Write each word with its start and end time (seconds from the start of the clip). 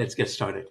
let's 0.00 0.14
get 0.14 0.30
started. 0.30 0.66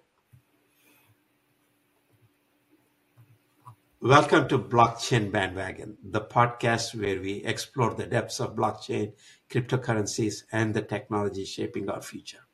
Welcome 4.00 4.48
to 4.48 4.58
Blockchain 4.58 5.30
Bandwagon, 5.30 5.96
the 6.02 6.22
podcast 6.22 7.00
where 7.00 7.20
we 7.20 7.34
explore 7.44 7.94
the 7.94 8.06
depths 8.06 8.40
of 8.40 8.56
blockchain, 8.56 9.12
cryptocurrencies, 9.48 10.42
and 10.50 10.74
the 10.74 10.82
technology 10.82 11.44
shaping 11.44 11.88
our 11.88 12.02
future. 12.02 12.44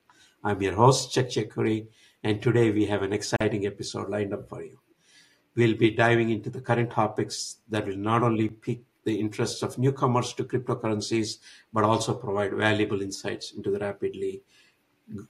I'm 0.44 0.60
your 0.60 0.74
host, 0.74 1.14
Chuck 1.14 1.28
Chekuri, 1.28 1.86
and 2.22 2.42
today 2.42 2.70
we 2.70 2.84
have 2.84 3.02
an 3.02 3.14
exciting 3.14 3.64
episode 3.64 4.10
lined 4.10 4.34
up 4.34 4.46
for 4.46 4.62
you. 4.62 4.78
We'll 5.54 5.78
be 5.78 5.92
diving 5.92 6.28
into 6.28 6.50
the 6.50 6.60
current 6.60 6.90
topics 6.90 7.56
that 7.70 7.86
will 7.86 7.96
not 7.96 8.22
only 8.22 8.50
pique 8.50 8.84
the 9.04 9.18
interests 9.18 9.62
of 9.62 9.78
newcomers 9.78 10.34
to 10.34 10.44
cryptocurrencies, 10.44 11.38
but 11.72 11.84
also 11.84 12.12
provide 12.12 12.52
valuable 12.52 13.00
insights 13.00 13.52
into 13.52 13.70
the 13.70 13.78
rapidly 13.78 14.42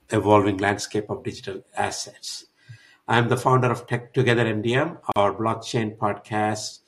evolving 0.09 0.57
landscape 0.57 1.09
of 1.09 1.23
digital 1.23 1.63
assets. 1.75 2.45
I'm 3.07 3.29
the 3.29 3.37
founder 3.37 3.71
of 3.71 3.87
Tech 3.87 4.13
Together 4.13 4.45
MDM, 4.45 4.99
our 5.15 5.33
blockchain 5.33 5.97
podcast, 5.97 6.79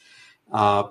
uh, 0.52 0.84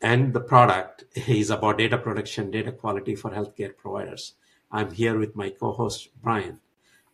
and 0.00 0.32
the 0.32 0.40
product 0.40 1.04
is 1.28 1.50
about 1.50 1.78
data 1.78 1.98
protection, 1.98 2.50
data 2.50 2.72
quality 2.72 3.14
for 3.14 3.30
healthcare 3.30 3.76
providers. 3.76 4.34
I'm 4.70 4.92
here 4.92 5.18
with 5.18 5.36
my 5.36 5.50
co-host 5.50 6.08
Brian. 6.22 6.60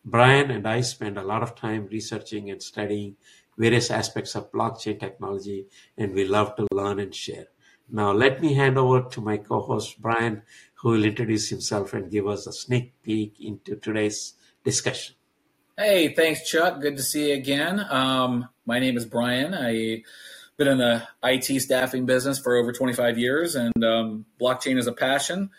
Brian 0.04 0.50
and 0.50 0.66
I 0.66 0.80
spend 0.82 1.18
a 1.18 1.24
lot 1.24 1.42
of 1.42 1.54
time 1.54 1.88
researching 1.90 2.50
and 2.50 2.62
studying 2.62 3.16
various 3.58 3.90
aspects 3.90 4.36
of 4.36 4.52
blockchain 4.52 5.00
technology, 5.00 5.66
and 5.96 6.14
we 6.14 6.24
love 6.24 6.54
to 6.56 6.66
learn 6.72 7.00
and 7.00 7.14
share. 7.14 7.48
Now, 7.90 8.12
let 8.12 8.40
me 8.40 8.54
hand 8.54 8.78
over 8.78 9.08
to 9.08 9.20
my 9.20 9.38
co-host 9.38 10.00
Brian, 10.00 10.42
who 10.78 10.90
will 10.90 11.04
introduce 11.04 11.48
himself 11.48 11.92
and 11.92 12.10
give 12.10 12.26
us 12.26 12.46
a 12.46 12.52
sneak 12.52 12.92
peek 13.02 13.40
into 13.40 13.76
today's 13.76 14.34
discussion. 14.64 15.16
Hey, 15.76 16.14
thanks, 16.14 16.48
Chuck. 16.48 16.80
Good 16.80 16.96
to 16.96 17.02
see 17.02 17.30
you 17.30 17.34
again. 17.34 17.84
Um, 17.88 18.48
my 18.64 18.78
name 18.78 18.96
is 18.96 19.04
Brian. 19.04 19.54
I've 19.54 20.02
been 20.56 20.68
in 20.68 20.78
the 20.78 21.06
IT 21.22 21.60
staffing 21.60 22.06
business 22.06 22.38
for 22.38 22.56
over 22.56 22.72
25 22.72 23.18
years, 23.18 23.54
and 23.54 23.84
um, 23.84 24.24
blockchain 24.40 24.78
is 24.78 24.86
a 24.86 24.92
passion. 24.92 25.50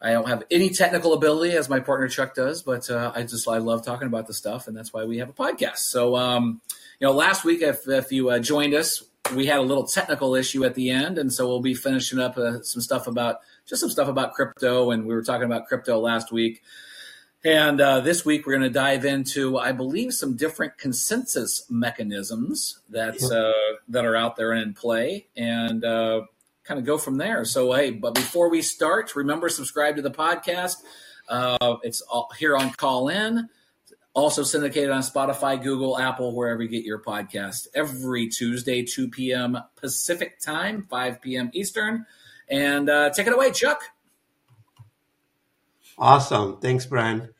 I 0.00 0.12
don't 0.12 0.28
have 0.28 0.44
any 0.50 0.70
technical 0.70 1.14
ability 1.14 1.56
as 1.56 1.68
my 1.68 1.80
partner 1.80 2.08
Chuck 2.08 2.34
does, 2.34 2.62
but 2.62 2.90
uh, 2.90 3.12
I 3.14 3.22
just 3.22 3.48
I 3.48 3.58
love 3.58 3.84
talking 3.84 4.06
about 4.06 4.26
the 4.26 4.34
stuff, 4.34 4.68
and 4.68 4.76
that's 4.76 4.92
why 4.92 5.04
we 5.04 5.18
have 5.18 5.30
a 5.30 5.32
podcast. 5.32 5.78
So, 5.78 6.14
um, 6.14 6.60
you 7.00 7.06
know, 7.06 7.12
last 7.12 7.44
week 7.44 7.62
if, 7.62 7.88
if 7.88 8.12
you 8.12 8.30
uh, 8.30 8.38
joined 8.38 8.74
us, 8.74 9.02
we 9.34 9.46
had 9.46 9.58
a 9.58 9.62
little 9.62 9.86
technical 9.86 10.34
issue 10.34 10.64
at 10.64 10.74
the 10.74 10.90
end, 10.90 11.16
and 11.16 11.32
so 11.32 11.48
we'll 11.48 11.62
be 11.62 11.74
finishing 11.74 12.18
up 12.18 12.36
uh, 12.36 12.60
some 12.62 12.82
stuff 12.82 13.06
about 13.06 13.38
just 13.66 13.80
some 13.80 13.90
stuff 13.90 14.08
about 14.08 14.34
crypto, 14.34 14.90
and 14.90 15.06
we 15.06 15.14
were 15.14 15.22
talking 15.22 15.46
about 15.46 15.66
crypto 15.66 15.98
last 15.98 16.32
week. 16.32 16.62
And 17.44 17.78
uh, 17.80 18.00
this 18.00 18.24
week 18.24 18.46
we're 18.46 18.54
going 18.54 18.62
to 18.62 18.70
dive 18.70 19.04
into, 19.04 19.58
I 19.58 19.72
believe, 19.72 20.14
some 20.14 20.34
different 20.34 20.78
consensus 20.78 21.66
mechanisms 21.68 22.80
that 22.88 23.22
uh, 23.22 23.78
that 23.88 24.06
are 24.06 24.16
out 24.16 24.36
there 24.36 24.52
and 24.52 24.62
in 24.62 24.74
play, 24.74 25.26
and 25.36 25.84
uh, 25.84 26.22
kind 26.64 26.80
of 26.80 26.86
go 26.86 26.96
from 26.96 27.18
there. 27.18 27.44
So, 27.44 27.72
hey, 27.72 27.90
but 27.90 28.14
before 28.14 28.48
we 28.48 28.62
start, 28.62 29.14
remember 29.14 29.48
subscribe 29.50 29.96
to 29.96 30.02
the 30.02 30.10
podcast. 30.10 30.76
Uh, 31.28 31.76
it's 31.82 32.00
all, 32.02 32.30
here 32.38 32.56
on 32.56 32.70
Callin, 32.72 33.48
also 34.14 34.42
syndicated 34.42 34.90
on 34.90 35.02
Spotify, 35.02 35.62
Google, 35.62 35.98
Apple, 35.98 36.34
wherever 36.34 36.62
you 36.62 36.68
get 36.68 36.84
your 36.84 37.02
podcast. 37.02 37.66
Every 37.74 38.28
Tuesday, 38.28 38.84
2 38.84 39.08
p.m. 39.08 39.58
Pacific 39.76 40.40
time, 40.40 40.86
5 40.88 41.20
p.m. 41.20 41.50
Eastern. 41.52 42.06
And 42.48 42.90
uh, 42.90 43.10
take 43.10 43.26
it 43.26 43.32
away, 43.32 43.50
Chuck. 43.50 43.82
Awesome. 45.96 46.58
Thanks, 46.58 46.86
Brian. 46.86 47.30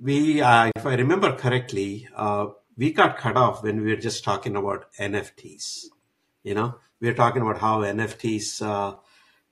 We, 0.00 0.40
uh, 0.40 0.70
if 0.74 0.84
I 0.84 0.94
remember 0.94 1.36
correctly, 1.36 2.08
uh, 2.16 2.48
we 2.76 2.92
got 2.92 3.18
cut 3.18 3.36
off 3.36 3.62
when 3.62 3.82
we 3.82 3.90
were 3.90 4.00
just 4.00 4.24
talking 4.24 4.56
about 4.56 4.92
NFTs. 4.98 5.86
You 6.42 6.54
know, 6.54 6.78
we 7.00 7.08
were 7.08 7.14
talking 7.14 7.42
about 7.42 7.58
how 7.58 7.80
NFTs 7.82 8.62
uh, 8.62 8.96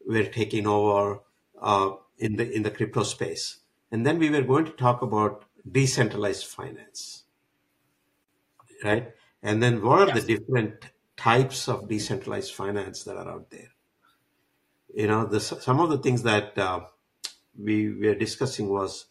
were 0.07 0.25
taking 0.25 0.67
over 0.67 1.21
uh, 1.61 1.91
in 2.19 2.37
the 2.37 2.51
in 2.51 2.63
the 2.63 2.71
crypto 2.71 3.03
space, 3.03 3.59
and 3.93 4.05
then 4.05 4.19
we 4.19 4.31
were 4.31 4.43
going 4.43 4.65
to 4.65 4.73
talk 4.73 5.03
about 5.03 5.45
decentralized 5.71 6.47
finance, 6.47 7.25
right? 8.83 9.13
And 9.43 9.63
then 9.63 9.83
what 9.83 10.01
are 10.01 10.07
yes. 10.09 10.25
the 10.25 10.37
different 10.37 10.87
types 11.17 11.69
of 11.69 11.89
decentralized 11.89 12.53
finance 12.55 13.05
that 13.05 13.17
are 13.17 13.29
out 13.29 13.51
there? 13.51 13.69
You 14.95 15.07
know, 15.07 15.25
the, 15.25 15.41
some 15.41 15.81
of 15.81 15.91
the 15.91 15.99
things 15.99 16.23
that 16.23 16.57
uh, 16.59 16.81
we 17.59 17.93
were 17.93 18.15
discussing 18.15 18.69
was 18.69 19.07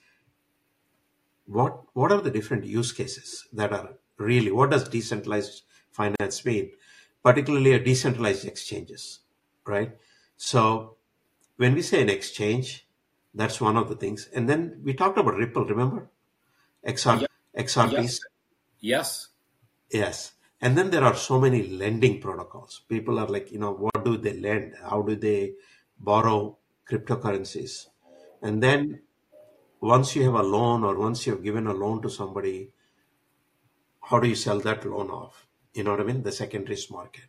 what 1.46 1.82
what 1.94 2.12
are 2.12 2.22
the 2.22 2.32
different 2.32 2.66
use 2.66 2.92
cases 2.92 3.48
that 3.54 3.74
are 3.74 3.96
really 4.18 4.52
what 4.52 4.70
does 4.72 4.88
decentralized 4.88 5.64
finance 5.92 6.46
mean? 6.46 6.72
Particularly 7.24 7.74
a 7.74 7.80
decentralized 7.80 8.46
exchanges 8.46 9.20
right? 9.66 9.92
So 10.38 10.96
when 11.58 11.74
we 11.76 11.82
say 11.82 12.02
an 12.02 12.10
exchange 12.10 12.86
that's 13.34 13.62
one 13.62 13.78
of 13.78 13.88
the 13.88 13.96
things. 13.96 14.28
And 14.34 14.50
then 14.50 14.82
we 14.84 14.94
talked 14.94 15.18
about 15.18 15.36
ripple 15.36 15.66
remember? 15.66 16.10
Xr 16.86 17.26
xrps 17.58 17.92
yes. 17.92 18.20
yes. 18.80 19.28
Yes 19.92 20.32
and 20.62 20.78
then 20.78 20.90
there 20.90 21.04
are 21.04 21.16
so 21.16 21.40
many 21.40 21.68
lending 21.68 22.20
protocols 22.20 22.82
people 22.88 23.20
are 23.20 23.28
like 23.28 23.52
you 23.52 23.60
know 23.60 23.74
what 23.74 24.04
do 24.06 24.18
they 24.18 24.34
lend 24.40 24.74
how 24.90 25.02
do 25.02 25.16
they 25.16 25.54
borrow 26.00 26.58
cryptocurrencies 26.90 27.88
and 28.42 28.64
then 28.64 29.02
once 29.82 30.16
you 30.16 30.24
have 30.24 30.36
a 30.36 30.44
loan 30.44 30.84
or 30.84 30.98
once 30.98 31.26
you 31.26 31.34
have 31.34 31.44
given 31.44 31.68
a 31.68 31.74
loan 31.74 32.02
to 32.02 32.10
somebody, 32.10 32.72
how 34.02 34.20
do 34.20 34.28
you 34.28 34.36
sell 34.36 34.60
that 34.60 34.86
loan 34.86 35.10
off? 35.10 35.48
You 35.74 35.84
know 35.84 35.92
what 35.92 36.02
I 36.02 36.04
mean? 36.04 36.24
The 36.24 36.32
secondaries 36.32 36.90
market. 36.90 37.26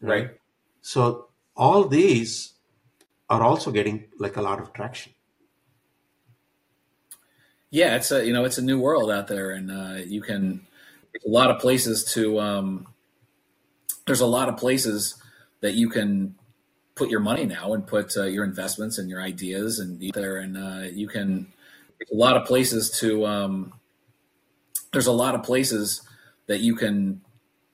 Right. 0.00 0.22
right. 0.22 0.30
So 0.80 1.28
all 1.56 1.84
these 1.84 2.54
are 3.28 3.42
also 3.42 3.70
getting 3.70 4.06
like 4.18 4.36
a 4.36 4.42
lot 4.42 4.60
of 4.60 4.72
traction. 4.72 5.12
Yeah, 7.70 7.94
it's 7.94 8.10
a 8.10 8.26
you 8.26 8.32
know 8.32 8.44
it's 8.44 8.58
a 8.58 8.62
new 8.62 8.80
world 8.80 9.12
out 9.12 9.28
there, 9.28 9.50
and 9.50 9.70
uh, 9.70 10.02
you 10.04 10.20
can 10.20 10.66
a 11.14 11.28
lot 11.28 11.50
of 11.50 11.60
places 11.60 12.12
to. 12.14 12.38
Um, 12.40 12.86
there's 14.06 14.20
a 14.20 14.26
lot 14.26 14.48
of 14.48 14.56
places 14.56 15.14
that 15.60 15.74
you 15.74 15.88
can 15.88 16.34
put 16.94 17.10
your 17.10 17.20
money 17.20 17.46
now 17.46 17.72
and 17.72 17.86
put 17.86 18.16
uh, 18.16 18.24
your 18.24 18.44
investments 18.44 18.98
and 18.98 19.08
your 19.08 19.22
ideas 19.22 19.78
and 19.78 20.00
there 20.12 20.36
and 20.36 20.56
uh, 20.56 20.86
you 20.92 21.08
can 21.08 21.46
a 22.12 22.14
lot 22.14 22.36
of 22.36 22.46
places 22.46 22.90
to 23.00 23.24
um, 23.24 23.72
there's 24.92 25.06
a 25.06 25.12
lot 25.12 25.34
of 25.34 25.42
places 25.42 26.02
that 26.46 26.60
you 26.60 26.74
can 26.74 27.20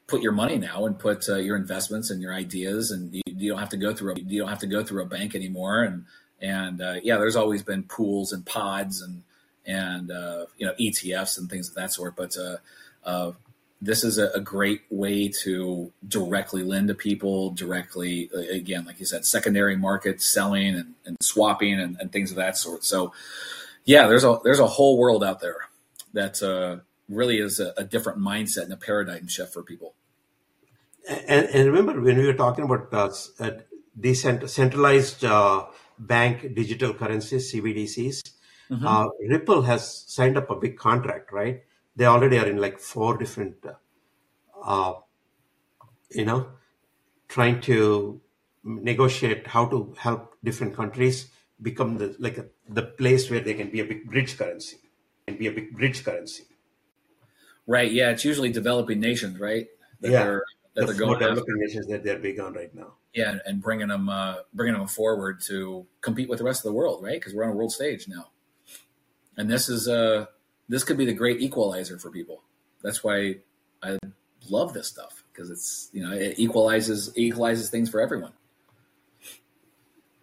put 0.07 0.23
your 0.23 0.33
money 0.33 0.59
now 0.59 0.87
and 0.87 0.99
put 0.99 1.29
uh, 1.29 1.37
your 1.37 1.57
investments 1.57 2.11
and 2.11 2.23
your 2.23 2.33
ideas 2.33 2.91
and 2.91 3.15
you, 3.15 3.23
you, 3.27 3.51
don't 3.51 3.59
have 3.59 3.71
to 3.71 3.77
go 3.77 3.93
through 3.93 4.13
a, 4.13 4.21
you 4.21 4.39
don't 4.39 4.49
have 4.49 4.61
to 4.61 4.67
go 4.67 4.85
through 4.85 5.03
a 5.03 5.07
bank 5.07 5.35
anymore 5.35 5.83
and 5.83 6.05
and 6.41 6.81
uh, 6.81 6.95
yeah 7.03 7.17
there's 7.17 7.37
always 7.37 7.63
been 7.63 7.83
pools 7.83 8.33
and 8.33 8.45
pods 8.47 9.01
and 9.01 9.23
and 9.67 10.13
uh, 10.13 10.47
you 10.57 10.67
know 10.67 10.75
ETFs 10.81 11.39
and 11.39 11.51
things 11.51 11.69
of 11.69 11.75
that 11.75 11.93
sort 11.93 12.15
but 12.15 12.37
uh, 13.07 13.09
uh, 13.09 13.33
this 13.81 14.05
is 14.05 14.19
a, 14.19 14.31
a, 14.31 14.41
great 14.41 14.83
way 14.91 15.29
to 15.29 15.93
directly 16.09 16.63
lend 16.63 16.89
to 16.89 16.95
people 16.95 17.51
directly 17.51 18.31
again 18.51 18.85
like 18.85 18.99
you 18.99 19.07
said 19.07 19.25
secondary 19.25 19.77
market 19.77 20.21
selling 20.23 20.75
and, 20.75 20.95
and 21.05 21.17
swapping 21.21 21.79
and, 21.79 21.97
and, 22.01 22.11
things 22.11 22.31
of 22.31 22.37
that 22.37 22.57
sort. 22.57 22.85
So 22.85 23.13
yeah 23.85 24.09
there's 24.09 24.25
a 24.25 24.39
there's 24.45 24.61
a 24.61 24.67
whole 24.67 24.99
world 24.99 25.23
out 25.23 25.41
there 25.41 25.69
that 26.15 26.43
uh, 26.43 26.79
really 27.09 27.39
is 27.39 27.61
a, 27.61 27.75
a, 27.77 27.85
different 27.85 28.19
mindset 28.19 28.65
and 28.65 28.73
a 28.73 28.77
paradigm 28.77 29.29
shift 29.29 29.53
for 29.53 29.63
people. 29.63 29.95
And, 31.09 31.47
and 31.47 31.67
remember 31.67 32.01
when 32.01 32.17
we 32.17 32.27
were 32.27 32.35
talking 32.35 32.65
about 32.65 32.93
uh, 33.39 33.51
decentralized 33.99 35.25
uh, 35.25 35.67
bank 35.99 36.55
digital 36.55 36.93
currencies 36.93 37.53
cbdc's 37.53 38.23
mm-hmm. 38.71 38.87
Uh, 38.87 39.09
ripple 39.29 39.63
has 39.63 40.05
signed 40.07 40.37
up 40.37 40.51
a 40.51 40.57
big 40.57 40.77
contract 40.77 41.33
right 41.33 41.63
they 41.97 42.05
already 42.05 42.39
are 42.39 42.47
in 42.47 42.59
like 42.59 42.79
four 42.79 43.17
different, 43.17 43.57
uh, 44.63 44.95
you 46.11 46.25
know, 46.25 46.49
trying 47.29 47.61
to 47.63 48.21
negotiate 48.63 49.47
how 49.47 49.67
to 49.67 49.95
help 49.99 50.37
different 50.45 50.77
countries 50.77 51.31
become 51.61 51.99
the 51.99 52.15
like 52.19 52.39
a, 52.39 52.47
the 52.69 52.83
place 52.83 53.31
where 53.31 53.41
they 53.41 53.55
can 53.55 53.71
be 53.71 53.81
a 53.81 53.85
big 53.85 54.09
bridge 54.09 54.37
currency 54.37 54.77
and 55.27 55.39
be 55.39 55.47
a 55.47 55.53
big 55.53 55.75
bridge 55.75 56.05
currency. 56.05 56.45
Right. 57.67 57.91
Yeah. 57.91 58.11
It's 58.11 58.25
usually 58.25 58.53
developing 58.53 59.01
nations, 59.01 59.41
right? 59.41 59.67
That 60.01 60.11
yeah. 60.11 60.25
They're, 60.25 60.45
that 60.77 60.87
the 60.87 60.93
they're 60.93 61.07
going 61.07 61.19
developing 61.19 61.59
nations 61.59 61.87
that 61.87 62.05
they're 62.05 62.19
big 62.19 62.39
on 62.39 62.53
right 62.53 62.73
now. 62.75 62.95
Yeah, 63.15 63.39
and 63.47 63.63
bringing 63.63 63.89
them, 63.89 64.11
uh, 64.11 64.37
bringing 64.53 64.79
them 64.79 64.87
forward 64.87 65.41
to 65.47 65.87
compete 66.03 66.29
with 66.29 66.39
the 66.39 66.45
rest 66.45 66.61
of 66.61 66.71
the 66.71 66.75
world, 66.75 67.03
right? 67.03 67.19
Because 67.19 67.35
we're 67.35 67.45
on 67.45 67.51
a 67.51 67.55
world 67.55 67.73
stage 67.73 68.07
now, 68.07 68.27
and 69.39 69.51
this 69.51 69.71
is 69.71 69.89
uh, 69.89 70.27
this 70.69 70.85
could 70.85 70.97
be 70.97 71.05
the 71.05 71.13
great 71.13 71.41
equalizer 71.41 71.99
for 71.99 72.11
people. 72.11 72.43
That's 72.83 73.03
why 73.03 73.37
I 73.83 73.99
love 74.49 74.73
this 74.73 74.89
stuff 74.89 75.25
because 75.33 75.51
it's 75.51 75.91
you 75.93 76.03
know 76.03 76.13
it 76.13 76.39
equalizes 76.39 77.13
equalizes 77.17 77.71
things 77.71 77.91
for 77.91 78.01
everyone. 78.01 78.33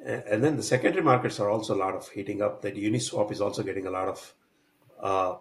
And 0.06 0.44
then 0.44 0.58
the 0.58 0.64
secondary 0.64 1.04
markets 1.04 1.40
are 1.40 1.50
also 1.50 1.74
a 1.74 1.80
lot 1.80 1.96
of 1.96 2.10
heating 2.10 2.42
up. 2.42 2.62
That 2.62 2.76
Uniswap 2.76 3.32
is 3.32 3.40
also 3.40 3.64
getting 3.64 3.88
a 3.88 3.92
lot 3.92 4.10
of 4.10 4.36
uh, 5.02 5.36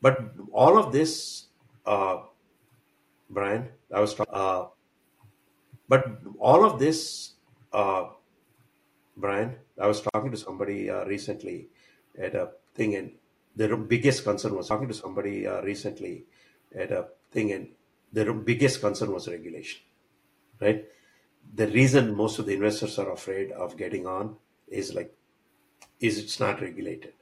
but 0.00 0.32
all 0.52 0.78
of 0.78 0.92
this, 0.92 1.46
uh, 1.84 2.18
Brian, 3.30 3.68
I 3.92 4.00
was 4.00 4.14
talking, 4.14 4.34
uh, 4.34 4.66
but 5.88 6.20
all 6.38 6.64
of 6.64 6.78
this, 6.78 7.32
uh, 7.72 8.10
Brian, 9.16 9.56
I 9.80 9.86
was 9.86 10.00
talking 10.00 10.30
to 10.30 10.36
somebody 10.36 10.90
uh, 10.90 11.04
recently 11.06 11.68
at 12.18 12.34
a 12.34 12.50
thing, 12.74 12.94
and 12.94 13.12
the 13.56 13.74
biggest 13.76 14.22
concern 14.22 14.54
was 14.54 14.68
talking 14.68 14.88
to 14.88 14.94
somebody 14.94 15.46
uh, 15.46 15.62
recently 15.62 16.24
at 16.74 16.92
a 16.92 17.08
thing, 17.32 17.52
and 17.52 17.68
the 18.12 18.32
biggest 18.32 18.80
concern 18.80 19.12
was 19.12 19.28
regulation, 19.28 19.80
right? 20.60 20.84
The 21.54 21.66
reason 21.68 22.14
most 22.14 22.38
of 22.38 22.46
the 22.46 22.54
investors 22.54 22.98
are 22.98 23.10
afraid 23.10 23.50
of 23.52 23.76
getting 23.76 24.06
on 24.06 24.36
is 24.68 24.94
like, 24.94 25.14
is 26.00 26.18
it's 26.18 26.38
not 26.38 26.60
regulated, 26.60 27.14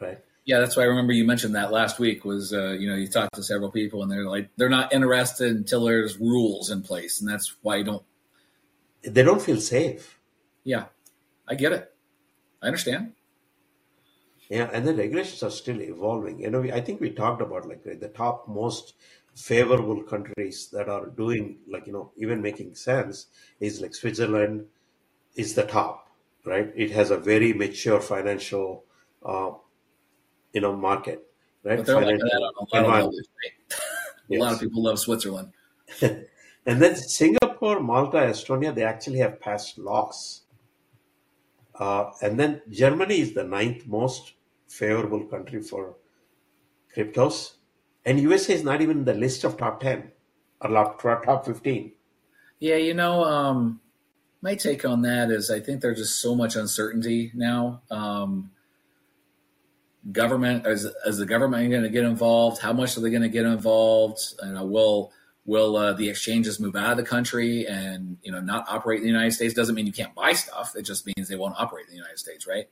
right? 0.00 0.18
Yeah, 0.44 0.58
that's 0.58 0.76
why 0.76 0.82
I 0.82 0.86
remember 0.86 1.12
you 1.12 1.24
mentioned 1.24 1.54
that 1.54 1.72
last 1.72 1.98
week. 1.98 2.24
Was 2.24 2.52
uh, 2.52 2.72
you 2.72 2.88
know 2.88 2.96
you 2.96 3.08
talked 3.08 3.34
to 3.34 3.42
several 3.42 3.70
people 3.70 4.02
and 4.02 4.10
they're 4.10 4.26
like 4.26 4.50
they're 4.56 4.68
not 4.68 4.92
interested 4.92 5.56
until 5.56 5.84
there's 5.84 6.18
rules 6.18 6.70
in 6.70 6.82
place, 6.82 7.20
and 7.20 7.30
that's 7.30 7.56
why 7.62 7.76
you 7.76 7.84
don't. 7.84 8.02
They 9.02 9.22
don't 9.22 9.40
feel 9.40 9.60
safe. 9.60 10.18
Yeah, 10.64 10.86
I 11.48 11.54
get 11.54 11.72
it. 11.72 11.92
I 12.62 12.66
understand. 12.66 13.12
Yeah, 14.50 14.68
and 14.72 14.86
the 14.86 14.94
regulations 14.94 15.42
are 15.42 15.50
still 15.50 15.80
evolving. 15.80 16.40
You 16.40 16.50
know, 16.50 16.60
we, 16.60 16.72
I 16.72 16.80
think 16.80 17.00
we 17.00 17.10
talked 17.10 17.40
about 17.40 17.66
like 17.66 17.82
the 17.82 18.08
top 18.08 18.46
most 18.46 18.94
favorable 19.34 20.02
countries 20.02 20.68
that 20.72 20.88
are 20.88 21.06
doing 21.06 21.58
like 21.66 21.88
you 21.88 21.92
know 21.92 22.12
even 22.16 22.40
making 22.40 22.74
sense 22.76 23.26
is 23.58 23.80
like 23.80 23.94
Switzerland 23.94 24.66
is 25.36 25.54
the 25.54 25.64
top, 25.64 26.10
right? 26.44 26.72
It 26.76 26.90
has 26.92 27.10
a 27.10 27.16
very 27.16 27.52
mature 27.52 28.00
financial, 28.00 28.84
uh, 29.24 29.52
you 30.52 30.60
know, 30.60 30.76
market, 30.76 31.26
right? 31.62 31.78
But 31.78 31.86
they're 31.86 32.00
like 32.00 32.18
that 32.18 32.52
on 32.58 32.84
a 32.84 32.86
lot 32.86 33.00
of 33.00 33.06
levels, 33.06 33.28
right? 33.42 33.80
A 34.30 34.38
lot 34.38 34.54
of 34.54 34.60
people 34.64 34.82
love 34.82 34.98
Switzerland. 34.98 35.52
And 36.66 36.80
then 36.80 36.96
Singapore, 36.96 37.80
Malta, 37.80 38.16
Estonia, 38.16 38.74
they 38.74 38.84
actually 38.84 39.18
have 39.18 39.38
passed 39.38 39.76
laws. 39.78 40.42
Uh, 41.74 42.10
and 42.22 42.38
then 42.38 42.62
Germany 42.70 43.20
is 43.20 43.34
the 43.34 43.44
ninth 43.44 43.86
most 43.86 44.33
favorable 44.78 45.24
country 45.24 45.62
for 45.62 45.94
cryptos. 46.94 47.54
And 48.04 48.20
USA 48.20 48.54
is 48.54 48.64
not 48.64 48.82
even 48.82 48.98
in 48.98 49.04
the 49.04 49.14
list 49.14 49.44
of 49.44 49.56
top 49.56 49.80
10 49.80 50.10
or 50.60 50.70
top, 50.70 51.24
top 51.24 51.46
15. 51.46 51.92
Yeah, 52.58 52.76
you 52.76 52.94
know, 52.94 53.24
um, 53.24 53.80
my 54.42 54.54
take 54.54 54.84
on 54.84 55.02
that 55.02 55.30
is 55.30 55.50
I 55.50 55.60
think 55.60 55.80
there's 55.80 55.98
just 55.98 56.20
so 56.20 56.34
much 56.34 56.56
uncertainty 56.56 57.30
now. 57.34 57.82
Um, 57.90 58.50
government 60.10 60.66
is, 60.66 60.86
is 61.06 61.18
the 61.18 61.26
government 61.26 61.70
going 61.70 61.82
to 61.82 61.88
get 61.88 62.04
involved? 62.04 62.60
How 62.60 62.72
much 62.72 62.96
are 62.96 63.00
they 63.00 63.10
going 63.10 63.22
to 63.22 63.28
get 63.28 63.46
involved? 63.46 64.20
And 64.40 64.58
uh, 64.58 64.64
will 64.64 65.12
will 65.46 65.76
uh, 65.76 65.92
the 65.92 66.08
exchanges 66.08 66.58
move 66.58 66.74
out 66.74 66.92
of 66.92 66.96
the 66.96 67.04
country 67.04 67.66
and 67.66 68.16
you 68.22 68.32
know 68.32 68.40
not 68.40 68.66
operate 68.68 68.98
in 68.98 69.04
the 69.04 69.10
United 69.10 69.32
States? 69.32 69.54
Doesn't 69.54 69.74
mean 69.74 69.86
you 69.86 69.92
can't 69.92 70.14
buy 70.14 70.32
stuff. 70.32 70.74
It 70.76 70.82
just 70.82 71.06
means 71.06 71.28
they 71.28 71.36
won't 71.36 71.54
operate 71.58 71.86
in 71.86 71.92
the 71.92 71.98
United 71.98 72.18
States, 72.18 72.46
right? 72.46 72.68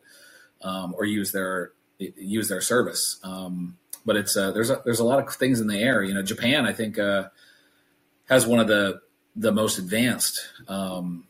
Um, 0.63 0.95
or 0.97 1.05
use 1.05 1.33
their 1.33 1.73
use 2.17 2.49
their 2.49 2.61
service. 2.61 3.19
Um, 3.23 3.79
but 4.05 4.17
it's 4.17 4.37
uh, 4.37 4.53
there's 4.53 4.71
a, 4.71 4.83
there's 4.85 5.01
a 5.01 5.05
lot 5.05 5.21
of 5.21 5.33
things 5.35 5.61
in 5.61 5.67
the 5.67 5.79
air. 5.79 6.03
You 6.03 6.15
know, 6.15 6.23
Japan 6.23 6.67
I 6.67 6.73
think 6.73 6.99
uh, 6.99 7.29
has 8.29 8.47
one 8.47 8.61
of 8.61 8.69
the 8.69 9.01
the 9.37 9.53
most 9.53 9.79
advanced 9.79 10.41
um, 10.69 11.25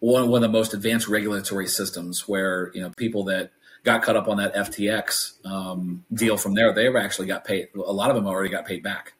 one 0.00 0.28
one 0.28 0.42
of 0.42 0.50
the 0.50 0.58
most 0.58 0.74
advanced 0.74 1.08
regulatory 1.08 1.66
systems 1.66 2.26
where 2.26 2.70
you 2.74 2.82
know 2.82 2.90
people 2.90 3.24
that 3.24 3.52
got 3.84 4.02
caught 4.02 4.16
up 4.16 4.28
on 4.28 4.36
that 4.38 4.54
FTX 4.54 5.44
um, 5.46 6.04
deal 6.12 6.36
from 6.36 6.54
there, 6.54 6.72
they've 6.72 6.96
actually 6.96 7.26
got 7.26 7.44
paid. 7.44 7.68
A 7.74 7.92
lot 7.92 8.10
of 8.10 8.16
them 8.16 8.26
already 8.26 8.50
got 8.50 8.66
paid 8.66 8.82
back 8.82 9.14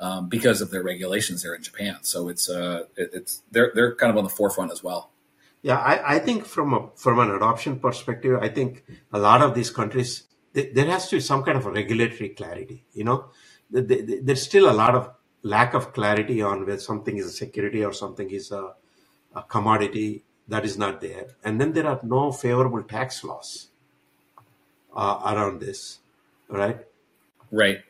um, 0.00 0.28
because 0.28 0.60
of 0.60 0.70
their 0.70 0.82
regulations 0.82 1.42
there 1.42 1.54
in 1.54 1.62
Japan. 1.62 1.98
So 2.02 2.28
it's 2.28 2.48
uh, 2.48 2.84
it, 2.96 3.10
it's 3.12 3.42
they're 3.50 3.72
they're 3.74 3.94
kind 3.94 4.10
of 4.10 4.16
on 4.16 4.24
the 4.24 4.30
forefront 4.30 4.72
as 4.72 4.82
well. 4.82 5.10
Yeah, 5.62 5.76
I, 5.78 6.16
I 6.16 6.18
think 6.20 6.44
from 6.44 6.72
a 6.72 6.88
from 6.96 7.18
an 7.18 7.30
adoption 7.30 7.80
perspective, 7.80 8.38
I 8.40 8.48
think 8.48 8.84
a 9.12 9.18
lot 9.18 9.42
of 9.42 9.54
these 9.54 9.70
countries 9.70 10.24
th- 10.54 10.72
there 10.74 10.86
has 10.86 11.08
to 11.10 11.16
be 11.16 11.20
some 11.20 11.42
kind 11.42 11.58
of 11.58 11.66
regulatory 11.66 12.30
clarity. 12.30 12.84
You 12.92 13.04
know, 13.04 13.30
Th- 13.72 13.86
th- 13.86 14.06
th- 14.06 14.20
there's 14.22 14.42
still 14.42 14.70
a 14.70 14.72
lot 14.72 14.94
of 14.94 15.10
lack 15.42 15.74
of 15.74 15.92
clarity 15.92 16.42
on 16.42 16.64
whether 16.66 16.78
something 16.78 17.16
is 17.16 17.26
a 17.26 17.30
security 17.30 17.84
or 17.84 17.92
something 17.92 18.30
is 18.30 18.50
a, 18.52 18.74
a 19.34 19.42
commodity 19.42 20.24
that 20.46 20.64
is 20.64 20.78
not 20.78 21.00
there, 21.00 21.26
and 21.44 21.60
then 21.60 21.72
there 21.72 21.86
are 21.86 22.00
no 22.02 22.32
favorable 22.32 22.82
tax 22.82 23.24
laws 23.24 23.68
uh, 24.96 25.20
around 25.34 25.60
this, 25.60 25.98
right? 26.48 26.86
Right. 27.50 27.80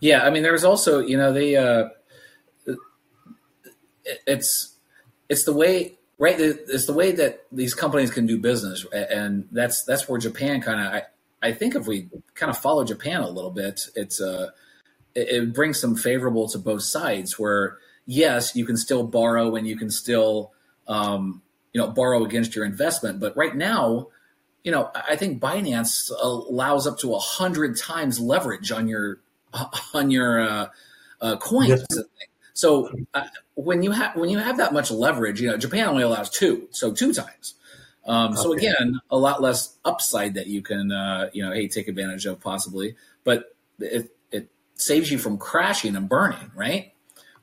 Yeah, 0.00 0.24
I 0.24 0.30
mean, 0.30 0.42
there's 0.42 0.64
also 0.64 0.98
you 0.98 1.16
know 1.16 1.32
they 1.32 1.56
uh, 1.56 1.88
it's 4.26 4.71
it's 5.32 5.44
the 5.44 5.52
way 5.52 5.94
right 6.18 6.38
it's 6.38 6.86
the 6.86 6.92
way 6.92 7.10
that 7.10 7.46
these 7.50 7.74
companies 7.74 8.10
can 8.10 8.26
do 8.26 8.38
business 8.38 8.84
and 8.92 9.48
that's 9.50 9.82
that's 9.84 10.06
where 10.06 10.18
japan 10.18 10.60
kind 10.60 10.78
of 10.78 10.86
I, 10.92 11.48
I 11.48 11.52
think 11.52 11.74
if 11.74 11.86
we 11.86 12.10
kind 12.34 12.50
of 12.50 12.58
follow 12.58 12.84
japan 12.84 13.22
a 13.22 13.30
little 13.30 13.50
bit 13.50 13.88
it's 13.96 14.20
uh 14.20 14.50
it, 15.14 15.28
it 15.28 15.54
brings 15.54 15.80
some 15.80 15.96
favorable 15.96 16.48
to 16.50 16.58
both 16.58 16.82
sides 16.82 17.38
where 17.38 17.78
yes 18.04 18.54
you 18.54 18.66
can 18.66 18.76
still 18.76 19.04
borrow 19.04 19.56
and 19.56 19.66
you 19.66 19.76
can 19.76 19.90
still 19.90 20.52
um, 20.86 21.40
you 21.72 21.80
know 21.80 21.88
borrow 21.88 22.24
against 22.24 22.54
your 22.54 22.66
investment 22.66 23.18
but 23.18 23.34
right 23.34 23.56
now 23.56 24.08
you 24.64 24.70
know 24.70 24.90
i 24.94 25.16
think 25.16 25.40
binance 25.40 26.10
allows 26.20 26.86
up 26.86 26.98
to 26.98 27.14
a 27.14 27.18
hundred 27.18 27.78
times 27.78 28.20
leverage 28.20 28.70
on 28.70 28.86
your 28.86 29.18
on 29.94 30.10
your 30.10 30.40
uh, 30.40 30.66
uh, 31.22 31.36
coins 31.36 31.70
Yes. 31.70 32.04
So 32.54 32.90
uh, 33.14 33.24
when 33.54 33.82
you 33.82 33.92
have 33.92 34.16
when 34.16 34.28
you 34.30 34.38
have 34.38 34.58
that 34.58 34.72
much 34.72 34.90
leverage, 34.90 35.40
you 35.40 35.48
know 35.50 35.56
Japan 35.56 35.88
only 35.88 36.02
allows 36.02 36.30
two, 36.30 36.68
so 36.70 36.92
two 36.92 37.12
times. 37.12 37.54
Um, 38.04 38.36
so 38.36 38.52
again, 38.52 39.00
a 39.10 39.16
lot 39.16 39.40
less 39.40 39.76
upside 39.84 40.34
that 40.34 40.48
you 40.48 40.60
can 40.62 40.90
uh, 40.90 41.30
you 41.32 41.42
know 41.42 41.52
hey 41.52 41.68
take 41.68 41.88
advantage 41.88 42.26
of 42.26 42.40
possibly, 42.40 42.96
but 43.24 43.54
it 43.78 44.14
it 44.30 44.48
saves 44.74 45.10
you 45.10 45.18
from 45.18 45.38
crashing 45.38 45.96
and 45.96 46.08
burning, 46.08 46.50
right? 46.54 46.92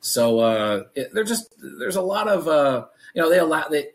So 0.02 0.40
uh, 0.40 0.84
it, 0.96 1.14
they're 1.14 1.24
just 1.24 1.54
there's 1.80 1.96
a 1.96 2.02
lot 2.02 2.28
of 2.28 2.48
uh, 2.48 2.86
you 3.14 3.22
know 3.22 3.30
they 3.30 3.40
allow 3.40 3.68
they. 3.68 3.90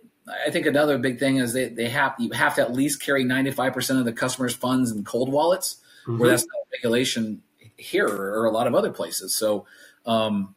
I 0.47 0.51
think 0.51 0.65
another 0.65 0.97
big 0.97 1.19
thing 1.19 1.37
is 1.37 1.53
they, 1.53 1.69
they 1.69 1.91
have 1.91 2.15
you 2.19 2.31
have 2.31 2.55
to 2.55 2.63
at 2.63 2.73
least 2.73 3.03
carry 3.03 3.27
95% 3.27 3.99
of 3.99 4.07
the 4.07 4.13
customer's 4.15 4.55
funds 4.55 4.91
in 4.91 5.05
cold 5.05 5.31
wallets, 5.31 5.77
Mhm. 6.07 6.19
where 6.19 6.31
that's 6.31 6.45
not 6.45 6.57
regulation 6.73 7.43
here 7.77 8.09
or 8.09 8.47
a 8.47 8.51
lot 8.51 8.67
of 8.67 8.75
other 8.75 8.91
places. 8.91 9.35
So 9.35 9.67
um, 10.07 10.55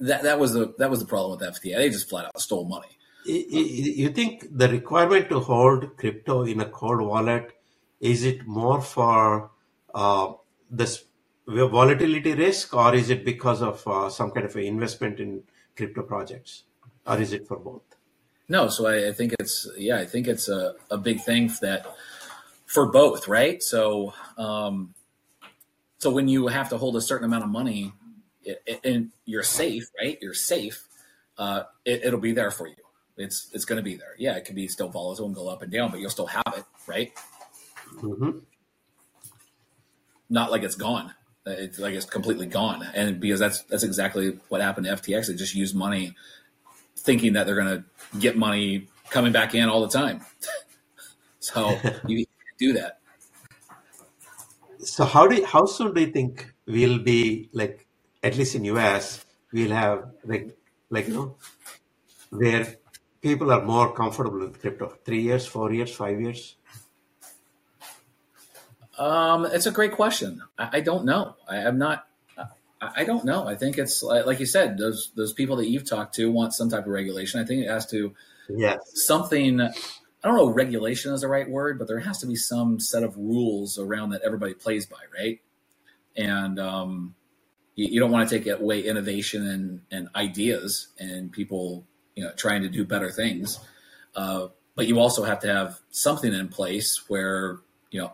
that 0.00 0.22
that 0.22 0.38
was 0.38 0.52
the 0.52 0.74
that 0.78 0.90
was 0.90 1.00
the 1.00 1.06
problem 1.06 1.38
with 1.38 1.48
FTX. 1.48 1.76
They 1.76 1.88
just 1.90 2.08
flat 2.08 2.26
out 2.26 2.40
stole 2.40 2.68
money. 2.68 2.88
You 3.24 4.08
think 4.10 4.46
the 4.50 4.68
requirement 4.68 5.28
to 5.28 5.40
hold 5.40 5.96
crypto 5.96 6.44
in 6.44 6.60
a 6.60 6.66
cold 6.66 7.02
wallet 7.02 7.52
is 8.00 8.24
it 8.24 8.46
more 8.46 8.80
for 8.80 9.50
uh, 9.94 10.32
this 10.70 11.04
volatility 11.46 12.34
risk, 12.34 12.74
or 12.74 12.94
is 12.94 13.10
it 13.10 13.24
because 13.24 13.60
of 13.60 13.86
uh, 13.86 14.08
some 14.08 14.30
kind 14.30 14.46
of 14.46 14.54
an 14.56 14.62
investment 14.62 15.18
in 15.18 15.42
crypto 15.76 16.02
projects, 16.02 16.64
or 17.06 17.20
is 17.20 17.32
it 17.32 17.46
for 17.46 17.58
both? 17.58 17.82
No, 18.48 18.68
so 18.68 18.86
I, 18.86 19.08
I 19.08 19.12
think 19.12 19.34
it's 19.38 19.68
yeah, 19.76 19.98
I 19.98 20.06
think 20.06 20.26
it's 20.26 20.48
a, 20.48 20.74
a 20.90 20.96
big 20.96 21.20
thing 21.20 21.50
that 21.60 21.86
for 22.66 22.90
both, 22.90 23.28
right? 23.28 23.62
So 23.62 24.14
um, 24.36 24.94
so 25.98 26.10
when 26.10 26.28
you 26.28 26.46
have 26.46 26.68
to 26.70 26.78
hold 26.78 26.96
a 26.96 27.00
certain 27.00 27.24
amount 27.24 27.44
of 27.44 27.50
money, 27.50 27.92
it, 28.66 28.80
and 28.84 29.10
you're 29.24 29.42
safe, 29.42 29.88
right? 30.00 30.18
You're 30.20 30.34
safe. 30.34 30.86
Uh, 31.36 31.64
it, 31.84 32.04
it'll 32.04 32.20
be 32.20 32.32
there 32.32 32.50
for 32.50 32.66
you. 32.66 32.74
It's 33.16 33.48
it's 33.52 33.64
going 33.64 33.78
to 33.78 33.82
be 33.82 33.96
there. 33.96 34.14
Yeah, 34.18 34.36
it 34.36 34.44
could 34.44 34.54
be 34.54 34.68
still 34.68 34.88
volatile 34.88 35.26
and 35.26 35.34
go 35.34 35.48
up 35.48 35.62
and 35.62 35.72
down, 35.72 35.90
but 35.90 36.00
you'll 36.00 36.10
still 36.10 36.26
have 36.26 36.54
it, 36.56 36.64
right? 36.86 37.12
hmm 38.00 38.38
Not 40.30 40.50
like 40.50 40.62
it's 40.62 40.76
gone. 40.76 41.14
It's 41.46 41.78
like 41.78 41.94
it's 41.94 42.04
completely 42.04 42.46
gone, 42.46 42.86
and 42.94 43.18
because 43.18 43.40
that's 43.40 43.62
that's 43.62 43.82
exactly 43.82 44.38
what 44.48 44.60
happened 44.60 44.86
to 44.86 44.92
FTX. 44.92 45.28
They 45.28 45.34
just 45.34 45.54
used 45.54 45.74
money, 45.74 46.14
thinking 46.96 47.32
that 47.34 47.46
they're 47.46 47.56
going 47.56 47.78
to 47.78 48.18
get 48.18 48.36
money 48.36 48.88
coming 49.10 49.32
back 49.32 49.54
in 49.54 49.68
all 49.68 49.80
the 49.80 49.88
time. 49.88 50.20
so 51.40 51.70
you 52.06 52.18
can't 52.26 52.58
do 52.58 52.72
that. 52.74 52.98
So 54.80 55.04
how 55.04 55.26
do 55.26 55.36
you, 55.36 55.46
how 55.46 55.66
soon 55.66 55.94
do 55.94 56.00
you 56.00 56.08
think 56.08 56.52
we'll 56.66 56.98
be 56.98 57.48
like 57.52 57.86
at 58.22 58.36
least 58.36 58.54
in 58.54 58.64
US 58.64 59.24
we'll 59.52 59.70
have 59.70 60.10
like 60.24 60.56
like 60.90 61.08
you 61.08 61.14
know 61.14 61.36
where 62.30 62.76
people 63.20 63.50
are 63.52 63.64
more 63.64 63.92
comfortable 63.94 64.40
with 64.40 64.60
crypto? 64.60 64.94
Three 65.04 65.22
years, 65.22 65.46
four 65.46 65.72
years, 65.72 65.94
five 65.94 66.20
years? 66.20 66.56
Um, 68.98 69.46
it's 69.46 69.66
a 69.66 69.70
great 69.70 69.92
question. 69.92 70.42
I, 70.58 70.78
I 70.78 70.80
don't 70.80 71.04
know. 71.04 71.36
I, 71.48 71.58
I'm 71.58 71.78
not. 71.78 72.06
I, 72.36 72.46
I 72.96 73.04
don't 73.04 73.24
know. 73.24 73.46
I 73.46 73.54
think 73.54 73.78
it's 73.78 74.02
like, 74.02 74.26
like 74.26 74.40
you 74.40 74.46
said. 74.46 74.78
Those 74.78 75.12
those 75.14 75.32
people 75.32 75.56
that 75.56 75.68
you've 75.68 75.88
talked 75.88 76.14
to 76.16 76.30
want 76.30 76.52
some 76.54 76.68
type 76.68 76.86
of 76.86 76.92
regulation. 76.92 77.40
I 77.40 77.44
think 77.44 77.64
it 77.64 77.68
has 77.68 77.86
to 77.90 78.14
Yes. 78.48 78.78
something. 78.94 79.60
I 79.60 79.70
I 80.22 80.28
don't 80.28 80.36
know 80.36 80.48
regulation 80.48 81.12
is 81.12 81.20
the 81.20 81.28
right 81.28 81.48
word, 81.48 81.78
but 81.78 81.86
there 81.86 82.00
has 82.00 82.18
to 82.18 82.26
be 82.26 82.34
some 82.34 82.80
set 82.80 83.04
of 83.04 83.16
rules 83.16 83.78
around 83.78 84.10
that 84.10 84.22
everybody 84.22 84.54
plays 84.54 84.84
by, 84.84 84.96
right? 85.16 85.40
And 86.16 86.58
um, 86.58 87.14
you, 87.78 87.86
you, 87.92 88.00
don't 88.00 88.10
want 88.10 88.28
to 88.28 88.38
take 88.38 88.48
away 88.48 88.80
innovation 88.80 89.46
and, 89.46 89.80
and 89.92 90.08
ideas 90.16 90.88
and 90.98 91.30
people, 91.30 91.84
you 92.16 92.24
know, 92.24 92.32
trying 92.36 92.62
to 92.62 92.68
do 92.68 92.84
better 92.84 93.10
things. 93.10 93.60
Uh, 94.16 94.48
but 94.74 94.88
you 94.88 94.98
also 94.98 95.22
have 95.22 95.38
to 95.40 95.48
have 95.48 95.78
something 95.92 96.32
in 96.32 96.48
place 96.48 97.04
where 97.08 97.60
you 97.90 98.00
know 98.00 98.12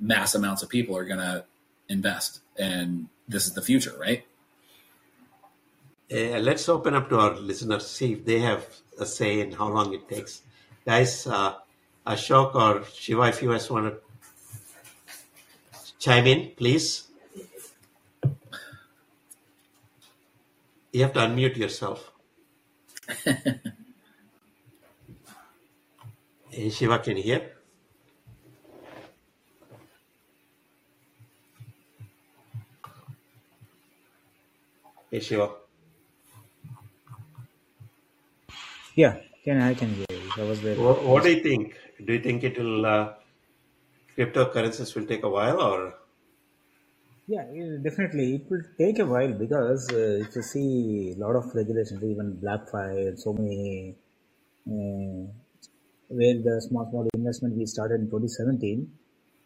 mass 0.00 0.34
amounts 0.34 0.62
of 0.62 0.68
people 0.68 0.96
are 0.96 1.04
going 1.04 1.20
to 1.20 1.44
invest, 1.88 2.40
and 2.58 3.08
this 3.28 3.46
is 3.46 3.54
the 3.54 3.62
future, 3.62 3.94
right? 3.98 4.24
Uh, 6.12 6.38
let's 6.38 6.68
open 6.68 6.94
up 6.94 7.08
to 7.08 7.18
our 7.18 7.34
listeners, 7.36 7.86
see 7.86 8.12
if 8.12 8.24
they 8.24 8.40
have 8.40 8.66
a 8.98 9.06
say 9.06 9.40
in 9.40 9.52
how 9.52 9.68
long 9.68 9.94
it 9.94 10.08
takes. 10.08 10.42
Guys, 10.84 11.26
uh, 11.26 11.54
Ashok 12.06 12.54
or 12.54 12.84
Shiva, 12.92 13.22
if 13.28 13.42
you 13.42 13.50
guys 13.50 13.70
want 13.70 13.94
to 13.94 15.50
chime 15.98 16.26
in, 16.26 16.50
please. 16.56 17.04
You 20.94 21.02
have 21.02 21.12
to 21.14 21.18
unmute 21.18 21.56
yourself. 21.56 22.12
hey, 26.50 26.70
Shiva, 26.70 27.00
can 27.00 27.16
you 27.16 27.22
hear? 27.24 27.50
Hey, 35.10 35.18
Shiva. 35.18 35.50
Yeah, 38.94 39.16
can 39.44 39.60
I 39.60 39.74
can 39.74 39.92
hear 39.94 40.06
you. 40.10 40.30
That 40.36 40.46
was 40.46 40.60
very. 40.60 40.78
What, 40.78 41.02
what 41.02 41.24
do 41.24 41.32
you 41.32 41.42
think? 41.42 41.76
Do 42.04 42.12
you 42.12 42.20
think 42.20 42.44
it 42.44 42.56
will 42.56 42.86
uh, 42.86 43.14
cryptocurrencies 44.16 44.94
will 44.94 45.06
take 45.06 45.24
a 45.24 45.28
while 45.28 45.60
or? 45.60 46.03
Yeah, 47.26 47.44
definitely. 47.82 48.34
It 48.36 48.50
will 48.50 48.62
take 48.78 48.98
a 48.98 49.06
while 49.06 49.32
because 49.32 49.90
uh, 49.92 50.24
if 50.24 50.34
you 50.36 50.42
see 50.42 51.14
a 51.16 51.18
lot 51.24 51.36
of 51.36 51.54
regulations, 51.54 52.02
even 52.04 52.38
BlockFi 52.42 53.08
and 53.08 53.18
so 53.18 53.32
many, 53.32 53.94
uh, 54.68 55.22
where 56.08 56.36
the 56.48 56.56
small 56.68 56.86
small 56.90 57.08
investment 57.14 57.56
we 57.56 57.66
started 57.66 58.00
in 58.02 58.10
2017, 58.10 58.92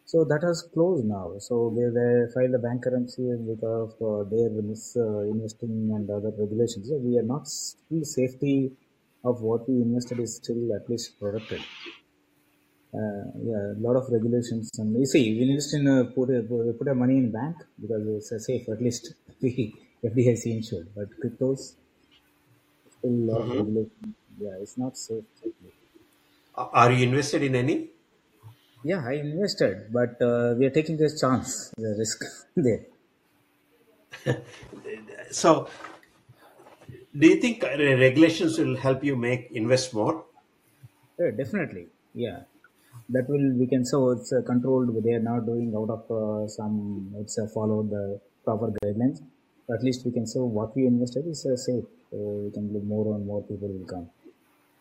so 0.05 0.25
that 0.25 0.41
has 0.43 0.63
closed 0.73 1.05
now. 1.05 1.33
So 1.39 1.73
they, 1.75 1.87
they 1.97 2.11
filed 2.33 2.53
the 2.53 2.59
bankruptcy 2.59 3.27
because 3.51 3.93
of 3.99 4.01
uh, 4.11 4.29
their 4.29 4.49
mis, 4.49 4.97
uh, 4.97 5.19
investing 5.35 5.91
and 5.95 6.09
other 6.09 6.31
regulations. 6.37 6.89
So 6.89 6.97
we 6.97 7.17
are 7.17 7.23
not 7.35 7.47
still 7.47 8.03
safety 8.03 8.71
of 9.23 9.41
what 9.41 9.69
we 9.69 9.75
invested 9.81 10.19
is 10.19 10.35
still 10.37 10.73
at 10.75 10.89
least 10.89 11.19
protected. 11.19 11.61
Uh, 12.91 13.29
yeah, 13.43 13.73
a 13.77 13.79
lot 13.79 13.95
of 13.95 14.09
regulations. 14.09 14.71
And 14.79 14.97
you 14.99 15.05
see, 15.05 15.37
we 15.37 15.49
invest 15.49 15.73
in 15.75 15.87
a, 15.87 16.05
put 16.05 16.29
a, 16.31 16.41
put 16.41 16.87
our 16.87 16.95
money 16.95 17.17
in 17.17 17.31
bank 17.31 17.57
because 17.79 18.07
it's 18.07 18.31
a 18.31 18.39
safe. 18.39 18.67
At 18.67 18.81
least 18.81 19.13
we 19.41 19.73
FDIC 20.03 20.45
insured. 20.47 20.87
But 20.95 21.09
cryptos, 21.19 21.75
still 22.97 23.11
a 23.11 23.25
lot 23.31 23.41
mm-hmm. 23.41 23.51
of 23.51 23.57
regulations. 23.57 24.15
Yeah, 24.39 24.55
it's 24.61 24.77
not 24.77 24.97
safe. 24.97 25.23
Are 26.55 26.91
you 26.91 27.07
invested 27.07 27.43
in 27.43 27.55
any? 27.55 27.89
Yeah, 28.83 29.03
I 29.05 29.13
invested, 29.13 29.91
but 29.91 30.21
uh, 30.21 30.55
we 30.57 30.65
are 30.65 30.69
taking 30.69 30.97
this 30.97 31.19
chance, 31.19 31.73
the 31.77 31.95
risk 31.97 32.23
there. 32.55 32.85
so 35.31 35.67
do 37.17 37.27
you 37.27 37.35
think 37.41 37.63
regulations 37.63 38.57
will 38.57 38.75
help 38.75 39.03
you 39.03 39.15
make 39.15 39.49
invest 39.51 39.93
more? 39.93 40.25
Yeah, 41.17 41.31
definitely. 41.31 41.87
Yeah, 42.13 42.41
that 43.09 43.27
will 43.29 43.47
we 43.59 43.65
can 43.67 43.83
so 43.85 44.11
it's 44.11 44.31
uh, 44.31 44.41
controlled. 44.45 44.89
They 45.03 45.13
are 45.13 45.25
not 45.31 45.45
doing 45.45 45.73
out 45.75 45.89
of 45.97 46.03
uh, 46.19 46.47
some. 46.47 47.13
It's 47.21 47.37
uh, 47.39 47.47
follow 47.53 47.83
the 47.83 48.19
proper 48.43 48.67
guidelines. 48.77 49.21
At 49.73 49.83
least 49.83 50.05
we 50.05 50.11
can 50.11 50.25
say 50.27 50.39
what 50.39 50.75
we 50.75 50.85
invested 50.87 51.27
is 51.27 51.45
uh, 51.45 51.55
safe. 51.55 51.85
So 52.11 52.17
we 52.17 52.51
can 52.51 52.73
look 52.73 52.83
more 52.83 53.15
and 53.15 53.25
more 53.25 53.41
people 53.43 53.67
will 53.67 53.85
come. 53.85 54.09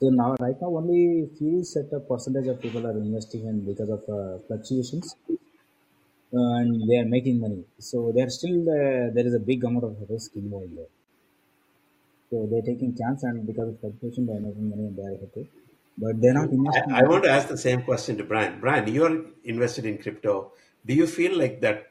So 0.01 0.11
now, 0.11 0.37
right 0.41 0.57
now, 0.63 0.77
only 0.77 1.29
few 1.39 1.65
set 1.65 1.93
of 1.93 2.09
percentage 2.09 2.47
of 2.47 2.61
people 2.63 2.87
are 2.87 2.97
investing 2.97 3.47
in 3.47 3.65
because 3.65 3.91
of 3.91 4.03
uh, 4.09 4.39
fluctuations, 4.47 5.17
uh, 5.29 6.53
and 6.61 6.89
they 6.89 6.99
are 6.99 7.05
making 7.17 7.41
money. 7.41 7.65
So 7.79 8.13
they 8.15 8.23
are 8.23 8.31
still 8.31 8.61
uh, 8.63 9.11
there 9.15 9.27
is 9.27 9.35
a 9.35 9.41
big 9.41 9.65
amount 9.65 9.85
of 9.85 9.97
risk 10.09 10.37
involved 10.37 10.77
there. 10.77 10.93
So 12.31 12.47
they're 12.51 12.63
taking 12.63 12.95
chance 12.95 13.23
and 13.23 13.47
because 13.47 13.69
of 13.71 13.81
fluctuation, 13.81 14.27
they're 14.27 14.41
making 14.41 14.69
money 14.69 14.87
and 14.89 14.97
they're 14.99 15.19
happy. 15.19 15.49
But 16.01 16.21
they're 16.21 16.35
not 16.35 16.51
investing. 16.51 16.93
I, 16.93 17.01
I 17.01 17.03
want 17.03 17.25
to 17.25 17.31
ask 17.31 17.49
the 17.49 17.59
same 17.59 17.83
question 17.83 18.17
to 18.19 18.25
Brian. 18.25 18.61
Brian, 18.61 18.87
you're 18.87 19.25
invested 19.45 19.85
in 19.85 19.99
crypto. 19.99 20.53
Do 20.87 20.95
you 20.95 21.07
feel 21.07 21.37
like 21.37 21.61
that 21.61 21.91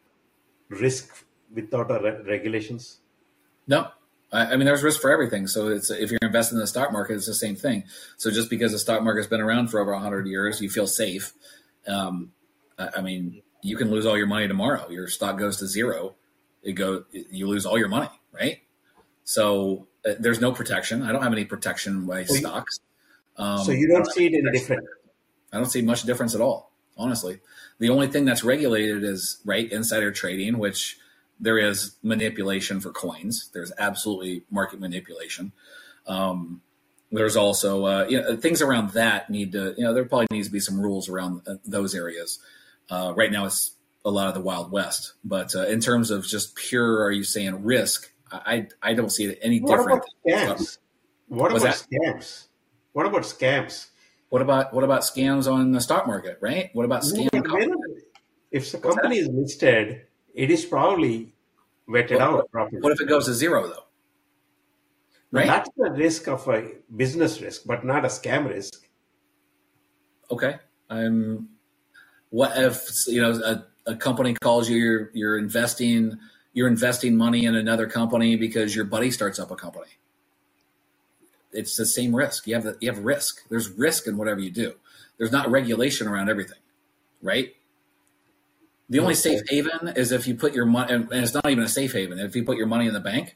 risk 0.70 1.26
without 1.54 1.90
re- 1.90 2.22
regulations? 2.26 3.00
No, 3.68 3.88
I, 4.32 4.56
mean, 4.56 4.66
there's 4.66 4.84
risk 4.84 5.02
for 5.02 5.12
everything. 5.12 5.48
So 5.48 5.70
it's 5.70 5.90
if 5.90 6.12
you're 6.12 6.20
investing 6.22 6.58
in 6.58 6.62
the 6.62 6.68
stock 6.68 6.92
market, 6.92 7.16
it's 7.16 7.28
the 7.28 7.34
same 7.34 7.56
thing. 7.56 7.84
So 8.18 8.30
just 8.32 8.50
because 8.50 8.72
the 8.72 8.80
stock 8.80 9.02
market's 9.04 9.28
been 9.28 9.42
around 9.42 9.68
for 9.70 9.80
over 9.80 9.94
100 9.94 10.28
years, 10.28 10.62
you 10.62 10.70
feel 10.70 10.88
safe. 10.88 11.34
Um, 11.88 12.32
I, 12.78 12.90
I, 12.98 13.02
mean, 13.02 13.42
you 13.62 13.78
can 13.78 13.90
lose 13.90 14.06
all 14.06 14.18
your 14.18 14.28
money 14.28 14.48
tomorrow. 14.48 14.90
Your 14.90 15.08
stock 15.08 15.38
goes 15.38 15.58
to 15.58 15.68
zero. 15.68 16.16
It 16.62 16.74
go, 16.74 17.06
you 17.12 17.48
lose 17.48 17.66
all 17.66 17.78
your 17.78 17.88
money, 17.88 18.10
right? 18.34 18.60
So 19.24 19.88
uh, 20.06 20.14
there's 20.20 20.42
no 20.42 20.52
protection. 20.52 21.04
I 21.04 21.12
don't 21.12 21.24
have 21.24 21.32
any 21.32 21.46
protection 21.46 22.06
by 22.06 22.26
well, 22.30 22.40
stocks. 22.40 22.80
Um, 23.38 23.64
so 23.64 23.72
you 23.72 23.88
don't 23.88 24.08
see 24.12 24.28
it 24.28 24.34
any 24.34 24.58
different. 24.58 24.86
I 25.52 25.58
don't 25.58 25.70
see 25.70 25.82
much 25.82 26.04
difference 26.04 26.36
at 26.36 26.42
all, 26.42 26.72
honestly. 26.98 27.40
The 27.80 27.90
only 27.90 28.08
thing 28.08 28.26
that's 28.26 28.44
regulated 28.44 29.04
is 29.04 29.40
right 29.46 29.72
insider 29.72 30.12
trading, 30.12 30.58
which 30.58 30.98
there 31.40 31.58
is 31.58 31.96
manipulation 32.04 32.80
for 32.80 32.92
coins. 32.92 33.50
There's 33.54 33.72
absolutely 33.78 34.44
market 34.50 34.80
manipulation. 34.80 35.52
Um, 36.08 36.62
there's 37.12 37.38
also 37.38 37.86
uh, 37.86 38.06
you 38.10 38.22
know, 38.22 38.36
things 38.36 38.62
around 38.62 38.92
that 38.92 39.30
need 39.30 39.54
to 39.54 39.74
you 39.78 39.84
know 39.84 39.94
there 39.94 40.06
probably 40.06 40.28
needs 40.32 40.48
to 40.48 40.54
be 40.54 40.60
some 40.60 40.80
rules 40.80 41.08
around 41.08 41.42
uh, 41.48 41.56
those 41.66 41.96
areas. 41.96 42.40
Uh, 42.90 43.14
right 43.16 43.32
now, 43.32 43.46
it's 43.46 43.72
a 44.04 44.12
lot 44.12 44.28
of 44.28 44.34
the 44.34 44.42
wild 44.42 44.72
west. 44.72 45.14
But 45.24 45.56
uh, 45.56 45.68
in 45.68 45.80
terms 45.80 46.12
of 46.12 46.26
just 46.26 46.56
pure, 46.56 47.04
are 47.04 47.12
you 47.12 47.24
saying 47.24 47.64
risk? 47.64 48.12
I 48.32 48.68
I 48.82 48.94
don't 48.94 49.12
see 49.12 49.26
it 49.26 49.40
any 49.42 49.60
what 49.60 49.78
different. 49.78 50.04
About 50.26 50.58
scams? 50.58 50.78
What 51.28 51.52
about 51.52 51.62
scams? 51.62 52.47
What 52.98 53.06
about 53.06 53.22
scams? 53.22 53.90
What 54.30 54.42
about 54.42 54.74
what 54.74 54.84
about 54.84 55.02
scams 55.02 55.46
on 55.46 55.72
the 55.72 55.80
stock 55.80 56.08
market? 56.08 56.40
Right? 56.42 56.72
What 56.74 56.84
about 56.84 57.04
scams? 57.04 57.30
if 58.50 58.72
the 58.72 58.80
company 58.80 59.20
is 59.20 59.28
listed, 59.28 60.08
it 60.34 60.50
is 60.50 60.66
probably 60.66 61.32
vetted 61.88 62.14
what, 62.14 62.22
out 62.22 62.52
properly. 62.52 62.82
What 62.82 62.92
if 62.92 63.00
it 63.00 63.08
goes 63.08 63.26
to 63.26 63.36
zero 63.36 63.68
though? 63.68 63.86
Right? 65.32 65.46
that's 65.46 65.70
the 65.78 65.92
risk 65.92 66.28
of 66.28 66.48
a 66.48 66.72
business 66.96 67.40
risk, 67.40 67.68
but 67.68 67.86
not 67.86 68.04
a 68.04 68.08
scam 68.08 68.50
risk. 68.50 68.88
Okay. 70.32 70.56
I'm. 70.90 71.50
What 72.32 72.54
if 72.58 72.90
you 73.06 73.22
know 73.22 73.40
a, 73.46 73.92
a 73.92 73.96
company 73.96 74.34
calls 74.42 74.68
you? 74.68 74.78
You're 74.78 75.12
you're 75.14 75.38
investing 75.38 76.18
you're 76.52 76.68
investing 76.68 77.16
money 77.16 77.46
in 77.46 77.54
another 77.54 77.86
company 77.86 78.38
because 78.38 78.76
your 78.76 78.86
buddy 78.86 79.12
starts 79.12 79.38
up 79.38 79.52
a 79.52 79.56
company. 79.56 79.92
It's 81.52 81.78
the 81.78 81.86
same 81.86 82.16
risk. 82.16 82.48
You 82.48 82.56
have 82.56 82.64
the, 82.64 82.78
you 82.80 82.92
have 82.92 83.04
risk. 83.04 83.48
There's 83.50 83.70
risk 83.70 84.08
in 84.08 84.18
whatever 84.18 84.40
you 84.40 84.52
do. 84.52 84.74
There's 85.18 85.32
not 85.32 85.50
regulation 85.50 86.08
around 86.08 86.30
everything, 86.30 86.60
right? 87.22 87.56
The 88.90 89.00
only 89.00 89.16
safe 89.16 89.42
haven 89.50 89.90
is 89.96 90.12
if 90.12 90.28
you 90.28 90.36
put 90.36 90.54
your 90.54 90.66
money, 90.66 90.94
and 90.94 91.12
it's 91.12 91.34
not 91.34 91.50
even 91.50 91.64
a 91.64 91.70
safe 91.70 91.94
haven. 91.94 92.20
If 92.20 92.36
you 92.36 92.44
put 92.46 92.58
your 92.58 92.68
money 92.68 92.88
in 92.88 92.94
the 92.94 93.02
bank, 93.02 93.36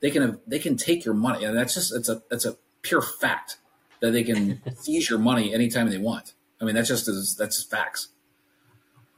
they 0.00 0.10
can 0.10 0.40
they 0.46 0.58
can 0.58 0.76
take 0.76 1.04
your 1.04 1.14
money, 1.14 1.44
and 1.44 1.56
that's 1.56 1.74
just 1.74 1.94
it's 1.94 2.08
a 2.08 2.22
it's 2.30 2.44
a 2.44 2.56
pure 2.82 3.00
fact 3.00 3.58
that 4.00 4.10
they 4.12 4.22
can 4.22 4.60
seize 4.76 5.08
your 5.08 5.18
money 5.18 5.54
anytime 5.54 5.88
they 5.88 5.98
want. 5.98 6.34
I 6.60 6.64
mean, 6.64 6.74
that's 6.74 6.88
just 6.88 7.06
that's 7.38 7.56
just 7.56 7.70
facts. 7.70 8.08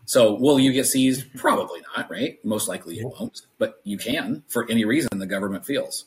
So 0.05 0.35
will 0.35 0.59
you 0.59 0.73
get 0.73 0.87
seized? 0.87 1.33
Probably 1.37 1.81
not, 1.97 2.11
right? 2.11 2.45
Most 2.45 2.69
likely 2.69 2.97
you 2.97 3.09
won't, 3.19 3.43
but 3.59 3.81
you 3.85 3.99
can 3.99 4.45
for 4.49 4.71
any 4.71 4.85
reason 4.85 5.19
the 5.19 5.27
government 5.27 5.65
feels. 5.65 6.07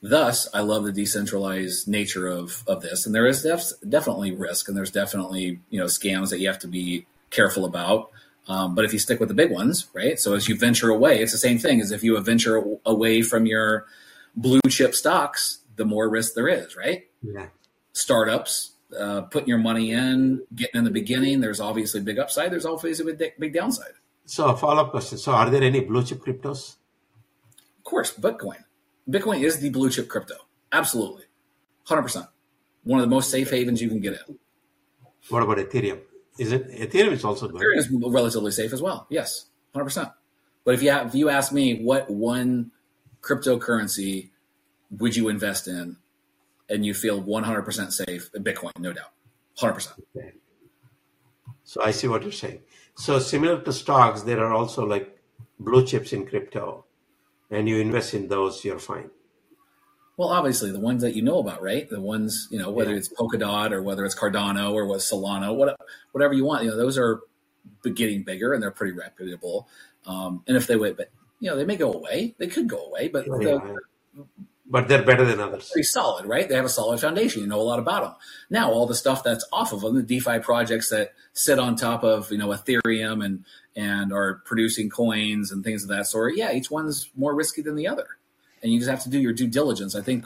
Thus, 0.00 0.48
I 0.54 0.60
love 0.60 0.84
the 0.84 0.92
decentralized 0.92 1.88
nature 1.88 2.26
of, 2.26 2.62
of 2.66 2.82
this. 2.82 3.04
And 3.04 3.14
there 3.14 3.26
is 3.26 3.42
def- 3.42 3.72
definitely 3.88 4.32
risk 4.32 4.68
and 4.68 4.76
there's 4.76 4.90
definitely, 4.90 5.60
you 5.70 5.80
know, 5.80 5.86
scams 5.86 6.30
that 6.30 6.38
you 6.38 6.46
have 6.46 6.60
to 6.60 6.68
be 6.68 7.06
careful 7.30 7.64
about. 7.64 8.10
Um, 8.46 8.74
but 8.74 8.84
if 8.84 8.92
you 8.92 8.98
stick 8.98 9.20
with 9.20 9.28
the 9.28 9.34
big 9.34 9.50
ones, 9.50 9.86
right? 9.92 10.18
So 10.18 10.34
as 10.34 10.48
you 10.48 10.56
venture 10.56 10.88
away, 10.88 11.20
it's 11.20 11.32
the 11.32 11.38
same 11.38 11.58
thing 11.58 11.80
as 11.80 11.90
if 11.90 12.02
you 12.02 12.18
venture 12.20 12.62
away 12.86 13.22
from 13.22 13.44
your 13.44 13.86
blue 14.36 14.60
chip 14.68 14.94
stocks, 14.94 15.58
the 15.76 15.84
more 15.84 16.08
risk 16.08 16.34
there 16.34 16.48
is, 16.48 16.76
right? 16.76 17.06
Yeah. 17.22 17.48
Startups, 17.92 18.72
uh, 18.98 19.22
putting 19.22 19.48
your 19.48 19.58
money 19.58 19.92
in, 19.92 20.42
getting 20.54 20.78
in 20.78 20.84
the 20.84 20.90
beginning, 20.90 21.40
there's 21.40 21.60
obviously 21.60 22.00
big 22.00 22.18
upside. 22.18 22.50
There's 22.50 22.64
obviously 22.64 23.12
a 23.12 23.14
big, 23.14 23.32
big 23.38 23.52
downside. 23.52 23.92
So 24.24 24.46
a 24.48 24.56
follow-up 24.56 24.92
question. 24.92 25.18
So 25.18 25.32
are 25.32 25.50
there 25.50 25.62
any 25.62 25.80
blue 25.80 26.04
chip 26.04 26.20
cryptos? 26.20 26.76
Of 27.78 27.84
course, 27.84 28.14
Bitcoin. 28.14 28.64
Bitcoin 29.08 29.42
is 29.42 29.60
the 29.60 29.70
blue 29.70 29.90
chip 29.90 30.08
crypto. 30.08 30.34
Absolutely. 30.72 31.24
100%. 31.86 32.28
One 32.84 33.00
of 33.00 33.04
the 33.06 33.14
most 33.14 33.30
safe 33.30 33.50
havens 33.50 33.80
you 33.80 33.88
can 33.88 34.00
get 34.00 34.14
in. 34.28 34.38
What 35.28 35.42
about 35.42 35.58
Ethereum? 35.58 36.00
Is 36.38 36.52
it 36.52 36.70
Ethereum 36.70 37.12
is 37.12 37.24
also 37.24 37.48
good? 37.48 37.60
Ethereum 37.60 37.78
is 37.78 37.90
relatively 37.90 38.52
safe 38.52 38.72
as 38.72 38.80
well. 38.80 39.06
Yes, 39.10 39.46
hundred 39.72 39.84
percent. 39.84 40.08
But 40.64 40.74
if 40.74 40.82
you 40.82 40.90
have, 40.90 41.08
if 41.08 41.14
you 41.14 41.28
ask 41.28 41.52
me, 41.52 41.82
what 41.82 42.08
one 42.08 42.70
cryptocurrency 43.20 44.30
would 44.90 45.16
you 45.16 45.28
invest 45.28 45.66
in, 45.66 45.96
and 46.68 46.86
you 46.86 46.94
feel 46.94 47.20
one 47.20 47.42
hundred 47.42 47.62
percent 47.62 47.92
safe? 47.92 48.30
Bitcoin, 48.32 48.70
no 48.78 48.92
doubt, 48.92 49.12
hundred 49.56 49.74
percent. 49.74 49.96
Okay. 50.16 50.32
So 51.64 51.82
I 51.82 51.90
see 51.90 52.06
what 52.08 52.22
you're 52.22 52.32
saying. 52.32 52.60
So 52.96 53.18
similar 53.18 53.60
to 53.60 53.72
stocks, 53.72 54.22
there 54.22 54.42
are 54.42 54.54
also 54.54 54.86
like 54.86 55.18
blue 55.58 55.84
chips 55.84 56.12
in 56.12 56.24
crypto, 56.24 56.84
and 57.50 57.68
you 57.68 57.78
invest 57.78 58.14
in 58.14 58.28
those, 58.28 58.64
you're 58.64 58.78
fine. 58.78 59.10
Well, 60.16 60.30
obviously 60.30 60.72
the 60.72 60.80
ones 60.80 61.02
that 61.02 61.14
you 61.14 61.22
know 61.22 61.38
about, 61.38 61.62
right? 61.62 61.88
The 61.88 62.00
ones 62.00 62.48
you 62.50 62.58
know, 62.58 62.70
whether 62.70 62.90
Yeah. 62.90 62.96
it's 62.98 63.08
Polkadot 63.08 63.70
or 63.70 63.82
whether 63.82 64.04
it's 64.04 64.16
Cardano 64.18 64.72
or 64.72 64.86
what 64.86 64.98
Solana, 64.98 65.54
what, 65.54 65.78
whatever 66.12 66.34
you 66.34 66.44
want. 66.44 66.64
You 66.64 66.70
know, 66.70 66.76
those 66.76 66.98
are 66.98 67.20
getting 67.94 68.24
bigger 68.24 68.52
and 68.52 68.62
they're 68.62 68.70
pretty 68.72 68.92
reputable. 68.94 69.68
Um, 70.06 70.42
and 70.48 70.56
if 70.56 70.66
they 70.66 70.76
wait, 70.76 70.96
but 70.96 71.10
you 71.38 71.48
know, 71.48 71.56
they 71.56 71.64
may 71.64 71.76
go 71.76 71.92
away. 71.92 72.34
They 72.38 72.48
could 72.48 72.68
go 72.68 72.84
away, 72.86 73.08
but 73.08 73.26
they're 73.26 73.42
Yeah. 73.52 73.74
But 74.70 74.86
they're 74.88 75.02
better 75.02 75.24
than 75.24 75.40
others. 75.40 75.70
pretty 75.72 75.84
solid, 75.86 76.26
right? 76.26 76.46
They 76.46 76.54
have 76.54 76.64
a 76.66 76.68
solid 76.68 77.00
foundation. 77.00 77.40
You 77.40 77.46
know 77.48 77.58
a 77.60 77.62
lot 77.62 77.78
about 77.78 78.02
them. 78.02 78.14
Now, 78.50 78.70
all 78.70 78.84
the 78.86 78.94
stuff 78.94 79.22
that's 79.24 79.46
off 79.50 79.72
of 79.72 79.80
them, 79.80 79.94
the 79.94 80.02
DeFi 80.02 80.40
projects 80.40 80.90
that 80.90 81.12
sit 81.32 81.58
on 81.58 81.74
top 81.74 82.04
of 82.04 82.30
you 82.30 82.36
know 82.36 82.48
Ethereum 82.48 83.24
and 83.24 83.44
and 83.78 84.12
are 84.12 84.42
producing 84.44 84.90
coins 84.90 85.52
and 85.52 85.62
things 85.62 85.84
of 85.84 85.88
that 85.88 86.08
sort. 86.08 86.36
Yeah, 86.36 86.52
each 86.52 86.68
one's 86.68 87.08
more 87.16 87.32
risky 87.32 87.62
than 87.62 87.76
the 87.76 87.86
other, 87.86 88.08
and 88.60 88.72
you 88.72 88.80
just 88.80 88.90
have 88.90 89.04
to 89.04 89.08
do 89.08 89.20
your 89.20 89.32
due 89.32 89.48
diligence. 89.48 89.94
I 89.94 90.02
think. 90.02 90.24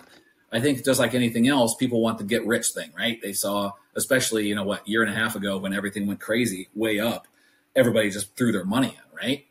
I 0.55 0.61
think 0.61 0.85
just 0.85 1.01
like 1.01 1.15
anything 1.15 1.49
else, 1.49 1.75
people 1.75 2.03
want 2.03 2.19
the 2.19 2.25
get 2.25 2.47
rich 2.47 2.73
thing, 2.75 2.91
right? 2.95 3.19
They 3.23 3.33
saw, 3.33 3.73
especially 3.97 4.49
you 4.49 4.55
know 4.55 4.65
what, 4.65 4.87
year 4.87 5.03
and 5.03 5.11
a 5.11 5.15
half 5.15 5.35
ago 5.35 5.57
when 5.57 5.73
everything 5.73 6.07
went 6.07 6.21
crazy, 6.21 6.69
way 6.75 7.01
up, 7.01 7.27
everybody 7.75 8.11
just 8.11 8.37
threw 8.37 8.53
their 8.53 8.67
money 8.67 8.89
in, 8.89 9.17
right? 9.17 9.47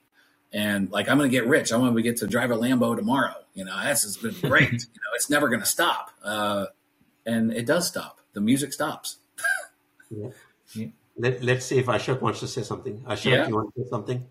And 0.53 0.91
like, 0.91 1.09
I'm 1.09 1.17
going 1.17 1.27
to 1.27 1.35
get 1.35 1.47
rich. 1.47 1.73
I 1.73 1.77
want 1.77 1.95
to 1.95 2.01
get 2.03 2.17
to 2.17 2.27
drive 2.27 2.51
a 2.51 2.55
Lambo 2.55 2.95
tomorrow. 2.95 3.33
You 3.55 3.65
know, 3.65 3.75
that's 3.81 4.03
has 4.03 4.15
been 4.17 4.35
great. 4.47 4.71
you 4.71 4.77
know, 4.77 5.11
it's 5.15 5.27
never 5.27 5.47
going 5.47 5.61
to 5.61 5.65
stop. 5.65 6.11
Uh, 6.23 6.67
and 7.25 7.51
it 7.51 7.65
does 7.65 7.87
stop. 7.87 8.19
The 8.33 8.41
music 8.41 8.73
stops. 8.73 9.17
Yeah. 10.75 10.87
Yeah. 11.21 11.29
Let, 11.29 11.43
let's 11.43 11.65
see 11.65 11.77
if 11.79 11.85
Ashok 11.85 12.21
wants 12.21 12.39
to 12.39 12.47
say 12.47 12.63
something. 12.63 12.99
Ashok, 13.01 13.31
Yeah. 13.31 13.47
you 13.47 13.55
want 13.55 13.73
to 13.75 13.83
say 13.83 13.89
something? 13.89 14.25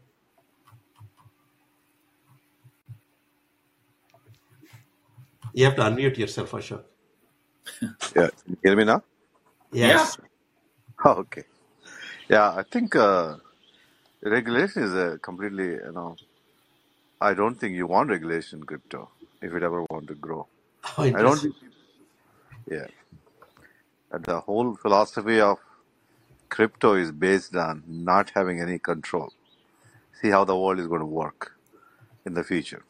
You 5.52 5.64
have 5.64 5.76
to 5.76 5.82
unmute 5.82 6.18
yourself, 6.18 6.52
Ashok. 6.52 6.85
Yeah, 8.16 8.28
can 8.28 8.50
you 8.50 8.59
hear 8.62 8.76
me 8.76 8.85
now? 8.85 9.02
Yes. 9.73 10.18
Oh, 11.02 11.12
okay. 11.12 11.44
Yeah, 12.28 12.50
I 12.54 12.62
think 12.62 12.94
uh, 12.94 13.37
regulation 14.23 14.82
is 14.82 14.92
a 14.92 15.18
completely, 15.18 15.68
you 15.68 15.92
know, 15.94 16.14
I 17.23 17.32
don't 17.32 17.54
think 17.54 17.75
you 17.75 17.87
want 17.87 18.11
regulation 18.11 18.59
in 18.59 18.66
crypto 18.66 19.09
if 19.40 19.54
it 19.54 19.62
ever 19.62 19.82
want 19.88 20.09
to 20.09 20.14
grow. 20.14 20.47
Oh, 20.99 21.04
I 21.04 21.11
don't 21.11 21.38
think, 21.38 21.54
yeah. 22.70 22.88
And 24.12 24.23
the 24.26 24.40
whole 24.40 24.76
philosophy 24.76 25.40
of 25.40 25.56
crypto 26.50 26.95
is 26.95 27.12
based 27.12 27.57
on 27.57 27.85
not 27.88 28.33
having 28.35 28.61
any 28.61 28.78
control. 28.78 29.33
See 30.23 30.30
how 30.30 30.45
the 30.45 30.57
world 30.57 30.80
is 30.80 30.88
going 30.88 31.00
to 31.00 31.07
work 31.07 31.52
in 32.26 32.35
the 32.35 32.45
future. 32.45 32.85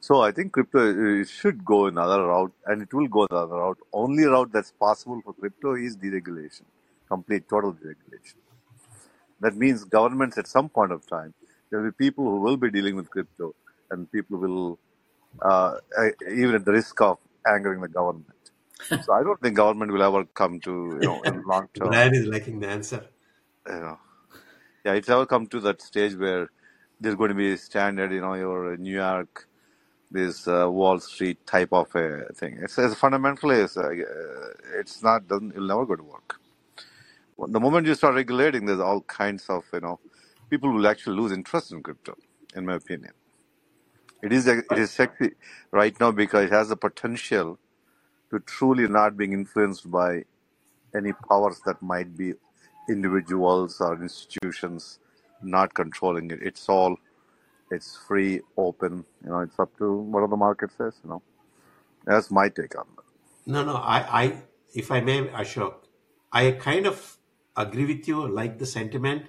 So 0.00 0.22
I 0.22 0.32
think 0.32 0.52
crypto 0.52 1.24
should 1.24 1.64
go 1.64 1.86
another 1.86 2.22
route, 2.26 2.52
and 2.66 2.82
it 2.82 2.94
will 2.94 3.08
go 3.08 3.26
another 3.30 3.56
route. 3.56 3.78
Only 3.92 4.24
route 4.24 4.52
that's 4.52 4.72
possible 4.72 5.20
for 5.24 5.34
crypto 5.34 5.74
is 5.76 5.96
deregulation, 5.96 6.62
complete 7.08 7.48
total 7.50 7.74
deregulation. 7.74 8.36
That 9.40 9.56
means 9.56 9.84
governments 9.84 10.38
at 10.38 10.48
some 10.48 10.68
point 10.70 10.92
of 10.92 11.06
time, 11.06 11.34
there 11.70 11.80
will 11.80 11.90
be 11.92 12.06
people 12.06 12.24
who 12.24 12.40
will 12.40 12.56
be 12.58 12.70
dealing 12.70 12.96
with 12.96 13.10
crypto, 13.10 13.54
and 13.90 14.10
people 14.12 14.38
will, 14.38 14.78
uh, 15.42 15.76
even 16.30 16.56
at 16.56 16.64
the 16.64 16.72
risk 16.72 17.00
of 17.02 17.18
angering 17.46 17.80
the 17.82 17.88
government. 17.88 18.52
So 19.00 19.12
I 19.14 19.22
don't 19.24 19.40
think 19.40 19.56
government 19.56 19.92
will 19.92 20.02
ever 20.02 20.24
come 20.26 20.60
to, 20.62 20.72
you 20.98 21.04
know, 21.04 21.22
in 21.24 21.42
long 21.46 21.68
term. 21.74 21.90
Brian 21.90 22.14
is 22.14 22.26
liking 22.26 22.60
the 22.60 22.68
answer. 22.68 23.06
You 23.68 23.80
know, 23.80 23.98
yeah, 24.84 24.94
it's 24.94 25.08
ever 25.10 25.26
come 25.26 25.46
to 25.48 25.60
that 25.60 25.82
stage 25.82 26.16
where 26.16 26.50
there's 27.00 27.16
going 27.16 27.30
to 27.30 27.34
be 27.36 27.56
standard, 27.56 28.12
you 28.12 28.20
know, 28.22 28.34
your 28.34 28.76
New 28.78 28.94
York, 28.96 29.48
this 30.10 30.48
uh, 30.48 30.70
Wall 30.70 31.00
Street 31.00 31.46
type 31.46 31.70
of 31.72 31.94
a 31.96 32.32
thing. 32.34 32.58
It's, 32.62 32.78
it's 32.78 32.94
fundamentally, 32.96 33.56
it's, 33.58 33.76
uh, 33.76 33.90
it's 34.78 35.02
not, 35.02 35.28
doesn't, 35.28 35.52
it'll 35.52 35.68
never 35.68 35.86
go 35.86 35.96
to 35.96 36.04
work. 36.04 36.40
The 37.38 37.60
moment 37.60 37.86
you 37.86 37.94
start 37.96 38.14
regulating, 38.16 38.66
there's 38.66 38.80
all 38.80 39.02
kinds 39.02 39.46
of, 39.48 39.64
you 39.72 39.80
know, 39.80 40.00
people 40.50 40.72
will 40.72 40.86
actually 40.88 41.16
lose 41.16 41.32
interest 41.32 41.72
in 41.72 41.82
crypto, 41.82 42.16
in 42.56 42.66
my 42.66 42.74
opinion. 42.76 43.12
It 44.22 44.32
is, 44.32 44.46
it 44.48 44.66
is 44.72 44.90
sexy 44.92 45.32
right 45.72 45.98
now 46.00 46.12
because 46.12 46.46
it 46.46 46.52
has 46.52 46.70
the 46.70 46.76
potential 46.76 47.58
to 48.34 48.40
truly 48.40 48.86
not 48.88 49.16
being 49.16 49.32
influenced 49.32 49.90
by 49.90 50.24
any 50.94 51.12
powers 51.28 51.60
that 51.66 51.80
might 51.80 52.16
be 52.16 52.34
individuals 52.88 53.80
or 53.80 54.00
institutions 54.02 54.98
not 55.42 55.72
controlling 55.74 56.30
it. 56.30 56.40
It's 56.42 56.68
all 56.68 56.96
it's 57.70 57.96
free, 58.06 58.40
open. 58.56 59.04
You 59.24 59.30
know, 59.30 59.40
it's 59.40 59.58
up 59.58 59.76
to 59.78 59.92
whatever 59.92 60.30
the 60.30 60.36
market 60.36 60.70
says. 60.76 60.94
You 61.02 61.10
know, 61.10 61.22
that's 62.04 62.30
my 62.30 62.48
take 62.48 62.76
on 62.78 62.86
that. 62.96 63.04
No, 63.46 63.64
no. 63.64 63.76
I, 63.76 64.22
I, 64.22 64.36
if 64.74 64.90
I 64.90 65.00
may, 65.00 65.26
Ashok, 65.28 65.74
I 66.32 66.52
kind 66.52 66.86
of 66.86 67.18
agree 67.56 67.86
with 67.86 68.06
you, 68.08 68.26
like 68.28 68.58
the 68.58 68.66
sentiment, 68.66 69.26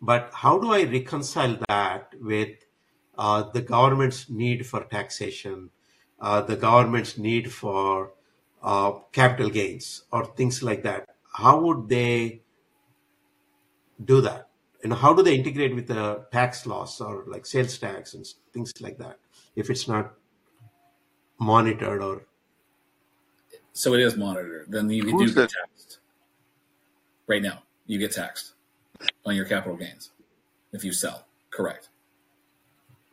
but 0.00 0.30
how 0.32 0.58
do 0.58 0.72
I 0.72 0.84
reconcile 0.84 1.58
that 1.68 2.14
with 2.20 2.50
uh, 3.18 3.44
the 3.50 3.62
government's 3.62 4.28
need 4.28 4.66
for 4.66 4.84
taxation, 4.84 5.70
uh, 6.20 6.40
the 6.42 6.56
government's 6.56 7.18
need 7.18 7.52
for 7.52 8.12
uh, 8.66 8.92
capital 9.12 9.48
gains, 9.48 10.04
or 10.12 10.26
things 10.26 10.62
like 10.62 10.82
that? 10.82 11.08
How 11.32 11.60
would 11.60 11.88
they 11.88 12.42
do 14.04 14.20
that? 14.20 14.48
And 14.82 14.92
how 14.92 15.14
do 15.14 15.22
they 15.22 15.34
integrate 15.34 15.74
with 15.74 15.86
the 15.86 16.26
tax 16.30 16.66
laws 16.66 17.00
or 17.00 17.24
like 17.26 17.46
sales 17.46 17.78
tax 17.78 18.14
and 18.14 18.26
things 18.52 18.72
like 18.80 18.98
that 18.98 19.18
if 19.56 19.70
it's 19.70 19.88
not 19.88 20.12
monitored 21.38 22.02
or 22.02 22.26
So 23.72 23.94
it 23.94 24.00
is 24.00 24.16
monitored. 24.16 24.66
Then 24.68 24.90
you 24.90 25.02
do 25.02 25.10
Who's 25.10 25.34
get 25.34 25.50
taxed. 25.50 26.00
Right 27.26 27.42
now, 27.42 27.62
you 27.86 27.98
get 27.98 28.12
taxed 28.12 28.54
on 29.24 29.34
your 29.36 29.44
capital 29.44 29.76
gains 29.76 30.10
if 30.72 30.84
you 30.84 30.92
sell. 30.92 31.26
Correct. 31.50 31.88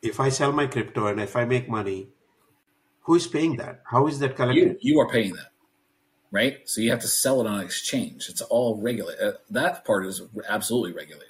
if 0.03 0.19
I 0.19 0.29
sell 0.29 0.51
my 0.51 0.67
crypto 0.67 1.07
and 1.07 1.19
if 1.21 1.35
I 1.35 1.45
make 1.45 1.69
money, 1.69 2.09
who 3.03 3.15
is 3.15 3.27
paying 3.27 3.57
that? 3.57 3.81
How 3.85 4.07
is 4.07 4.19
that 4.19 4.31
You 4.31 4.35
collected? 4.35 4.77
you 4.81 4.99
are 4.99 5.09
paying 5.09 5.33
that, 5.33 5.51
right? 6.31 6.59
So 6.65 6.81
you 6.81 6.91
have 6.91 7.01
to 7.01 7.07
sell 7.07 7.41
it 7.41 7.47
on 7.47 7.61
exchange. 7.61 8.27
It's 8.29 8.41
all 8.41 8.77
regulated. 8.81 9.21
Uh, 9.23 9.33
that 9.51 9.85
part 9.85 10.05
is 10.05 10.21
absolutely 10.47 10.93
regulated. 10.93 11.29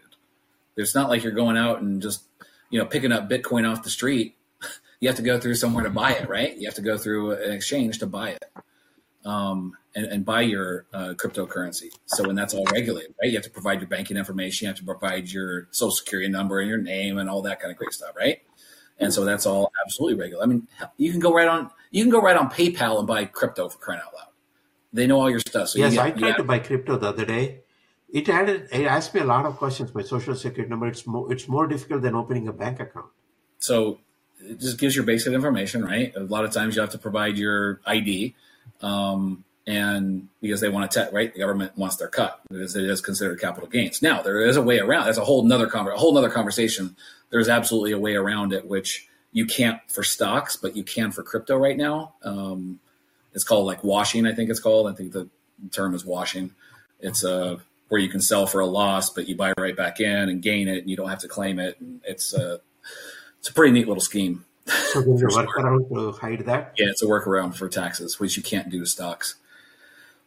It's 0.77 0.95
not 0.95 1.09
like 1.09 1.23
you're 1.23 1.33
going 1.33 1.57
out 1.57 1.81
and 1.81 2.01
just 2.01 2.23
you 2.69 2.79
know 2.79 2.85
picking 2.85 3.11
up 3.11 3.29
Bitcoin 3.29 3.69
off 3.69 3.83
the 3.83 3.89
street. 3.89 4.35
You 4.99 5.09
have 5.09 5.17
to 5.17 5.21
go 5.23 5.37
through 5.37 5.55
somewhere 5.55 5.83
to 5.83 5.89
buy 5.89 6.13
it, 6.13 6.29
right? 6.29 6.55
You 6.57 6.65
have 6.65 6.75
to 6.75 6.81
go 6.81 6.97
through 6.97 7.31
an 7.33 7.51
exchange 7.51 7.99
to 7.99 8.07
buy 8.07 8.29
it. 8.29 8.45
um, 9.25 9.75
and, 9.95 10.05
and 10.05 10.25
buy 10.25 10.41
your 10.41 10.85
uh, 10.93 11.13
cryptocurrency. 11.17 11.89
So 12.05 12.25
when 12.25 12.35
that's 12.37 12.53
all 12.53 12.65
regulated, 12.71 13.13
right? 13.21 13.29
You 13.29 13.35
have 13.37 13.43
to 13.43 13.49
provide 13.51 13.79
your 13.81 13.89
banking 13.89 14.17
information, 14.17 14.65
you 14.65 14.69
have 14.69 14.77
to 14.77 14.85
provide 14.85 15.29
your 15.29 15.67
social 15.71 15.91
security 15.91 16.29
number 16.29 16.59
and 16.59 16.69
your 16.69 16.77
name 16.77 17.17
and 17.17 17.29
all 17.29 17.41
that 17.43 17.59
kind 17.59 17.71
of 17.71 17.77
great 17.77 17.91
stuff, 17.93 18.15
right? 18.17 18.43
And 18.99 19.13
so 19.13 19.25
that's 19.25 19.45
all 19.45 19.71
absolutely 19.85 20.19
regular. 20.19 20.43
I 20.43 20.47
mean, 20.47 20.67
you 20.97 21.11
can 21.11 21.19
go 21.19 21.33
right 21.33 21.47
on 21.47 21.69
you 21.91 22.03
can 22.03 22.11
go 22.11 22.21
right 22.21 22.35
on 22.37 22.49
PayPal 22.49 22.97
and 22.99 23.07
buy 23.07 23.25
crypto 23.25 23.69
for 23.69 23.77
crying 23.77 24.01
out 24.05 24.13
loud. 24.13 24.27
They 24.93 25.07
know 25.07 25.19
all 25.21 25.29
your 25.29 25.39
stuff. 25.39 25.69
So 25.69 25.79
Yes, 25.79 25.93
you 25.93 25.99
I 25.99 26.09
get, 26.09 26.15
you 26.15 26.21
tried 26.21 26.37
to 26.37 26.43
buy 26.43 26.59
crypto 26.59 26.97
the 26.97 27.09
other 27.09 27.25
day. 27.25 27.61
It 28.11 28.29
added, 28.29 28.69
it 28.71 28.85
asked 28.85 29.13
me 29.15 29.21
a 29.21 29.25
lot 29.25 29.45
of 29.45 29.57
questions. 29.57 29.93
My 29.95 30.03
social 30.03 30.35
security 30.35 30.69
number. 30.69 30.87
It's 30.87 31.07
more, 31.07 31.31
it's 31.33 31.47
more 31.47 31.65
difficult 31.67 32.03
than 32.03 32.13
opening 32.15 32.47
a 32.47 32.53
bank 32.53 32.79
account. 32.79 33.07
so 33.59 33.99
it 34.39 34.59
just 34.59 34.77
gives 34.77 34.95
your 34.95 35.05
basic 35.05 35.33
information, 35.33 35.83
right? 35.85 36.13
A 36.15 36.19
lot 36.19 36.43
of 36.43 36.51
times 36.51 36.75
you 36.75 36.81
have 36.81 36.91
to 36.91 36.97
provide 36.97 37.37
your 37.37 37.79
ID, 37.85 38.35
um, 38.81 39.43
and 39.65 40.27
because 40.41 40.59
they 40.59 40.67
want 40.69 40.91
to, 40.91 41.05
te- 41.05 41.15
right? 41.15 41.33
The 41.33 41.39
government 41.39 41.77
wants 41.77 41.95
their 41.95 42.09
cut 42.09 42.41
because 42.49 42.75
it 42.75 42.83
is 42.83 42.99
considered 42.99 43.39
capital 43.39 43.69
gains. 43.69 44.01
Now 44.01 44.21
there 44.21 44.41
is 44.45 44.57
a 44.57 44.61
way 44.61 44.79
around. 44.79 45.05
That's 45.05 45.17
a 45.17 45.23
whole 45.23 45.43
nother 45.43 45.67
conver- 45.67 45.93
a 45.93 45.97
whole 45.97 46.13
nother 46.13 46.29
conversation. 46.29 46.95
There's 47.33 47.49
absolutely 47.49 47.93
a 47.93 47.99
way 47.99 48.13
around 48.13 48.53
it, 48.53 48.67
which 48.67 49.07
you 49.31 49.47
can't 49.47 49.79
for 49.89 50.03
stocks, 50.03 50.55
but 50.55 50.77
you 50.77 50.83
can 50.83 51.11
for 51.11 51.23
crypto 51.23 51.57
right 51.57 51.75
now. 51.75 52.13
Um, 52.23 52.79
it's 53.33 53.43
called 53.43 53.65
like 53.65 53.83
washing, 53.83 54.27
I 54.27 54.33
think 54.33 54.51
it's 54.51 54.59
called. 54.59 54.87
I 54.87 54.93
think 54.93 55.13
the 55.13 55.27
term 55.71 55.95
is 55.95 56.05
washing. 56.05 56.51
It's 56.99 57.25
uh, 57.25 57.57
where 57.89 57.99
you 57.99 58.07
can 58.07 58.21
sell 58.21 58.45
for 58.45 58.61
a 58.61 58.67
loss, 58.67 59.09
but 59.09 59.27
you 59.27 59.35
buy 59.35 59.51
right 59.57 59.75
back 59.75 59.99
in 59.99 60.29
and 60.29 60.43
gain 60.43 60.67
it, 60.67 60.77
and 60.81 60.89
you 60.91 60.95
don't 60.95 61.09
have 61.09 61.21
to 61.21 61.27
claim 61.27 61.57
it. 61.57 61.81
And 61.81 62.01
it's 62.03 62.35
uh, 62.35 62.59
it's 63.39 63.49
a 63.49 63.53
pretty 63.53 63.73
neat 63.73 63.87
little 63.87 63.99
scheme. 64.01 64.45
So 64.67 65.01
there's 65.01 65.23
a 65.23 65.25
workaround 65.47 65.89
to 65.89 66.11
hide 66.11 66.41
that. 66.45 66.75
Yeah, 66.77 66.85
it's 66.89 67.01
a 67.01 67.07
workaround 67.07 67.55
for 67.55 67.67
taxes, 67.67 68.19
which 68.19 68.37
you 68.37 68.43
can't 68.43 68.69
do 68.69 68.79
to 68.81 68.85
stocks. 68.85 69.35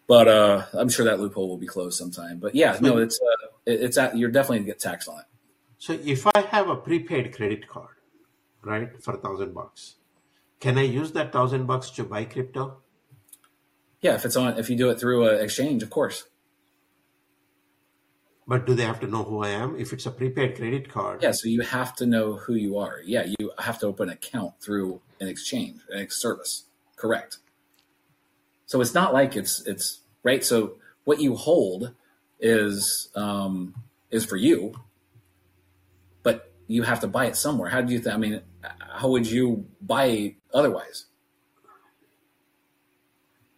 but 0.08 0.26
uh, 0.26 0.64
I'm 0.74 0.88
sure 0.88 1.04
that 1.04 1.20
loophole 1.20 1.48
will 1.48 1.56
be 1.56 1.68
closed 1.68 1.96
sometime. 1.96 2.38
But 2.40 2.56
yeah, 2.56 2.76
no, 2.80 2.98
it's 2.98 3.20
uh, 3.20 3.46
it's 3.64 3.96
at, 3.96 4.18
you're 4.18 4.30
definitely 4.32 4.58
gonna 4.58 4.66
get 4.66 4.80
taxed 4.80 5.08
on 5.08 5.20
it. 5.20 5.26
So 5.78 5.92
if 6.04 6.26
I 6.26 6.40
have 6.40 6.68
a 6.68 6.76
prepaid 6.76 7.34
credit 7.34 7.68
card, 7.68 7.96
right, 8.62 9.02
for 9.02 9.14
a 9.14 9.18
thousand 9.18 9.54
bucks, 9.54 9.96
can 10.60 10.78
I 10.78 10.82
use 10.82 11.12
that 11.12 11.32
thousand 11.32 11.66
bucks 11.66 11.90
to 11.90 12.04
buy 12.04 12.24
crypto? 12.24 12.78
Yeah, 14.00 14.14
if 14.14 14.24
it's 14.24 14.36
on 14.36 14.58
if 14.58 14.70
you 14.70 14.76
do 14.76 14.90
it 14.90 14.98
through 14.98 15.28
an 15.28 15.44
exchange, 15.44 15.82
of 15.82 15.90
course. 15.90 16.24
But 18.48 18.64
do 18.64 18.74
they 18.74 18.84
have 18.84 19.00
to 19.00 19.08
know 19.08 19.24
who 19.24 19.42
I 19.42 19.48
am? 19.48 19.76
If 19.76 19.92
it's 19.92 20.06
a 20.06 20.10
prepaid 20.10 20.56
credit 20.56 20.88
card, 20.88 21.22
Yeah, 21.22 21.32
so 21.32 21.48
you 21.48 21.62
have 21.62 21.96
to 21.96 22.06
know 22.06 22.34
who 22.36 22.54
you 22.54 22.78
are. 22.78 23.00
Yeah, 23.04 23.26
you 23.38 23.50
have 23.58 23.80
to 23.80 23.86
open 23.86 24.08
an 24.08 24.14
account 24.14 24.60
through 24.60 25.00
an 25.20 25.28
exchange, 25.28 25.80
an 25.90 26.08
service. 26.10 26.64
Correct. 26.94 27.38
So 28.66 28.80
it's 28.80 28.94
not 28.94 29.12
like 29.12 29.36
it's 29.36 29.66
it's 29.66 30.00
right. 30.22 30.44
So 30.44 30.76
what 31.04 31.20
you 31.20 31.34
hold 31.34 31.94
is 32.40 33.08
um, 33.14 33.74
is 34.10 34.24
for 34.24 34.36
you, 34.36 34.74
you 36.66 36.82
have 36.82 37.00
to 37.00 37.06
buy 37.08 37.26
it 37.26 37.36
somewhere. 37.36 37.68
How 37.70 37.80
do 37.80 37.92
you? 37.92 38.00
Th- 38.00 38.14
I 38.14 38.18
mean, 38.18 38.40
how 38.80 39.08
would 39.08 39.26
you 39.30 39.66
buy 39.80 40.36
otherwise? 40.52 41.06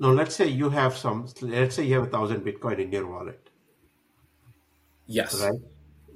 Now, 0.01 0.11
let's 0.11 0.35
say 0.37 0.47
you 0.47 0.71
have 0.71 0.97
some, 0.97 1.27
let's 1.42 1.75
say 1.75 1.85
you 1.85 1.94
have 1.94 2.05
a 2.05 2.11
thousand 2.11 2.42
Bitcoin 2.42 2.79
in 2.79 2.92
your 2.92 3.07
wallet, 3.11 3.51
Yes. 5.07 5.40
right? 5.42 5.61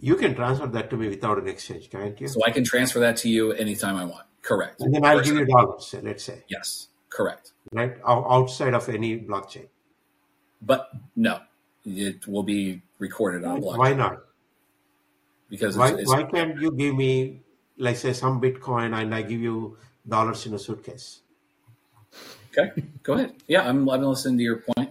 You 0.01 0.15
can 0.17 0.35
transfer 0.35 0.67
that 0.67 0.89
to 0.91 0.97
me 0.97 1.09
without 1.09 1.39
an 1.39 1.49
exchange, 1.49 1.91
can't 1.91 2.21
you? 2.21 2.29
So 2.29 2.45
I 2.45 2.51
can 2.51 2.65
transfer 2.65 3.01
that 3.01 3.17
to 3.19 3.29
you 3.29 3.53
anytime 3.53 3.97
I 3.97 4.05
want. 4.05 4.27
Correct. 4.43 4.81
And 4.81 4.95
then 4.95 5.05
I'll 5.05 5.21
give 5.21 5.35
you 5.37 5.45
dollars, 5.47 5.95
let's 6.03 6.25
say, 6.25 6.45
Yes. 6.49 6.89
Correct. 7.09 7.53
right? 7.73 7.97
O- 8.05 8.25
Outside 8.31 8.75
of 8.75 8.89
any 8.89 9.19
blockchain. 9.21 9.67
But 10.61 10.89
no, 11.17 11.41
it 11.85 12.27
will 12.29 12.43
be 12.45 12.83
recorded 12.99 13.45
on 13.45 13.61
blockchain 13.63 13.79
Why 13.79 13.93
not? 13.95 14.19
Because 15.53 15.77
Why, 15.77 15.89
it's, 15.91 16.01
it's 16.01 16.09
why 16.11 16.25
can't 16.25 16.59
you 16.59 16.73
give 16.73 16.95
me, 16.95 17.43
like, 17.77 17.97
say, 17.97 18.15
some 18.15 18.41
Bitcoin 18.41 18.95
and 18.99 19.15
I 19.15 19.21
give 19.21 19.41
you 19.41 19.77
dollars 20.09 20.47
in 20.47 20.55
a 20.55 20.59
suitcase? 20.59 21.21
okay. 22.57 22.83
Go 23.03 23.15
ahead. 23.15 23.35
Yeah, 23.49 23.69
I'm 23.69 23.89
I'm 23.89 24.03
listening 24.03 24.39
to 24.39 24.45
your 24.45 24.63
point. 24.63 24.91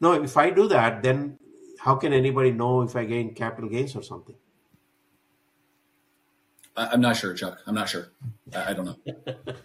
No, 0.00 0.12
if 0.14 0.36
I 0.36 0.50
do 0.50 0.68
that, 0.68 1.02
then 1.02 1.38
how 1.80 1.96
can 1.96 2.12
anybody 2.12 2.52
know 2.52 2.82
if 2.82 2.96
I 2.96 3.04
gain 3.04 3.34
capital 3.34 3.70
gains 3.70 3.96
or 3.96 4.02
something? 4.02 4.36
I, 6.76 6.88
I'm 6.88 7.00
not 7.00 7.16
sure, 7.16 7.34
Chuck. 7.34 7.58
I'm 7.66 7.74
not 7.74 7.88
sure. 7.88 8.08
I, 8.54 8.70
I 8.70 8.72
don't 8.74 8.86
know. 8.86 8.96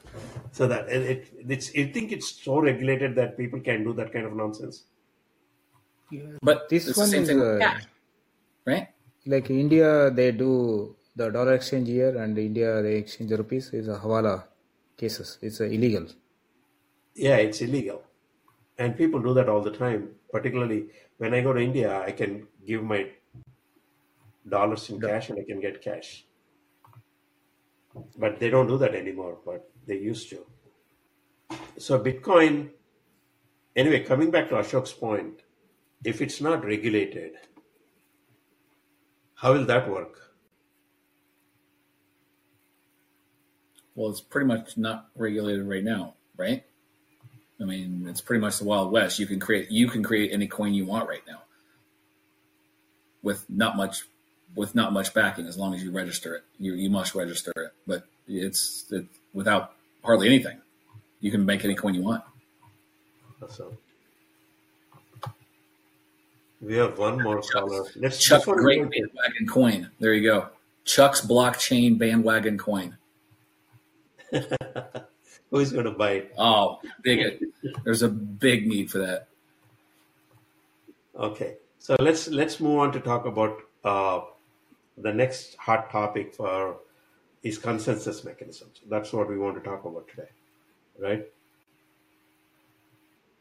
So 0.51 0.67
that 0.67 0.89
it, 0.89 1.01
it, 1.03 1.33
it's, 1.49 1.69
I 1.77 1.85
think 1.91 2.11
it's 2.11 2.29
so 2.43 2.59
regulated 2.59 3.15
that 3.15 3.37
people 3.37 3.59
can 3.61 3.83
do 3.83 3.93
that 3.93 4.11
kind 4.11 4.25
of 4.25 4.35
nonsense. 4.35 4.83
yeah. 6.09 6.37
But 6.41 6.69
This 6.69 6.87
it's 6.87 6.97
the 6.97 7.01
one 7.01 7.09
same 7.09 7.23
is, 7.23 7.29
thing 7.29 7.39
with 7.39 7.61
uh, 7.61 7.79
right? 8.65 8.87
Like 9.25 9.49
India, 9.49 10.09
they 10.09 10.31
do 10.31 10.95
the 11.15 11.29
dollar 11.29 11.53
exchange 11.53 11.87
here, 11.87 12.17
and 12.17 12.37
India 12.37 12.81
they 12.81 12.95
exchange 12.95 13.31
rupees. 13.31 13.71
Is 13.73 13.87
a 13.87 13.99
hawala 13.99 14.45
cases. 14.97 15.37
It's 15.41 15.59
illegal. 15.59 16.07
Yeah, 17.15 17.37
it's 17.37 17.61
illegal. 17.61 18.03
And 18.77 18.97
people 18.97 19.21
do 19.21 19.33
that 19.35 19.49
all 19.49 19.61
the 19.61 19.71
time. 19.71 20.09
Particularly 20.31 20.87
when 21.17 21.33
I 21.33 21.41
go 21.41 21.53
to 21.53 21.59
India, 21.59 22.01
I 22.01 22.11
can 22.11 22.47
give 22.65 22.83
my 22.83 23.09
dollars 24.47 24.89
in 24.89 24.99
cash 24.99 25.29
and 25.29 25.39
I 25.39 25.43
can 25.43 25.59
get 25.59 25.81
cash. 25.81 26.25
But 28.17 28.39
they 28.39 28.49
don't 28.49 28.67
do 28.67 28.77
that 28.77 28.95
anymore, 28.95 29.37
but 29.45 29.69
they 29.85 29.97
used 29.97 30.29
to. 30.29 30.45
So 31.77 31.99
Bitcoin, 31.99 32.69
anyway, 33.75 34.03
coming 34.03 34.31
back 34.31 34.49
to 34.49 34.55
Ashok's 34.55 34.93
point, 34.93 35.41
if 36.03 36.21
it's 36.21 36.41
not 36.41 36.63
regulated, 36.65 37.33
how 39.41 39.53
will 39.53 39.65
that 39.65 39.89
work? 39.89 40.19
Well, 43.95 44.11
it's 44.11 44.21
pretty 44.21 44.45
much 44.45 44.77
not 44.77 45.07
regulated 45.15 45.67
right 45.67 45.83
now, 45.83 46.13
right? 46.37 46.63
I 47.59 47.63
mean, 47.63 48.05
it's 48.07 48.21
pretty 48.21 48.39
much 48.39 48.59
the 48.59 48.65
Wild 48.65 48.91
West. 48.91 49.17
You 49.17 49.25
can 49.25 49.39
create 49.39 49.71
you 49.71 49.87
can 49.87 50.03
create 50.03 50.31
any 50.31 50.45
coin 50.45 50.75
you 50.75 50.85
want 50.85 51.09
right 51.09 51.23
now, 51.27 51.41
with 53.23 53.49
not 53.49 53.75
much 53.75 54.03
with 54.55 54.75
not 54.75 54.93
much 54.93 55.11
backing. 55.11 55.47
As 55.47 55.57
long 55.57 55.73
as 55.73 55.83
you 55.83 55.89
register 55.89 56.35
it, 56.35 56.43
you 56.59 56.75
you 56.75 56.91
must 56.91 57.15
register 57.15 57.51
it. 57.55 57.71
But 57.87 58.05
it's 58.27 58.85
it, 58.91 59.07
without 59.33 59.73
hardly 60.03 60.27
anything, 60.27 60.61
you 61.19 61.31
can 61.31 61.47
make 61.47 61.65
any 61.65 61.73
coin 61.73 61.95
you 61.95 62.03
want. 62.03 62.23
So 63.49 63.73
we 66.61 66.75
have 66.75 66.97
one 66.97 67.21
more 67.21 67.41
caller. 67.41 67.85
Let's 67.95 68.29
we 68.29 68.53
great 68.53 68.83
go 68.83 68.89
bandwagon 68.89 69.47
coin. 69.47 69.89
There 69.99 70.13
you 70.13 70.29
go. 70.29 70.49
Chuck's 70.85 71.21
blockchain 71.21 71.97
bandwagon 71.97 72.57
coin. 72.57 72.97
Who 74.31 75.59
is 75.59 75.71
going 75.73 75.85
to 75.85 75.91
buy 75.91 76.11
it? 76.11 76.33
Oh, 76.37 76.79
big! 77.01 77.43
There's 77.83 78.03
a 78.03 78.09
big 78.09 78.67
need 78.67 78.89
for 78.89 78.99
that. 78.99 79.27
Okay, 81.15 81.57
so 81.77 81.95
let's 81.99 82.29
let's 82.29 82.59
move 82.59 82.79
on 82.79 82.91
to 82.93 82.99
talk 82.99 83.25
about 83.25 83.57
uh, 83.83 84.21
the 84.97 85.13
next 85.13 85.55
hot 85.55 85.91
topic 85.91 86.33
for 86.33 86.77
is 87.43 87.57
consensus 87.57 88.23
mechanisms. 88.23 88.81
That's 88.87 89.11
what 89.11 89.27
we 89.27 89.37
want 89.37 89.55
to 89.55 89.61
talk 89.61 89.83
about 89.83 90.07
today, 90.07 90.29
right? 90.99 91.27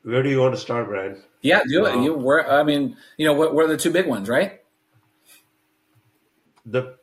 Where 0.03 0.23
do 0.23 0.31
you 0.31 0.41
want 0.41 0.55
to 0.55 0.61
start, 0.61 0.89
Brian? 0.89 1.23
Yeah, 1.43 1.63
do 1.69 1.85
it. 1.87 1.97
Wow. 1.97 2.03
You 2.03 2.15
were. 2.15 2.51
I 2.51 2.63
mean, 2.63 2.97
you 3.17 3.27
know, 3.27 3.35
what, 3.35 3.55
what 3.55 3.67
are 3.67 3.69
the 3.69 3.77
two 3.77 3.91
big 3.91 4.07
ones, 4.07 4.29
right? 4.29 4.61
The 6.65 6.97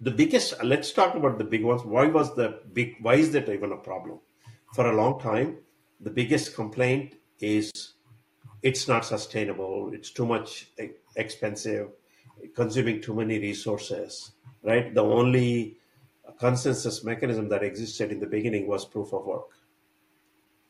the 0.00 0.10
biggest. 0.10 0.62
Let's 0.62 0.92
talk 0.92 1.14
about 1.14 1.38
the 1.38 1.44
big 1.44 1.64
ones. 1.64 1.84
Why 1.84 2.06
was 2.06 2.34
the 2.34 2.60
big? 2.72 2.96
Why 3.00 3.14
is 3.14 3.32
that 3.32 3.48
even 3.48 3.72
a 3.72 3.76
problem? 3.76 4.20
For 4.74 4.90
a 4.90 4.94
long 4.94 5.20
time, 5.20 5.58
the 6.00 6.10
biggest 6.10 6.54
complaint 6.54 7.14
is 7.40 7.94
it's 8.62 8.88
not 8.88 9.04
sustainable. 9.04 9.90
It's 9.94 10.10
too 10.10 10.26
much 10.26 10.70
expensive, 11.16 11.88
consuming 12.54 13.00
too 13.00 13.14
many 13.14 13.38
resources. 13.38 14.32
Right. 14.62 14.94
The 14.94 15.02
only 15.02 15.78
consensus 16.38 17.04
mechanism 17.04 17.48
that 17.50 17.62
existed 17.62 18.10
in 18.10 18.20
the 18.20 18.26
beginning 18.26 18.66
was 18.66 18.84
proof 18.84 19.12
of 19.12 19.24
work. 19.24 19.50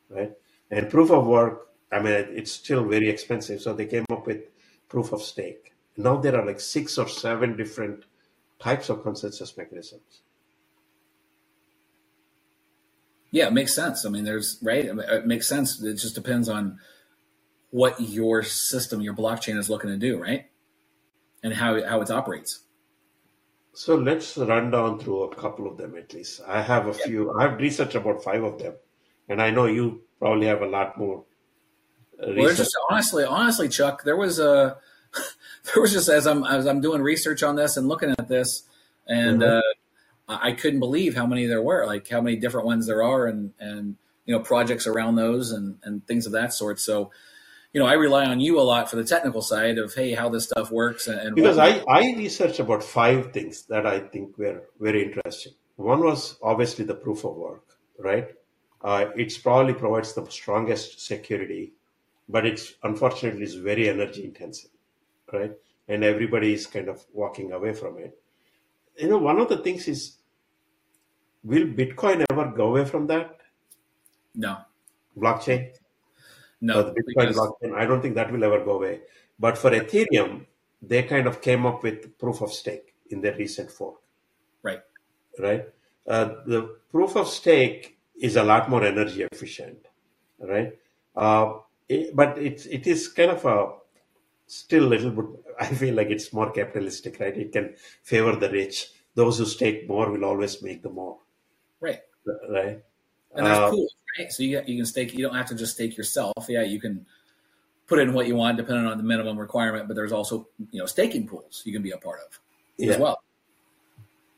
Right. 0.09 0.33
And 0.71 0.91
proof 0.91 1.11
of 1.11 1.27
work. 1.27 1.69
I 1.93 2.01
mean, 2.01 2.13
it's 2.13 2.53
still 2.53 2.85
very 2.85 3.09
expensive. 3.09 3.61
So 3.61 3.73
they 3.73 3.87
came 3.87 4.05
up 4.11 4.27
with 4.27 4.43
proof 4.89 5.13
of 5.13 5.23
stake. 5.23 5.75
Now 5.97 6.17
there 6.17 6.37
are 6.37 6.45
like 6.45 6.61
six 6.61 6.99
or 6.99 7.09
seven 7.09 7.57
different 7.57 8.05
types 8.59 8.89
of 8.89 9.03
consensus 9.03 9.57
mechanisms. 9.57 10.23
Yeah, 13.31 13.49
it 13.49 13.53
makes 13.53 13.75
sense. 13.75 14.07
I 14.07 14.11
mean, 14.11 14.23
there's 14.23 14.59
right. 14.63 14.85
It 14.85 15.27
makes 15.27 15.49
sense. 15.49 15.83
It 15.83 15.95
just 15.95 16.15
depends 16.15 16.49
on 16.49 16.79
what 17.71 18.01
your 18.01 18.45
system, 18.45 19.01
your 19.01 19.15
blockchain 19.15 19.59
is 19.59 19.69
looking 19.69 19.91
to 19.91 19.97
do, 19.97 20.23
right? 20.23 20.47
And 21.43 21.53
how 21.53 21.85
how 21.85 22.01
it 22.01 22.11
operates. 22.13 22.61
So 23.73 23.97
let's 23.97 24.37
run 24.37 24.71
down 24.71 25.01
through 25.01 25.25
a 25.25 25.35
couple 25.35 25.67
of 25.67 25.77
them 25.77 25.97
at 25.97 26.15
least. 26.15 26.43
I 26.47 26.63
have 26.63 26.87
a 26.87 26.95
few. 26.95 27.37
I 27.37 27.49
have 27.49 27.59
researched 27.59 27.97
about 27.97 28.23
five 28.23 28.45
of 28.45 28.61
them, 28.61 28.75
and 29.29 29.43
I 29.43 29.51
know 29.51 29.67
you 29.67 30.04
probably 30.19 30.47
have 30.47 30.63
a 30.63 30.67
lot 30.67 30.97
more 30.99 31.25
uh, 32.23 32.33
Well, 32.37 32.55
just 32.55 32.77
honestly, 32.91 33.25
honestly, 33.25 33.69
Chuck, 33.69 34.05
there 34.05 34.17
was 34.17 34.39
a 34.39 34.77
there 35.65 35.81
was 35.83 35.93
just 35.93 36.09
as 36.09 36.27
I'm 36.27 36.45
as 36.45 36.67
I'm 36.67 36.81
doing 36.81 37.03
research 37.03 37.43
on 37.43 37.57
this 37.57 37.77
and 37.77 37.89
looking 37.89 38.15
at 38.19 38.29
this, 38.29 38.63
and 39.07 39.43
Mhm. 39.43 39.59
uh, 39.59 39.63
I 40.29 40.51
I 40.51 40.53
couldn't 40.53 40.81
believe 40.81 41.15
how 41.15 41.27
many 41.27 41.47
there 41.47 41.63
were, 41.63 41.87
like 41.87 42.09
how 42.09 42.21
many 42.21 42.37
different 42.37 42.67
ones 42.67 42.87
there 42.87 43.03
are, 43.03 43.27
and 43.27 43.53
and 43.59 43.97
you 44.27 44.35
know 44.35 44.41
projects 44.43 44.87
around 44.87 45.17
those 45.17 45.53
and 45.53 45.79
and 45.85 46.07
things 46.07 46.27
of 46.27 46.33
that 46.33 46.53
sort. 46.53 46.81
So, 46.81 47.11
you 47.73 47.81
know, 47.81 47.87
I 47.87 47.95
rely 47.95 48.25
on 48.27 48.41
you 48.41 48.59
a 48.59 48.63
lot 48.63 48.89
for 48.91 48.97
the 48.97 49.05
technical 49.05 49.43
side 49.43 49.79
of 49.79 49.95
hey, 49.95 50.15
how 50.15 50.29
this 50.29 50.45
stuff 50.45 50.71
works 50.71 51.07
and, 51.09 51.19
and 51.21 51.35
Because 51.37 51.57
whatnot. 51.59 51.89
I, 51.89 52.01
I 52.01 52.17
researched 52.17 52.61
about 52.61 52.83
five 52.83 53.33
things 53.33 53.63
that 53.67 53.87
I 53.87 54.01
think 54.01 54.39
were 54.39 54.63
very 54.81 55.05
interesting. 55.05 55.53
One 55.77 56.01
was 56.01 56.39
obviously 56.43 56.85
the 56.85 56.95
proof 56.95 57.25
of 57.25 57.35
work, 57.37 57.65
right? 57.99 58.29
Uh, 58.85 59.07
it's 59.17 59.39
probably 59.39 59.73
provides 59.73 60.13
the 60.13 60.27
strongest 60.27 61.01
security, 61.01 61.73
but 62.29 62.45
it's 62.45 62.75
unfortunately 62.83 63.43
is 63.43 63.55
very 63.55 63.89
energy 63.89 64.25
intensive, 64.25 64.71
right? 65.33 65.53
And 65.89 66.05
everybody 66.05 66.53
is 66.53 66.67
kind 66.67 66.89
of 66.89 67.03
walking 67.15 67.53
away 67.53 67.73
from 67.73 67.97
it. 67.97 68.19
You 68.99 69.09
know, 69.09 69.19
one 69.19 69.41
of 69.41 69.49
the 69.49 69.57
things 69.57 69.89
is, 69.89 70.19
will 71.43 71.67
Bitcoin 71.67 72.27
ever 72.31 72.53
go 72.55 72.69
away 72.69 72.85
from 72.85 73.07
that 73.07 73.39
no, 74.35 74.59
blockchain? 75.17 75.71
no, 76.61 76.83
the 76.83 76.91
Bitcoin 76.91 77.29
because 77.29 77.37
blockchain. 77.39 77.75
I 77.75 77.87
don't 77.87 78.03
think 78.03 78.15
that 78.17 78.31
will 78.31 78.45
ever 78.45 78.63
go 78.63 78.73
away. 78.73 79.01
But 79.39 79.57
for 79.57 79.71
Ethereum, 79.71 80.45
they 80.83 81.05
kind 81.05 81.27
of 81.27 81.41
came 81.41 81.65
up 81.65 81.83
with 81.83 82.19
proof 82.19 82.43
of 82.43 82.53
stake 82.53 82.95
in 83.09 83.23
their 83.23 83.35
recent 83.37 83.71
fork, 83.71 84.03
right, 84.63 84.83
right? 85.39 85.69
Uh, 86.07 86.35
the 86.47 86.77
proof 86.91 87.17
of 87.17 87.29
stake 87.29 87.95
is 88.21 88.37
a 88.37 88.43
lot 88.45 88.71
more 88.71 88.85
energy 88.85 89.23
efficient, 89.31 89.79
right? 90.39 90.79
Uh, 91.17 91.55
it, 91.89 92.15
but 92.15 92.39
it's 92.39 92.67
it 92.67 92.87
is 92.87 93.09
kind 93.09 93.31
of 93.31 93.45
a 93.45 93.75
still 94.47 94.85
little 94.85 95.11
bit. 95.11 95.27
I 95.61 95.67
feel 95.67 95.95
like 95.95 96.09
it's 96.09 96.33
more 96.33 96.51
capitalistic, 96.51 97.21
right? 97.21 97.37
It 97.37 97.53
can 97.53 97.75
favor 98.03 98.35
the 98.37 98.51
rich. 98.51 98.91
Those 99.15 99.39
who 99.39 99.45
stake 99.47 99.89
more 99.89 100.11
will 100.11 100.25
always 100.25 100.61
make 100.63 100.83
the 100.83 100.91
more, 100.91 101.19
Right. 101.81 102.01
right? 102.51 102.83
And 103.37 103.47
there's 103.47 103.59
Uh, 103.59 103.71
pools, 103.71 103.95
right? 104.19 104.33
So 104.33 104.43
you 104.43 104.61
you 104.67 104.77
can 104.77 104.87
stake. 104.87 105.13
You 105.15 105.23
don't 105.27 105.37
have 105.37 105.49
to 105.49 105.55
just 105.55 105.75
stake 105.75 105.97
yourself. 105.97 106.35
Yeah, 106.49 106.63
you 106.63 106.81
can 106.81 107.07
put 107.87 107.99
in 108.01 108.13
what 108.13 108.27
you 108.27 108.35
want 108.37 108.57
depending 108.57 108.87
on 108.87 108.97
the 108.99 109.05
minimum 109.05 109.39
requirement. 109.39 109.87
But 109.89 109.95
there's 109.95 110.13
also 110.13 110.49
you 110.73 110.81
know 110.81 110.87
staking 110.87 111.29
pools 111.29 111.63
you 111.65 111.73
can 111.73 111.83
be 111.83 111.93
a 111.93 111.99
part 111.99 112.21
of 112.27 112.41
yeah, 112.79 112.95
as 112.95 112.99
well. 112.99 113.23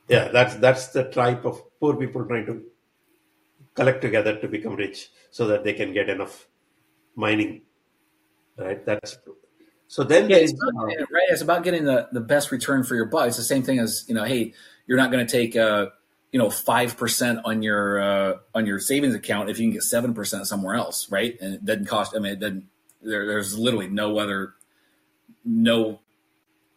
yeah. 0.09 0.29
That's 0.29 0.57
that's 0.57 0.89
the 0.89 1.05
type 1.05 1.45
of 1.45 1.63
poor 1.81 1.97
people 1.97 2.25
trying 2.25 2.47
to 2.47 2.63
collect 3.77 4.03
together 4.03 4.37
to 4.41 4.49
become 4.49 4.75
rich, 4.77 5.11
so 5.31 5.47
that 5.49 5.65
they 5.65 5.73
can 5.75 5.93
get 5.93 6.09
enough 6.09 6.49
mining, 7.15 7.63
right? 8.59 8.85
That's 8.85 9.19
so. 9.89 10.03
Then 10.03 10.29
Yeah, 10.31 10.39
it's 10.39 10.53
about, 10.53 10.85
uh, 10.85 11.07
right. 11.13 11.29
It's 11.31 11.43
about 11.43 11.63
getting 11.65 11.85
the, 11.85 12.09
the 12.13 12.21
best 12.21 12.51
return 12.51 12.83
for 12.85 12.95
your 12.95 13.07
buck. 13.07 13.29
It's 13.29 13.37
the 13.37 13.45
same 13.45 13.63
thing 13.63 13.79
as 13.79 14.05
you 14.09 14.15
know. 14.15 14.25
Hey, 14.25 14.55
you're 14.87 14.99
not 14.99 15.13
going 15.13 15.27
to 15.27 15.31
take 15.31 15.57
uh, 15.57 15.87
you 16.33 16.39
know 16.39 16.51
five 16.51 16.97
percent 16.97 17.41
on 17.45 17.63
your 17.63 18.01
uh, 18.01 18.39
on 18.55 18.67
your 18.67 18.81
savings 18.81 19.15
account 19.15 19.51
if 19.51 19.59
you 19.59 19.67
can 19.67 19.73
get 19.73 19.83
seven 19.83 20.15
percent 20.15 20.47
somewhere 20.47 20.75
else, 20.75 21.11
right? 21.11 21.37
And 21.41 21.55
it 21.55 21.65
doesn't 21.65 21.87
cost. 21.87 22.15
I 22.17 22.19
mean, 22.19 22.33
it 22.33 22.41
doesn't. 22.41 22.67
There, 23.03 23.27
there's 23.27 23.59
literally 23.59 23.89
no 23.89 24.19
other 24.19 24.55
no. 25.45 26.01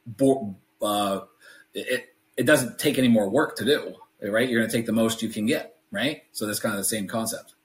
Bo- 0.05 0.55
uh, 0.81 1.21
it 1.73 2.15
it 2.37 2.45
doesn't 2.45 2.79
take 2.79 2.97
any 2.97 3.09
more 3.09 3.29
work 3.29 3.57
to 3.57 3.65
do, 3.65 3.95
right? 4.21 4.49
You're 4.49 4.61
going 4.61 4.69
to 4.69 4.75
take 4.75 4.85
the 4.85 4.93
most 4.93 5.21
you 5.21 5.29
can 5.29 5.45
get, 5.45 5.77
right? 5.91 6.23
So 6.31 6.45
that's 6.45 6.59
kind 6.59 6.75
of 6.75 6.79
the 6.79 6.85
same 6.85 7.07
concept. 7.07 7.55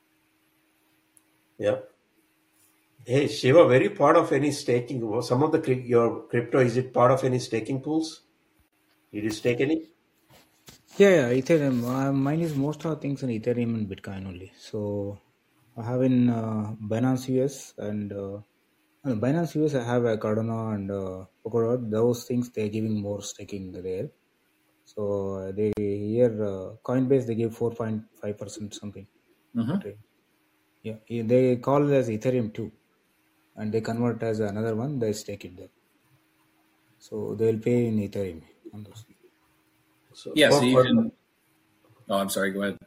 yeah. 1.59 1.77
Hey 3.07 3.29
Shiva, 3.29 3.65
were 3.67 3.83
you 3.83 3.91
part 3.91 4.17
of 4.17 4.33
any 4.33 4.51
staking? 4.51 5.01
Some 5.23 5.43
of 5.43 5.53
the 5.53 5.75
your 5.77 6.23
crypto 6.29 6.59
is 6.61 6.77
it 6.77 6.93
part 6.93 7.11
of 7.13 7.25
any 7.25 7.39
staking 7.39 7.81
pools? 7.83 8.23
Did 9.13 9.25
you 9.25 9.31
stake 9.31 9.61
any? 9.61 9.89
Yeah, 10.97 11.11
yeah, 11.11 11.29
Ethereum. 11.41 11.85
Uh, 11.85 12.13
mine 12.13 12.41
is 12.41 12.55
most 12.55 12.85
of 12.85 12.91
the 12.93 12.97
things 12.97 13.23
in 13.23 13.31
Ethereum 13.31 13.75
and 13.75 13.89
Bitcoin 13.89 14.27
only. 14.27 14.53
So 14.59 15.19
I 15.77 15.83
have 15.85 16.03
in 16.03 16.31
uh, 16.31 16.75
Binance 16.83 17.29
US 17.41 17.75
and 17.79 18.13
uh, 18.13 18.41
Binance 19.05 19.55
US. 19.63 19.75
I 19.75 19.85
have 19.85 20.05
a 20.05 20.17
Cardano 20.17 20.75
and 20.75 20.91
uh, 20.91 21.25
Polkadot. 21.45 21.91
Those 21.91 22.25
things 22.25 22.51
they're 22.51 22.69
giving 22.69 23.01
more 23.01 23.23
staking 23.23 23.73
there. 23.73 24.11
So 24.85 25.35
uh, 25.37 25.53
they 25.53 25.73
here 25.79 26.33
uh, 26.45 26.77
Coinbase 26.89 27.27
they 27.27 27.35
give 27.35 27.57
four 27.57 27.71
point 27.73 28.05
five 28.21 28.39
percent 28.39 28.75
something. 28.75 29.07
Mm-hmm. 29.55 29.95
Yeah, 30.83 30.99
yeah, 31.09 31.25
they 31.25 31.57
call 31.57 31.91
it 31.91 31.95
as 31.97 32.09
Ethereum 32.09 32.55
too, 32.55 32.71
and 33.57 33.73
they 33.73 33.81
convert 33.81 34.23
as 34.23 34.41
another 34.41 34.77
one. 34.77 34.99
They 35.01 35.13
stake 35.15 35.45
it 35.47 35.57
there. 35.57 35.71
So 36.99 37.37
they'll 37.37 37.61
pay 37.61 37.87
in 37.87 37.99
Ethereum 38.01 38.43
on 38.73 38.83
those. 38.83 39.07
So 40.13 40.35
Yeah. 40.35 40.51
So 40.51 40.65
you 40.65 40.83
can. 40.83 41.13
Oh, 42.09 42.19
I'm 42.19 42.31
sorry. 42.31 42.53
Go 42.53 42.63
ahead. 42.63 42.79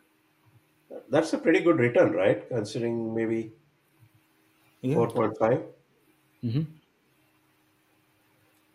That's 1.10 1.34
a 1.34 1.38
pretty 1.38 1.62
good 1.62 1.78
return, 1.80 2.14
right? 2.14 2.48
Considering 2.50 3.14
maybe 3.16 3.54
Yeah. 4.82 4.96
four 4.96 5.12
point 5.14 5.38
five. 5.38 5.64
hmm 6.42 6.77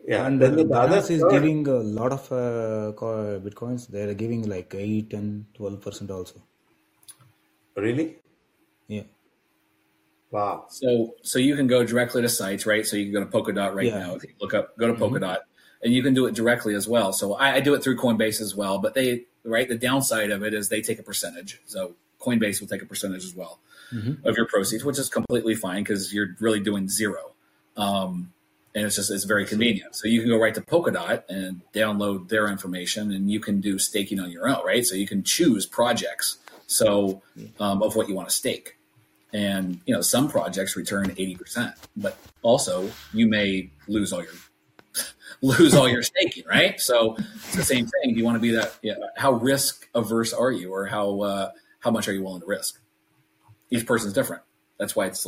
Yeah. 0.05 0.25
And 0.27 0.41
then 0.41 0.55
the 0.55 0.67
other 0.75 0.97
Binance 0.97 1.11
is 1.11 1.23
giving 1.29 1.65
a 1.67 1.75
lot 1.75 2.11
of 2.11 2.29
uh, 2.31 2.91
bitcoins. 3.39 3.87
They're 3.87 4.13
giving 4.13 4.47
like 4.49 4.73
8 4.75 5.13
and 5.13 5.45
12 5.53 5.81
percent 5.81 6.11
also. 6.11 6.41
really 7.75 8.17
Yeah. 8.87 9.03
wow. 10.31 10.65
So 10.69 11.15
so 11.21 11.39
you 11.39 11.55
can 11.55 11.67
go 11.67 11.83
directly 11.85 12.21
to 12.21 12.29
sites, 12.29 12.65
right? 12.65 12.85
So 12.85 12.97
you 12.97 13.05
can 13.05 13.13
go 13.13 13.19
to 13.23 13.31
Polkadot 13.31 13.73
right 13.73 13.85
Yeah. 13.87 13.99
now. 13.99 14.15
If 14.15 14.23
you 14.23 14.29
look 14.41 14.53
up, 14.53 14.77
go 14.77 14.87
to 14.87 14.93
Polkadot, 14.93 15.39
and 15.81 15.93
you 15.93 16.03
can 16.03 16.13
do 16.13 16.25
it 16.25 16.35
directly 16.35 16.75
as 16.75 16.87
well. 16.87 17.13
So 17.13 17.33
I, 17.35 17.55
I 17.55 17.59
do 17.61 17.73
it 17.73 17.83
through 17.83 17.97
Coinbase 17.97 18.41
as 18.41 18.55
well. 18.55 18.79
But 18.79 18.93
they 18.93 19.25
right, 19.45 19.67
the 19.67 19.77
downside 19.77 20.31
of 20.31 20.43
it 20.43 20.53
is 20.53 20.69
they 20.69 20.81
take 20.81 20.99
a 20.99 21.03
percentage. 21.03 21.61
So 21.65 21.95
Coinbase 22.19 22.59
will 22.61 22.67
take 22.67 22.81
a 22.81 22.85
percentage 22.85 23.23
as 23.25 23.35
well 23.35 23.59
of 24.23 24.35
your 24.37 24.47
proceeds, 24.47 24.83
which 24.83 24.97
is 24.97 25.07
completely 25.07 25.53
fine 25.55 25.83
because 25.83 26.11
you're 26.13 26.35
really 26.39 26.59
doing 26.59 26.89
zero. 26.89 27.35
Um, 27.77 28.33
and 28.75 28.85
it's 28.85 28.95
just 28.95 29.11
it's 29.11 29.23
very 29.25 29.45
convenient. 29.45 29.95
So 29.95 30.07
you 30.07 30.21
can 30.21 30.29
go 30.29 30.39
right 30.39 30.55
to 30.55 30.61
Polkadot 30.61 31.23
and 31.29 31.61
download 31.73 32.29
their 32.29 32.47
information, 32.47 33.11
and 33.11 33.29
you 33.29 33.39
can 33.39 33.61
do 33.61 33.77
staking 33.77 34.19
on 34.19 34.31
your 34.31 34.47
own, 34.47 34.65
right? 34.65 34.85
So 34.85 34.95
you 34.95 35.07
can 35.07 35.23
choose 35.23 35.65
projects 35.65 36.37
so 36.67 37.21
um, 37.59 37.83
of 37.83 37.95
what 37.95 38.09
you 38.09 38.15
want 38.15 38.29
to 38.29 38.35
stake. 38.35 38.77
And 39.31 39.79
you 39.87 39.95
know 39.95 40.01
some 40.01 40.29
projects 40.29 40.75
return 40.75 41.09
80% 41.09 41.73
but 41.97 42.19
also 42.43 42.91
you 43.13 43.27
may 43.27 43.71
lose 43.87 44.13
all 44.13 44.21
your 44.21 44.33
lose 45.41 45.73
all 45.73 45.89
your 45.89 46.03
staking 46.03 46.43
right? 46.47 46.79
So 46.79 47.15
it's 47.15 47.55
the 47.55 47.63
same 47.63 47.87
thing. 47.87 48.15
You 48.15 48.23
want 48.23 48.35
to 48.35 48.39
be 48.39 48.51
that 48.51 48.75
yeah, 48.83 48.93
how 49.15 49.33
risk 49.33 49.89
averse 49.95 50.33
are 50.33 50.51
you 50.51 50.71
or 50.71 50.85
how 50.85 51.21
uh, 51.21 51.51
how 51.79 51.89
much 51.89 52.07
are 52.07 52.13
you 52.13 52.23
willing 52.23 52.41
to 52.41 52.47
risk? 52.47 52.79
Each 53.71 53.87
person's 53.87 54.13
different. 54.13 54.43
That's 54.77 54.95
why 54.95 55.07
it's 55.07 55.25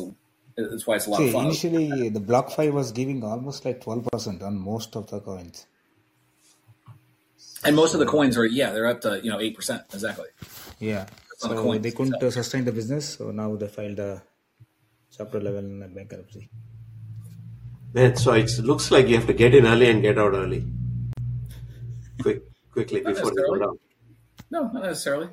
that's 0.57 0.87
why 0.87 0.95
it's 0.95 1.07
a 1.07 1.09
lot 1.09 1.17
See, 1.19 1.27
of 1.27 1.33
fun 1.33 1.45
initially 1.45 2.09
the 2.09 2.19
BlockFi 2.21 2.71
was 2.71 2.91
giving 2.91 3.23
almost 3.23 3.65
like 3.65 3.81
12 3.81 4.07
percent 4.11 4.41
on 4.41 4.57
most 4.57 4.95
of 4.95 5.07
the 5.09 5.19
coins. 5.19 5.65
and 7.65 7.75
most 7.75 7.93
of 7.93 7.99
the 7.99 8.05
coins 8.05 8.37
are 8.37 8.45
yeah 8.45 8.71
they're 8.71 8.87
up 8.87 9.01
to 9.01 9.19
you 9.23 9.29
know 9.31 9.37
8% 9.39 9.93
exactly 9.93 10.27
Yeah. 10.79 11.05
On 11.43 11.49
the 11.49 11.57
So 11.57 11.63
coins 11.63 11.81
they 11.83 11.91
couldn't 11.91 12.23
uh, 12.23 12.31
sustain 12.31 12.63
the 12.63 12.71
business, 12.71 13.05
so 13.17 13.31
now 13.31 13.55
they 13.57 13.67
filed 13.67 13.99
a 13.99 14.23
chapter 15.15 15.37
11 15.39 15.91
bankruptcy. 15.93 16.49
Man, 17.93 18.15
so 18.15 18.33
it 18.33 18.49
looks 18.59 18.89
like 18.91 19.07
you 19.09 19.15
have 19.17 19.27
to 19.27 19.33
get 19.33 19.53
in 19.53 19.65
early 19.65 19.89
and 19.89 20.01
get 20.01 20.17
out 20.17 20.33
early. 20.33 20.65
Quick, 22.21 22.43
quickly 22.71 23.01
before 23.01 23.31
they 23.35 23.41
go 23.49 23.57
down. 23.57 23.79
no 24.51 24.61
not 24.71 24.83
necessarily 24.83 25.29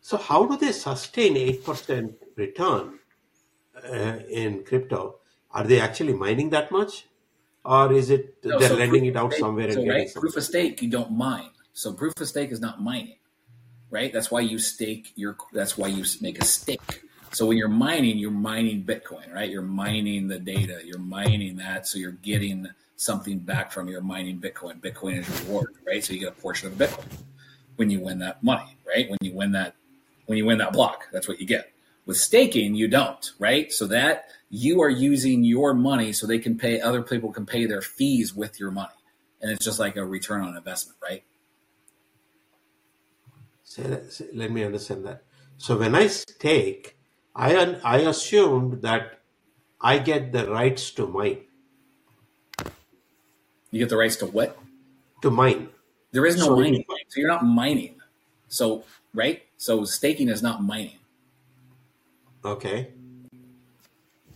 So 0.00 0.16
how 0.28 0.44
do 0.46 0.56
they 0.58 0.72
sustain 0.72 1.36
eight 1.36 1.64
percent 1.64 2.14
return 2.36 2.98
uh, 3.84 4.18
in 4.28 4.64
crypto? 4.64 5.16
Are 5.50 5.64
they 5.64 5.80
actually 5.80 6.14
mining 6.14 6.50
that 6.50 6.70
much, 6.70 7.06
or 7.64 7.92
is 7.92 8.10
it 8.10 8.42
No, 8.44 8.58
they're 8.58 8.70
so 8.70 8.76
lending 8.76 9.06
it 9.06 9.16
out 9.16 9.32
stake- 9.32 9.40
somewhere 9.40 9.68
so, 9.72 9.80
getting 9.80 9.90
right, 9.90 10.14
proof 10.14 10.36
of 10.36 10.44
stake 10.44 10.82
you 10.82 10.90
don't 10.90 11.12
mine. 11.12 11.50
So 11.74 11.92
proof 11.92 12.18
of 12.20 12.28
stake 12.28 12.50
is 12.50 12.60
not 12.60 12.82
mining 12.82 13.16
right? 13.92 14.12
That's 14.12 14.30
why 14.30 14.40
you 14.40 14.58
stake 14.58 15.12
your 15.14 15.36
that's 15.52 15.78
why 15.78 15.86
you 15.88 16.04
make 16.20 16.40
a 16.40 16.44
stake. 16.44 17.02
So 17.30 17.46
when 17.46 17.56
you're 17.58 17.68
mining 17.68 18.18
you're 18.18 18.30
mining 18.32 18.82
bitcoin 18.82 19.32
right? 19.32 19.48
You're 19.48 19.62
mining 19.62 20.26
the 20.26 20.38
data 20.38 20.80
you're 20.84 20.98
mining 20.98 21.56
that 21.58 21.86
so 21.86 21.98
you're 21.98 22.12
getting 22.12 22.66
something 22.96 23.38
back 23.38 23.70
from 23.70 23.88
your 23.88 24.00
mining 24.00 24.40
bitcoin. 24.40 24.80
Bitcoin 24.80 25.18
is 25.18 25.28
your 25.28 25.38
reward 25.46 25.74
right? 25.86 26.02
So 26.02 26.14
you 26.14 26.20
get 26.20 26.30
a 26.30 26.40
portion 26.40 26.68
of 26.68 26.78
the 26.78 26.86
bitcoin 26.86 27.06
when 27.76 27.90
you 27.90 28.00
win 28.00 28.18
that 28.20 28.42
money 28.42 28.76
right? 28.86 29.08
When 29.08 29.18
you 29.20 29.34
win 29.34 29.52
that 29.52 29.76
when 30.26 30.38
you 30.38 30.46
win 30.46 30.58
that 30.58 30.72
block 30.72 31.08
that's 31.12 31.28
what 31.28 31.38
you 31.38 31.46
get 31.46 31.71
with 32.06 32.16
staking 32.16 32.74
you 32.74 32.88
don't 32.88 33.32
right? 33.38 33.72
So 33.72 33.86
that 33.88 34.26
you 34.50 34.82
are 34.82 34.90
using 34.90 35.44
your 35.44 35.72
money 35.74 36.12
so 36.12 36.26
they 36.26 36.38
can 36.38 36.58
pay 36.58 36.80
other 36.80 37.02
people 37.02 37.32
can 37.32 37.46
pay 37.46 37.66
their 37.66 37.80
fees 37.82 38.34
with 38.34 38.60
your 38.60 38.70
money. 38.70 38.92
And 39.40 39.50
it's 39.50 39.64
just 39.64 39.78
like 39.80 39.96
a 39.96 40.04
return 40.04 40.42
on 40.42 40.56
investment 40.56 40.98
right? 41.02 41.24
Say 43.64 43.82
that- 43.84 44.12
say- 44.12 44.28
let 44.34 44.50
me 44.50 44.62
understand 44.64 45.04
that. 45.06 45.22
So 45.56 45.78
when 45.78 45.94
I 45.94 46.06
stake, 46.08 46.96
I 47.34 47.56
I 47.82 47.98
assumed 47.98 48.82
that 48.82 49.20
I 49.80 49.98
get 49.98 50.32
the 50.32 50.50
rights 50.50 50.90
to 50.92 51.06
mine. 51.06 51.44
you 53.70 53.78
get 53.78 53.88
the 53.88 53.96
rights 53.96 54.16
to 54.16 54.26
what? 54.26 54.58
To 55.22 55.30
mine. 55.30 55.68
there 56.10 56.26
is 56.26 56.36
no 56.36 56.44
So- 56.44 56.56
mining. 56.56 56.84
so 57.08 57.20
you're 57.20 57.28
not 57.28 57.42
mining. 57.46 57.98
So 58.48 58.84
right? 59.14 59.42
So 59.56 59.84
staking 59.86 60.28
is 60.28 60.42
not 60.42 60.62
mining 60.62 60.98
Okay. 62.44 62.92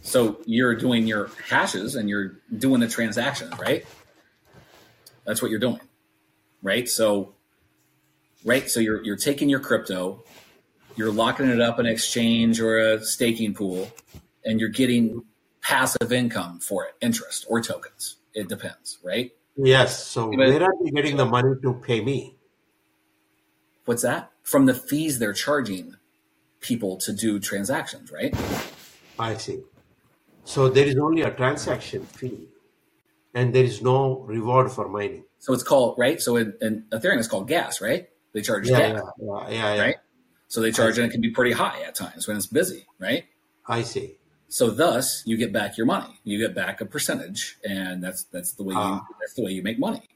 so 0.00 0.38
you're 0.46 0.74
doing 0.76 1.06
your 1.06 1.28
hashes 1.48 1.96
and 1.96 2.08
you're 2.08 2.38
doing 2.56 2.80
the 2.80 2.86
transactions 2.88 3.52
right 3.58 3.84
that's 5.24 5.42
what 5.42 5.50
you're 5.50 5.60
doing 5.60 5.80
right 6.62 6.88
so 6.88 7.34
right 8.44 8.70
so 8.70 8.78
you're 8.80 9.02
you're 9.04 9.16
taking 9.16 9.48
your 9.48 9.58
crypto 9.60 10.22
you're 10.96 11.10
locking 11.12 11.48
it 11.48 11.60
up 11.60 11.78
in 11.80 11.86
an 11.86 11.92
exchange 11.92 12.60
or 12.60 12.78
a 12.78 13.00
staking 13.04 13.52
pool 13.54 13.90
and 14.44 14.60
you're 14.60 14.68
getting 14.68 15.24
passive 15.60 16.12
income 16.12 16.60
for 16.60 16.84
it 16.86 16.94
interest 17.00 17.44
or 17.48 17.60
tokens 17.60 18.16
it 18.34 18.48
depends 18.48 18.98
right 19.04 19.32
Yes. 19.58 20.06
So 20.06 20.28
But- 20.28 20.36
where 20.36 20.62
are 20.64 20.72
they 20.84 20.90
getting 20.90 21.16
the 21.16 21.24
money 21.24 21.54
to 21.62 21.72
pay 21.74 22.02
me? 22.04 22.36
what's 23.86 24.02
that 24.02 24.30
from 24.42 24.66
the 24.66 24.74
fees 24.74 25.18
they're 25.18 25.32
charging 25.32 25.96
people 26.70 26.92
to 27.07 27.11
do 27.24 27.38
transactions 27.50 28.11
right 28.18 28.35
I 29.18 29.31
see. 29.44 29.61
So 30.44 30.68
there 30.68 30.87
is 30.87 30.96
only 31.07 31.22
a 31.22 31.31
transaction 31.40 32.02
fee, 32.18 32.48
and 33.35 33.55
there 33.55 33.64
is 33.64 33.81
no 33.83 34.20
reward 34.35 34.70
for 34.76 34.85
mining. 34.88 35.24
so 35.44 35.52
it's 35.57 35.62
called 35.72 35.92
right 36.05 36.18
so 36.26 36.31
in, 36.42 36.48
in 36.66 36.72
ethereum 36.96 37.18
it's 37.22 37.29
called 37.35 37.48
gas 37.48 37.81
right 37.88 38.02
they 38.33 38.42
charge 38.48 38.68
Yeah, 38.68 38.79
gas 38.81 39.02
yeah, 39.18 39.48
yeah, 39.50 39.74
yeah, 39.74 39.83
right 39.87 39.96
so 40.48 40.61
they 40.61 40.72
charge 40.79 40.98
and 40.98 41.07
it 41.09 41.12
can 41.14 41.20
be 41.29 41.33
pretty 41.38 41.52
high 41.62 41.81
at 41.88 41.94
times 41.94 42.22
when 42.29 42.37
it's 42.40 42.46
busy 42.61 42.83
right 43.09 43.24
I 43.68 43.83
see. 43.83 44.09
So 44.48 44.70
thus, 44.70 45.24
you 45.26 45.37
get 45.37 45.52
back 45.52 45.76
your 45.76 45.87
money. 45.87 46.12
You 46.22 46.37
get 46.38 46.55
back 46.55 46.81
a 46.81 46.87
percentage, 46.87 47.57
and 47.68 47.94
that's 48.05 48.22
that's 48.35 48.52
the 48.59 48.62
way 48.62 48.74
you 48.74 48.81
Ah. 48.81 49.02
that's 49.20 49.35
the 49.35 49.42
way 49.44 49.50
you 49.50 49.61
make 49.70 49.79
money. 49.88 50.07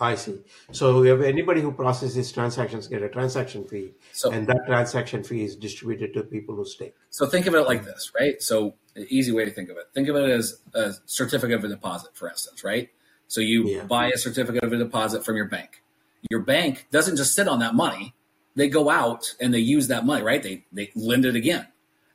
I 0.00 0.14
see. 0.14 0.40
So 0.72 1.04
if 1.04 1.20
anybody 1.22 1.60
who 1.60 1.72
processes 1.72 2.32
transactions 2.32 2.88
get 2.88 3.02
a 3.02 3.08
transaction 3.08 3.64
fee, 3.68 3.92
So 4.12 4.30
and 4.30 4.46
that 4.46 4.62
transaction 4.66 5.22
fee 5.22 5.44
is 5.44 5.56
distributed 5.56 6.14
to 6.14 6.22
people 6.22 6.56
who 6.56 6.64
stake. 6.64 6.94
So 7.10 7.26
think 7.26 7.46
of 7.46 7.54
it 7.54 7.62
like 7.62 7.84
this, 7.84 8.12
right? 8.18 8.40
So 8.42 8.74
an 8.96 9.06
easy 9.10 9.32
way 9.32 9.44
to 9.44 9.50
think 9.50 9.68
of 9.68 9.76
it. 9.76 9.84
Think 9.94 10.08
of 10.08 10.16
it 10.16 10.30
as 10.30 10.60
a 10.74 10.94
certificate 11.04 11.58
of 11.58 11.64
a 11.64 11.68
deposit, 11.68 12.16
for 12.16 12.28
instance, 12.28 12.64
right? 12.64 12.88
So 13.28 13.40
you 13.40 13.68
Yeah. 13.68 13.84
buy 13.84 14.08
a 14.10 14.16
certificate 14.16 14.64
of 14.64 14.72
a 14.72 14.78
deposit 14.78 15.24
from 15.24 15.36
your 15.36 15.48
bank. 15.48 15.82
Your 16.30 16.40
bank 16.40 16.86
doesn't 16.90 17.16
just 17.16 17.34
sit 17.34 17.46
on 17.46 17.60
that 17.60 17.74
money. 17.74 18.14
They 18.56 18.68
go 18.68 18.90
out 18.90 19.34
and 19.40 19.54
they 19.54 19.60
use 19.60 19.88
that 19.88 20.04
money, 20.04 20.22
right? 20.22 20.42
They 20.42 20.64
they 20.72 20.90
lend 20.94 21.24
it 21.24 21.36
again. 21.36 21.66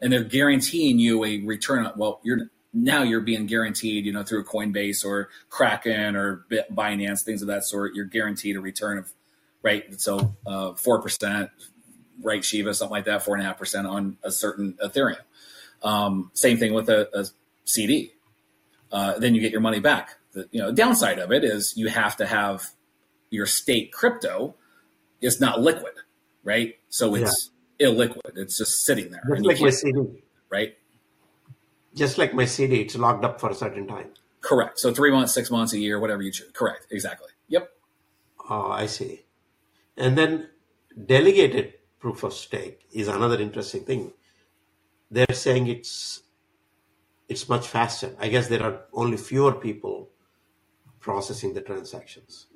And 0.02 0.12
they're 0.12 0.24
guaranteeing 0.24 1.00
you 1.00 1.24
a 1.24 1.40
return 1.46 1.86
on 1.86 1.94
well, 1.98 2.20
you're 2.24 2.50
now 2.76 3.04
you're 3.04 3.22
being 3.22 3.46
guaranteed, 3.48 4.06
you 4.06 4.12
know, 4.12 4.24
through 4.24 4.42
a 4.42 4.44
Coinbase 4.44 5.06
or 5.06 5.30
Kraken 5.50 6.16
or 6.16 6.46
Bit- 6.50 6.76
Binance, 6.76 7.24
things 7.24 7.42
of 7.42 7.48
that 7.48 7.64
sort. 7.64 7.96
You're 7.96 8.06
guaranteed 8.06 8.58
a 8.58 8.62
return 8.62 8.98
of 8.98 9.12
right. 9.64 10.00
So 10.00 10.36
uh, 10.46 10.74
four 10.74 11.02
percent, 11.02 11.50
right? 12.22 12.44
Shiva, 12.44 12.74
something 12.74 12.92
like 12.92 13.06
that, 13.06 13.24
four 13.24 13.36
and 13.36 13.44
a 13.44 13.48
half 13.48 13.58
percent 13.58 13.88
on 13.88 14.18
a 14.24 14.32
certain 14.32 14.74
Ethereum. 14.84 15.18
Um, 15.84 16.32
same 16.34 16.58
thing 16.58 16.74
with 16.74 16.90
a, 16.90 17.08
a 17.18 17.26
CD. 17.64 18.12
Uh, 18.92 19.18
then 19.20 19.36
you 19.36 19.42
get 19.42 19.52
your 19.52 19.62
money 19.62 19.80
back. 19.80 20.16
The 20.34 20.48
you 20.52 20.62
know 20.62 20.72
downside 20.72 21.20
of 21.20 21.32
it 21.32 21.44
is 21.44 21.74
you 21.78 21.88
have 21.88 22.18
to 22.18 22.26
have 22.26 22.68
your 23.30 23.46
state 23.46 23.92
crypto 23.94 24.56
is 25.22 25.40
not 25.40 25.62
liquid, 25.62 25.94
right? 26.44 26.76
So 26.90 27.16
it's 27.16 27.52
illiquid. 27.80 28.36
It's 28.38 28.58
just 28.58 28.86
sitting 28.86 29.12
there, 29.12 29.24
Just 29.28 29.38
and 29.38 29.46
like 29.46 29.62
my 29.62 29.70
CD. 29.70 30.00
right? 30.50 30.76
Just 31.96 32.18
like 32.18 32.34
my 32.34 32.46
CD, 32.46 32.82
it's 32.82 32.96
locked 32.98 33.24
up 33.26 33.40
for 33.40 33.50
a 33.50 33.56
certain 33.56 33.88
time. 33.88 34.10
Correct. 34.42 34.80
So 34.80 34.94
three 34.94 35.12
months, 35.12 35.34
six 35.34 35.50
months, 35.50 35.74
a 35.74 35.80
year, 35.80 36.00
whatever 36.00 36.22
you 36.22 36.32
choose. 36.32 36.52
Correct. 36.54 36.88
Exactly. 36.92 37.30
Yep. 37.48 37.72
Oh, 38.50 38.72
I 38.72 38.86
see. 38.86 39.26
And 39.98 40.18
then 40.18 40.50
delegated 41.06 41.76
proof 42.00 42.24
of 42.24 42.34
stake 42.34 42.86
is 42.94 43.08
another 43.08 43.40
interesting 43.42 43.84
thing. 43.86 44.14
They're 45.12 45.34
saying 45.34 45.68
it's 45.68 46.22
it's 47.28 47.50
much 47.50 47.68
faster. 47.68 48.16
I 48.20 48.28
guess 48.28 48.48
there 48.48 48.64
are 48.64 48.82
only 48.94 49.18
fewer 49.18 49.54
people 49.54 50.10
processing 51.00 51.54
the 51.54 51.62
transactions. 51.62 52.48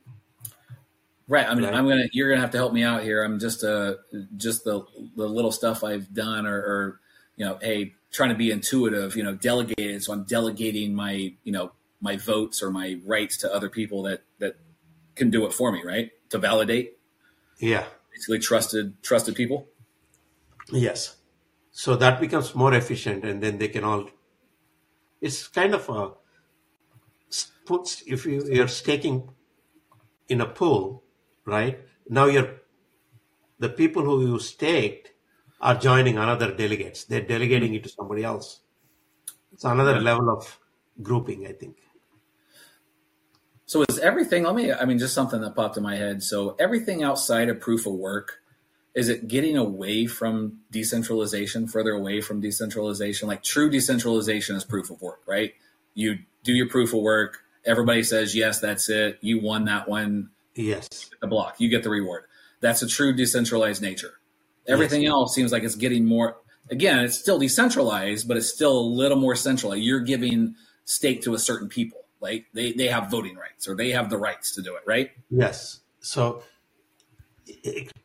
Right. 1.27 1.47
I 1.47 1.53
mean, 1.53 1.63
Right. 1.65 1.73
I'm 1.73 1.87
gonna. 1.87 2.05
You're 2.11 2.29
gonna 2.29 2.41
have 2.41 2.51
to 2.51 2.57
help 2.57 2.73
me 2.73 2.83
out 2.83 3.03
here. 3.03 3.23
I'm 3.23 3.39
just 3.39 3.63
uh 3.63 3.95
just 4.35 4.63
the 4.63 4.83
the 5.15 5.27
little 5.27 5.51
stuff 5.51 5.83
I've 5.83 6.11
done, 6.13 6.47
or, 6.47 6.57
or 6.57 6.99
you 7.39 7.45
know, 7.45 7.57
hey, 7.61 7.95
trying 8.11 8.29
to 8.29 8.35
be 8.35 8.51
intuitive. 8.51 9.15
You 9.15 9.23
know, 9.23 9.33
delegated. 9.33 10.03
So 10.03 10.13
I'm 10.13 10.25
delegating 10.25 10.93
my 10.93 11.33
you 11.43 11.51
know 11.51 11.71
my 12.01 12.17
votes 12.17 12.61
or 12.61 12.69
my 12.69 12.99
rights 13.05 13.37
to 13.37 13.51
other 13.53 13.69
people 13.69 14.03
that 14.03 14.21
that 14.37 14.57
can 15.15 15.31
do 15.31 15.45
it 15.47 15.53
for 15.53 15.71
me. 15.71 15.81
Right. 15.83 16.11
To 16.29 16.37
validate, 16.37 16.99
Yeah. 17.57 17.85
basically 18.13 18.37
trusted 18.39 19.01
trusted 19.01 19.33
people. 19.33 19.67
Yes. 20.71 21.15
So 21.71 21.95
that 21.95 22.19
becomes 22.19 22.53
more 22.53 22.73
efficient, 22.75 23.23
and 23.23 23.41
then 23.41 23.57
they 23.57 23.69
can 23.69 23.83
all. 23.83 24.09
It's 25.21 25.47
kind 25.47 25.73
of 25.73 25.89
a 25.89 26.11
puts 27.65 28.01
if 28.07 28.25
you, 28.25 28.43
you're 28.51 28.67
staking 28.67 29.29
in 30.27 30.41
a 30.41 30.45
pool, 30.45 31.03
right? 31.45 31.79
Now 32.09 32.25
you're 32.25 32.61
the 33.59 33.69
people 33.69 34.03
who 34.03 34.25
you 34.25 34.39
staked 34.39 35.11
are 35.61 35.75
joining 35.75 36.17
another 36.17 36.53
delegates. 36.55 37.03
They're 37.03 37.21
delegating 37.21 37.73
it 37.73 37.83
to 37.83 37.89
somebody 37.89 38.23
else. 38.23 38.61
It's 39.53 39.63
another 39.63 39.99
level 39.99 40.29
of 40.29 40.59
grouping, 41.01 41.45
I 41.47 41.51
think. 41.53 41.77
So 43.65 43.83
is 43.87 43.99
everything? 43.99 44.43
Let 44.43 44.55
me. 44.55 44.71
I 44.71 44.85
mean, 44.85 44.97
just 44.97 45.13
something 45.13 45.41
that 45.41 45.55
popped 45.55 45.77
in 45.77 45.83
my 45.83 45.95
head. 45.95 46.23
So 46.23 46.55
everything 46.59 47.03
outside 47.03 47.49
of 47.49 47.59
proof 47.59 47.85
of 47.85 47.93
work, 47.93 48.39
is 48.95 49.09
it 49.09 49.27
getting 49.27 49.57
away 49.57 50.07
from 50.07 50.61
decentralization, 50.71 51.67
further 51.67 51.91
away 51.91 52.21
from 52.21 52.41
decentralization? 52.41 53.27
Like 53.27 53.43
true 53.43 53.69
decentralization 53.69 54.55
is 54.55 54.63
proof 54.63 54.89
of 54.89 55.01
work, 55.01 55.21
right? 55.27 55.53
You 55.93 56.19
do 56.43 56.53
your 56.53 56.69
proof 56.69 56.93
of 56.93 57.01
work. 57.01 57.39
Everybody 57.65 58.01
says 58.03 58.35
yes, 58.35 58.59
that's 58.59 58.89
it. 58.89 59.19
You 59.21 59.41
won 59.41 59.65
that 59.65 59.87
one. 59.87 60.31
Yes. 60.55 60.87
The 61.21 61.27
block, 61.27 61.55
you 61.59 61.69
get 61.69 61.83
the 61.83 61.89
reward. 61.89 62.23
That's 62.61 62.81
a 62.81 62.87
true 62.87 63.13
decentralized 63.13 63.81
nature. 63.81 64.18
Everything 64.67 65.05
else 65.05 65.33
seems 65.33 65.51
like 65.51 65.63
it's 65.63 65.75
getting 65.75 66.05
more. 66.05 66.37
Again, 66.69 66.99
it's 66.99 67.17
still 67.17 67.39
decentralized, 67.39 68.27
but 68.27 68.37
it's 68.37 68.53
still 68.53 68.77
a 68.77 68.81
little 68.81 69.17
more 69.17 69.35
centralized. 69.35 69.81
You're 69.81 70.01
giving 70.01 70.55
stake 70.85 71.23
to 71.23 71.33
a 71.33 71.39
certain 71.39 71.67
people. 71.67 71.99
Like 72.21 72.45
they, 72.53 72.73
they 72.73 72.87
have 72.87 73.09
voting 73.09 73.35
rights 73.35 73.67
or 73.67 73.75
they 73.75 73.91
have 73.91 74.09
the 74.09 74.17
rights 74.17 74.53
to 74.55 74.61
do 74.61 74.75
it, 74.75 74.83
right? 74.85 75.11
Yes. 75.29 75.79
So 76.01 76.43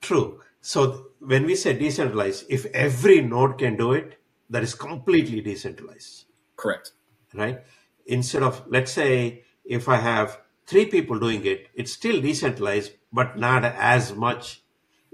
true. 0.01 0.41
So 0.61 1.09
when 1.19 1.45
we 1.45 1.57
say 1.57 1.75
decentralized, 1.75 2.47
if 2.49 2.65
every 2.67 3.21
node 3.21 3.59
can 3.59 3.77
do 3.77 3.93
it, 3.93 4.19
that 4.51 4.63
is 4.63 4.75
completely 4.75 5.41
decentralized. 5.41 6.25
Correct. 6.57 6.93
right? 7.35 7.61
Instead 8.07 8.43
of, 8.43 8.63
let's 8.69 8.93
say, 8.93 9.45
if 9.65 9.89
I 9.89 9.97
have 9.97 10.41
three 10.67 10.87
people 10.87 11.19
doing 11.19 11.45
it, 11.45 11.69
it's 11.75 11.93
still 11.93 12.21
decentralized, 12.21 12.93
but 13.13 13.39
not 13.39 13.65
as 13.65 14.15
much. 14.15 14.63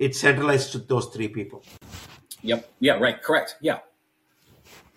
It's 0.01 0.19
centralized 0.19 0.73
to 0.73 0.79
those 0.79 1.07
three 1.15 1.29
people. 1.29 1.63
Yep. 2.43 2.73
Yeah. 2.81 2.95
Right. 2.95 3.23
Correct. 3.23 3.57
Yeah. 3.61 3.81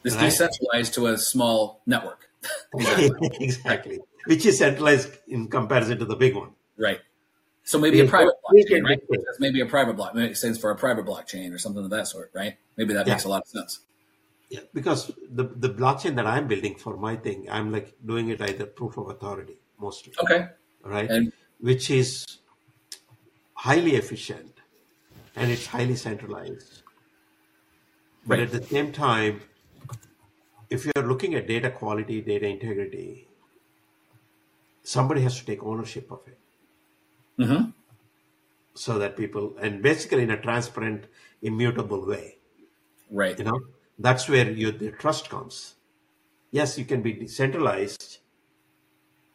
It's 0.03 0.15
Right. 0.15 0.25
decentralized 0.31 0.93
to 0.95 1.07
a 1.07 1.17
small 1.17 1.81
network. 1.85 2.29
exactly. 2.73 3.29
exactly. 3.47 3.99
Which 4.25 4.45
is 4.45 4.57
centralized 4.57 5.11
in 5.27 5.49
comparison 5.49 5.99
to 5.99 6.05
the 6.05 6.15
big 6.15 6.35
one. 6.35 6.51
Right. 6.77 6.99
So 7.65 7.79
maybe 7.79 7.99
a 7.99 8.07
private 8.07 8.35
blockchain, 8.43 8.83
right? 8.83 9.01
Maybe 9.39 9.59
a 9.61 9.65
private 9.65 9.95
block. 9.95 10.15
Maybe 10.15 10.31
it 10.31 10.37
stands 10.37 10.57
for 10.57 10.71
a 10.71 10.75
private 10.75 11.05
blockchain 11.05 11.53
or 11.53 11.57
something 11.57 11.83
of 11.83 11.89
that 11.91 12.07
sort, 12.07 12.31
right? 12.33 12.55
Maybe 12.77 12.93
that 12.93 13.05
Yeah. 13.07 13.13
makes 13.13 13.25
a 13.25 13.29
lot 13.29 13.43
of 13.43 13.47
sense. 13.47 13.79
Yeah, 14.49 14.59
because 14.73 15.11
the, 15.31 15.45
the 15.65 15.69
blockchain 15.69 16.15
that 16.15 16.27
I'm 16.27 16.47
building 16.47 16.75
for 16.75 16.95
my 16.97 17.15
thing, 17.15 17.47
I'm 17.49 17.71
like 17.71 17.95
doing 18.05 18.29
it 18.29 18.41
either 18.41 18.65
proof 18.65 18.97
of 18.97 19.09
authority 19.09 19.57
mostly, 19.79 20.13
Okay. 20.23 20.47
right? 20.83 21.09
And 21.09 21.31
Which 21.59 21.89
is 21.89 22.25
highly 23.53 23.95
efficient 23.95 24.52
and 25.35 25.51
it's 25.51 25.67
highly 25.67 25.95
centralized. 25.95 26.83
But 28.25 28.39
Right. 28.39 28.41
at 28.41 28.51
the 28.51 28.61
same 28.61 28.91
time, 28.91 29.43
if 30.69 30.83
you're 30.85 31.07
looking 31.07 31.35
at 31.35 31.47
data 31.47 31.71
quality, 31.71 32.19
data 32.21 32.45
integrity, 32.47 33.29
somebody 34.83 35.21
has 35.21 35.37
to 35.39 35.45
take 35.45 35.61
ownership 35.63 36.09
of 36.11 36.25
it 36.27 36.39
hmm 37.37 37.73
so 38.75 38.97
that 38.99 39.17
people, 39.17 39.55
and 39.57 39.81
basically 39.81 40.23
in 40.23 40.31
a 40.31 40.41
transparent, 40.41 41.05
immutable 41.41 42.05
way, 42.05 42.37
right. 43.09 43.37
you 43.37 43.45
know, 43.45 43.59
that's 43.99 44.29
where 44.29 44.49
you, 44.51 44.71
the 44.71 44.91
trust 44.91 45.29
comes. 45.29 45.75
Yes, 46.51 46.77
you 46.77 46.85
can 46.85 47.01
be 47.03 47.13
decentralized, 47.13 48.19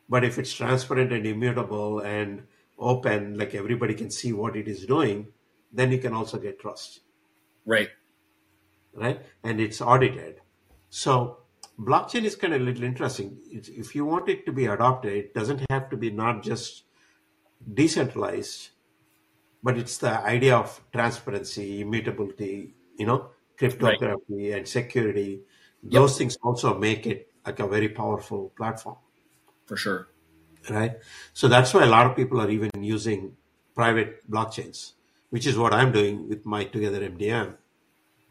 but 0.08 0.24
if 0.24 0.38
it's 0.38 0.52
transparent 0.52 1.12
and 1.12 1.26
immutable 1.26 2.00
and 2.00 2.46
open, 2.78 3.38
like 3.38 3.54
everybody 3.54 3.94
can 3.94 4.10
see 4.10 4.32
what 4.32 4.56
it 4.56 4.68
is 4.68 4.86
doing, 4.86 5.32
then 5.72 5.92
you 5.92 5.98
can 5.98 6.12
also 6.12 6.38
get 6.38 6.58
trust. 6.60 7.00
Right. 7.66 7.90
right? 8.94 9.20
And 9.44 9.60
it's 9.60 9.80
audited. 9.80 10.40
So 10.88 11.38
blockchain 11.78 12.24
is 12.24 12.34
kind 12.34 12.54
of 12.54 12.62
a 12.62 12.64
little 12.64 12.84
interesting. 12.84 13.38
It's, 13.50 13.68
if 13.68 13.94
you 13.94 14.04
want 14.04 14.28
it 14.28 14.46
to 14.46 14.52
be 14.52 14.66
adopted, 14.66 15.12
it 15.12 15.34
doesn't 15.34 15.64
have 15.70 15.90
to 15.90 15.96
be 15.96 16.10
not 16.10 16.42
just 16.42 16.84
decentralized, 17.74 18.70
but 19.62 19.76
it's 19.76 19.98
the 19.98 20.18
idea 20.24 20.56
of 20.56 20.80
transparency, 20.92 21.82
immutability, 21.82 22.74
you 22.96 23.06
know, 23.06 23.30
cryptography 23.58 24.52
and 24.52 24.66
security. 24.66 25.42
Those 25.82 26.16
things 26.16 26.38
also 26.42 26.78
make 26.78 27.06
it 27.06 27.30
like 27.44 27.60
a 27.60 27.66
very 27.68 27.88
powerful 27.88 28.52
platform, 28.56 28.96
For 29.66 29.76
sure. 29.76 30.08
right? 30.70 30.96
So 31.32 31.48
that's 31.48 31.72
why 31.74 31.84
a 31.84 31.86
lot 31.86 32.06
of 32.06 32.16
people 32.16 32.40
are 32.40 32.50
even 32.50 32.70
using 32.82 33.36
private 33.74 34.28
blockchains, 34.30 34.92
which 35.30 35.46
is 35.46 35.58
what 35.58 35.72
I'm 35.74 35.92
doing 35.92 36.28
with 36.28 36.44
my 36.46 36.64
Together 36.64 37.00
MDM. 37.08 37.54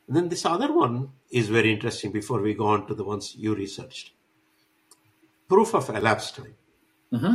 And 0.08 0.16
then 0.16 0.30
this 0.30 0.46
other 0.46 0.72
one 0.74 1.10
is 1.32 1.50
very 1.50 1.72
interesting 1.72 2.12
before 2.12 2.42
we 2.42 2.54
go 2.54 2.68
on 2.68 2.88
to 2.88 2.96
the 2.96 3.04
ones 3.04 3.36
you 3.36 3.54
researched. 3.56 4.12
Proof 5.50 5.74
of 5.76 5.90
elapsed 5.90 6.36
time. 6.38 6.56
hmm 7.12 7.34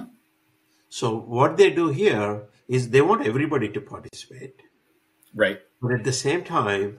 So 0.89 1.17
what 1.17 1.57
they 1.57 1.71
do 1.71 1.89
here 1.89 2.45
is 2.69 2.89
they 2.91 3.01
want 3.03 3.27
everybody 3.27 3.69
to 3.71 3.81
participate, 3.81 4.63
Right. 5.35 5.61
but 5.81 5.93
at 5.93 6.05
the 6.05 6.13
same 6.13 6.45
time, 6.45 6.99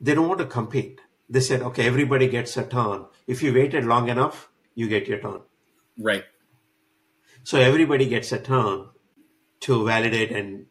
they 0.00 0.14
don't 0.14 0.28
want 0.28 0.40
to 0.40 0.46
compete. 0.46 1.00
They 1.28 1.40
said, 1.40 1.62
okay, 1.62 1.86
everybody 1.86 2.28
gets 2.28 2.56
a 2.56 2.64
turn. 2.64 3.06
If 3.26 3.42
you 3.42 3.52
waited 3.52 3.84
long 3.84 4.08
enough, 4.08 4.48
you 4.74 4.88
get 4.88 5.06
your 5.08 5.18
turn. 5.18 5.40
Right. 5.98 6.24
So 7.42 7.58
everybody 7.58 8.08
gets 8.08 8.32
a 8.32 8.38
turn 8.38 8.88
to 9.60 9.84
validate 9.84 10.30
and 10.32 10.66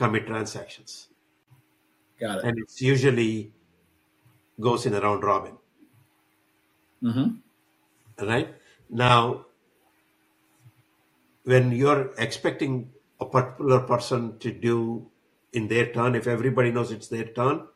commit 0.00 0.26
transactions. 0.26 1.08
Got 2.18 2.38
it. 2.38 2.44
And 2.44 2.58
it's 2.58 2.80
usually 2.80 3.52
goes 4.58 4.86
in 4.86 4.94
a 4.94 5.00
round 5.00 5.22
robin. 5.22 5.56
Mm-hmm. 7.02 8.26
right? 8.28 8.54
Now, 8.90 9.46
when 11.44 11.72
you're 11.72 12.10
expecting 12.18 12.90
a 13.20 13.24
particular 13.24 13.80
person 13.80 14.38
to 14.38 14.52
do 14.52 15.06
in 15.52 15.68
their 15.68 15.92
turn, 15.92 16.14
if 16.14 16.26
everybody 16.26 16.70
knows 16.70 16.90
it's 16.92 17.08
their 17.08 17.24
turn, 17.24 17.66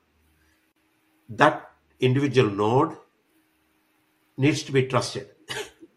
that 1.30 1.70
individual 2.00 2.50
node 2.50 2.96
needs 4.36 4.62
to 4.64 4.72
be 4.72 4.86
trusted. 4.86 5.28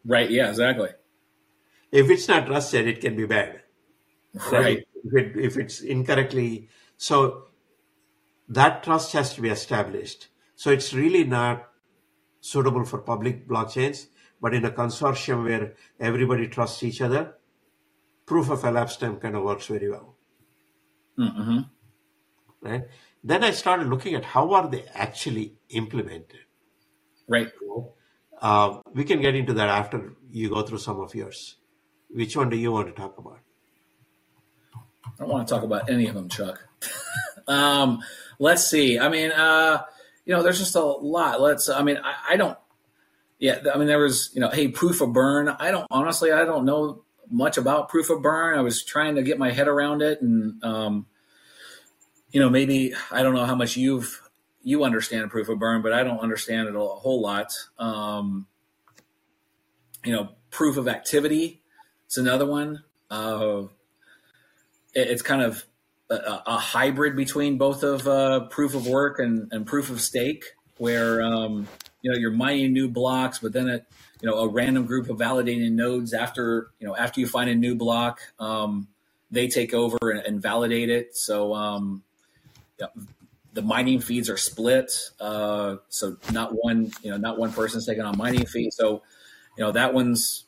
Right. 0.05 0.31
Yeah. 0.31 0.49
Exactly. 0.49 0.89
if 1.91 2.09
it's 2.09 2.27
not 2.29 2.47
trusted, 2.47 2.87
it 2.87 3.01
can 3.01 3.17
be 3.17 3.25
bad. 3.25 3.61
Right. 4.51 4.86
If, 5.03 5.13
it, 5.13 5.37
if 5.37 5.57
it's 5.57 5.81
incorrectly, 5.81 6.69
so 6.97 7.45
that 8.49 8.83
trust 8.83 9.13
has 9.13 9.33
to 9.35 9.41
be 9.41 9.49
established. 9.49 10.27
So 10.55 10.71
it's 10.71 10.93
really 10.93 11.23
not 11.23 11.69
suitable 12.41 12.85
for 12.85 12.99
public 12.99 13.47
blockchains, 13.47 14.07
but 14.41 14.53
in 14.53 14.65
a 14.65 14.71
consortium 14.71 15.43
where 15.43 15.73
everybody 15.99 16.47
trusts 16.47 16.83
each 16.83 17.01
other, 17.01 17.35
proof 18.25 18.49
of 18.49 18.63
elapsed 18.63 18.99
time 18.99 19.17
kind 19.17 19.35
of 19.35 19.43
works 19.43 19.67
very 19.67 19.89
well, 19.89 20.15
Mm-hmm. 21.17 21.59
right? 22.61 22.83
Then 23.23 23.43
I 23.43 23.51
started 23.51 23.87
looking 23.87 24.15
at 24.15 24.23
how 24.23 24.53
are 24.53 24.67
they 24.69 24.85
actually 24.93 25.55
implemented. 25.69 26.39
Right. 27.27 27.51
Uh, 28.39 28.81
we 28.93 29.03
can 29.03 29.19
get 29.21 29.35
into 29.35 29.53
that 29.53 29.67
after 29.67 30.13
you 30.29 30.49
go 30.49 30.61
through 30.61 30.77
some 30.77 30.99
of 30.99 31.15
yours. 31.15 31.57
Which 32.09 32.37
one 32.37 32.49
do 32.49 32.55
you 32.57 32.71
want 32.71 32.87
to 32.87 32.93
talk 32.93 33.17
about? 33.17 33.39
I 35.17 35.23
don't 35.23 35.29
want 35.29 35.47
to 35.47 35.53
talk 35.53 35.63
about 35.63 35.89
any 35.89 36.07
of 36.07 36.15
them, 36.15 36.29
Chuck. 36.29 36.63
um, 37.47 37.99
let's 38.39 38.67
see. 38.67 38.99
I 38.99 39.09
mean, 39.09 39.31
uh, 39.31 39.83
you 40.25 40.33
know, 40.33 40.43
there's 40.43 40.59
just 40.59 40.75
a 40.75 40.81
lot. 40.81 41.41
Let's. 41.41 41.69
I 41.69 41.83
mean, 41.83 41.97
I, 41.97 42.33
I 42.33 42.35
don't. 42.35 42.57
Yeah. 43.39 43.59
I 43.73 43.77
mean, 43.77 43.87
there 43.87 43.99
was. 43.99 44.29
You 44.33 44.41
know, 44.41 44.49
hey, 44.49 44.67
proof 44.67 45.01
of 45.01 45.13
burn. 45.13 45.49
I 45.49 45.71
don't 45.71 45.87
honestly. 45.89 46.31
I 46.31 46.45
don't 46.45 46.65
know 46.65 47.03
much 47.29 47.57
about 47.57 47.89
proof 47.89 48.09
of 48.09 48.21
burn. 48.21 48.57
I 48.57 48.61
was 48.61 48.83
trying 48.83 49.15
to 49.15 49.23
get 49.23 49.39
my 49.39 49.51
head 49.51 49.67
around 49.67 50.01
it, 50.01 50.21
and 50.21 50.63
um, 50.63 51.05
you 52.31 52.39
know, 52.39 52.49
maybe 52.49 52.93
I 53.11 53.23
don't 53.23 53.33
know 53.33 53.45
how 53.45 53.55
much 53.55 53.77
you've 53.77 54.21
you 54.61 54.83
understand 54.83 55.31
proof 55.31 55.49
of 55.49 55.59
burn, 55.59 55.81
but 55.81 55.93
I 55.93 56.03
don't 56.03 56.19
understand 56.19 56.67
it 56.67 56.75
a 56.75 56.79
whole 56.79 57.21
lot. 57.21 57.53
Um, 57.79 58.47
you 60.03 60.11
know, 60.11 60.29
proof 60.51 60.77
of 60.77 60.87
activity. 60.87 61.61
It's 62.05 62.17
another 62.17 62.45
one. 62.45 62.83
Uh, 63.09 63.63
it's 64.93 65.21
kind 65.21 65.41
of 65.41 65.65
a, 66.09 66.41
a 66.45 66.57
hybrid 66.57 67.15
between 67.15 67.57
both 67.57 67.83
of 67.83 68.07
uh, 68.07 68.41
proof 68.47 68.75
of 68.75 68.87
work 68.87 69.19
and, 69.19 69.51
and 69.51 69.65
proof 69.65 69.89
of 69.89 70.01
stake, 70.01 70.45
where 70.77 71.21
um, 71.21 71.67
you 72.01 72.11
know 72.11 72.17
you're 72.17 72.31
mining 72.31 72.73
new 72.73 72.89
blocks, 72.89 73.39
but 73.39 73.53
then 73.53 73.67
it 73.69 73.85
you 74.21 74.29
know 74.29 74.39
a 74.39 74.47
random 74.47 74.85
group 74.85 75.09
of 75.09 75.17
validating 75.17 75.71
nodes 75.71 76.13
after 76.13 76.69
you 76.79 76.87
know 76.87 76.95
after 76.95 77.19
you 77.19 77.27
find 77.27 77.49
a 77.49 77.55
new 77.55 77.75
block, 77.75 78.19
um, 78.39 78.87
they 79.31 79.47
take 79.47 79.73
over 79.73 79.97
and, 80.09 80.19
and 80.21 80.41
validate 80.41 80.89
it. 80.89 81.15
So 81.15 81.53
um, 81.53 82.03
yeah, 82.79 82.87
the 83.53 83.61
mining 83.61 83.99
fees 83.99 84.29
are 84.29 84.37
split, 84.37 84.91
uh, 85.19 85.77
so 85.89 86.17
not 86.31 86.51
one 86.53 86.91
you 87.03 87.11
know 87.11 87.17
not 87.17 87.37
one 87.37 87.51
person's 87.51 87.85
taking 87.85 88.03
on 88.03 88.17
mining 88.17 88.45
fee. 88.45 88.71
So 88.71 89.03
you 89.57 89.63
know 89.63 89.71
that 89.71 89.93
one's 89.93 90.45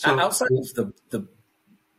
So, 0.00 0.18
outside 0.18 0.48
of 0.52 0.74
the 0.74 0.92
the 1.10 1.28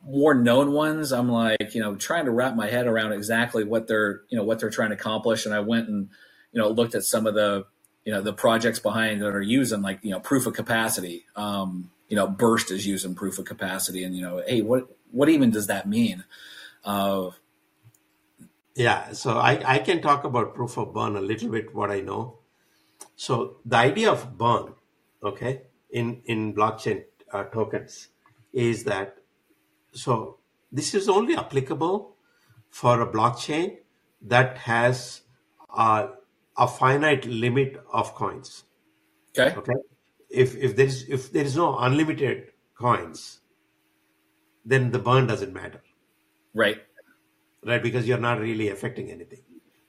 more 0.03 0.33
known 0.33 0.71
ones, 0.71 1.11
I'm 1.11 1.29
like, 1.29 1.75
you 1.75 1.81
know, 1.81 1.95
trying 1.95 2.25
to 2.25 2.31
wrap 2.31 2.55
my 2.55 2.67
head 2.67 2.87
around 2.87 3.11
exactly 3.13 3.63
what 3.63 3.87
they're, 3.87 4.21
you 4.29 4.37
know, 4.37 4.43
what 4.43 4.59
they're 4.59 4.71
trying 4.71 4.89
to 4.89 4.95
accomplish. 4.95 5.45
And 5.45 5.53
I 5.53 5.59
went 5.59 5.87
and, 5.87 6.09
you 6.51 6.59
know, 6.59 6.69
looked 6.69 6.95
at 6.95 7.03
some 7.03 7.27
of 7.27 7.35
the, 7.35 7.65
you 8.03 8.11
know, 8.11 8.21
the 8.21 8.33
projects 8.33 8.79
behind 8.79 9.21
that 9.21 9.27
are 9.27 9.41
using 9.41 9.83
like, 9.83 9.99
you 10.01 10.09
know, 10.09 10.19
proof 10.19 10.47
of 10.47 10.53
capacity. 10.53 11.25
Um, 11.35 11.91
you 12.09 12.15
know, 12.15 12.27
Burst 12.27 12.71
is 12.71 12.87
using 12.87 13.13
proof 13.13 13.37
of 13.37 13.45
capacity, 13.45 14.03
and 14.03 14.15
you 14.15 14.23
know, 14.23 14.41
hey, 14.47 14.61
what 14.61 14.87
what 15.11 15.29
even 15.29 15.51
does 15.51 15.67
that 15.67 15.87
mean? 15.87 16.23
Uh, 16.83 17.29
Yeah, 18.75 19.11
so 19.13 19.37
I, 19.37 19.61
I 19.75 19.79
can 19.79 20.01
talk 20.01 20.23
about 20.23 20.55
proof 20.55 20.77
of 20.77 20.93
burn 20.93 21.15
a 21.17 21.21
little 21.21 21.49
bit 21.49 21.75
what 21.75 21.91
I 21.91 21.99
know. 21.99 22.39
So 23.15 23.57
the 23.65 23.77
idea 23.77 24.11
of 24.11 24.37
burn, 24.37 24.73
okay, 25.23 25.63
in 25.89 26.21
in 26.25 26.53
blockchain 26.53 27.03
uh, 27.33 27.43
tokens, 27.45 28.09
is 28.53 28.83
that 28.85 29.17
so 29.91 30.37
this 30.71 30.93
is 30.93 31.09
only 31.09 31.35
applicable 31.35 32.15
for 32.69 33.01
a 33.01 33.07
blockchain 33.07 33.77
that 34.21 34.57
has 34.57 35.21
a, 35.75 36.09
a 36.57 36.67
finite 36.67 37.25
limit 37.25 37.83
of 37.91 38.15
coins. 38.15 38.63
okay, 39.37 39.55
Okay, 39.57 39.73
if 40.29 40.55
if 40.55 40.75
there 40.75 40.85
is 40.85 41.05
if 41.09 41.31
there 41.31 41.43
is 41.45 41.55
no 41.55 41.77
unlimited 41.77 42.51
coins, 42.75 43.41
then 44.65 44.91
the 44.91 44.99
burn 44.99 45.27
doesn't 45.27 45.53
matter 45.53 45.81
right, 46.53 46.77
right? 47.65 47.83
Because 47.83 48.07
you're 48.07 48.17
not 48.17 48.39
really 48.39 48.69
affecting 48.69 49.11
anything, 49.11 49.43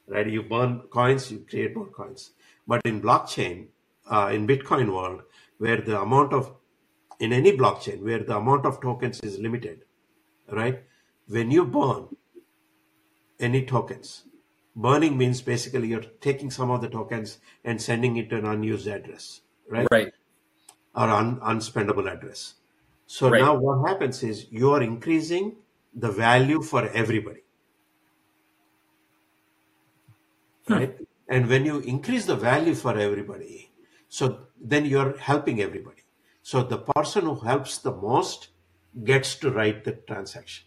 right? 0.06 0.26
You 0.26 0.42
burn 0.42 0.80
coins, 0.90 1.30
you 1.30 1.44
create 1.48 1.76
more 1.76 1.88
coins. 1.88 2.32
But 2.66 2.82
in 2.84 3.00
blockchain, 3.00 3.68
uh, 4.10 4.30
in 4.32 4.46
Bitcoin 4.46 4.92
world, 4.92 5.22
where 5.58 5.80
the 5.80 6.00
amount 6.00 6.32
of 6.32 6.54
in 7.22 7.32
any 7.32 7.56
blockchain 7.56 8.02
where 8.02 8.18
the 8.18 8.36
amount 8.36 8.66
of 8.66 8.80
tokens 8.80 9.20
is 9.20 9.38
limited, 9.38 9.84
right? 10.50 10.82
When 11.28 11.52
you 11.52 11.64
burn 11.64 12.08
any 13.38 13.64
tokens, 13.64 14.24
burning 14.74 15.16
means 15.16 15.40
basically 15.40 15.86
you're 15.86 16.08
taking 16.20 16.50
some 16.50 16.72
of 16.72 16.80
the 16.80 16.88
tokens 16.88 17.38
and 17.64 17.80
sending 17.80 18.16
it 18.16 18.28
to 18.30 18.38
an 18.38 18.46
unused 18.46 18.88
address, 18.88 19.42
right? 19.68 19.86
right, 19.92 20.12
or 20.96 21.08
un, 21.10 21.38
unspendable 21.52 22.10
address. 22.12 22.54
So 23.06 23.30
Right. 23.30 23.40
now 23.40 23.54
what 23.54 23.88
happens 23.88 24.22
is 24.24 24.46
you 24.50 24.72
are 24.72 24.82
increasing 24.82 25.56
the 25.94 26.10
value 26.10 26.60
for 26.60 26.88
everybody. 26.88 27.42
Hmm. 30.66 30.72
Right? 30.74 30.96
And 31.28 31.48
when 31.48 31.64
you 31.64 31.78
increase 31.80 32.26
the 32.26 32.36
value 32.36 32.74
for 32.74 32.98
everybody, 32.98 33.70
so 34.08 34.46
then 34.60 34.86
you're 34.86 35.16
helping 35.18 35.60
everybody. 35.60 36.01
So 36.42 36.62
the 36.62 36.78
person 36.78 37.24
who 37.24 37.36
helps 37.36 37.78
the 37.78 37.92
most 37.92 38.48
gets 39.04 39.36
to 39.36 39.50
write 39.50 39.84
the 39.84 39.92
transaction. 39.92 40.66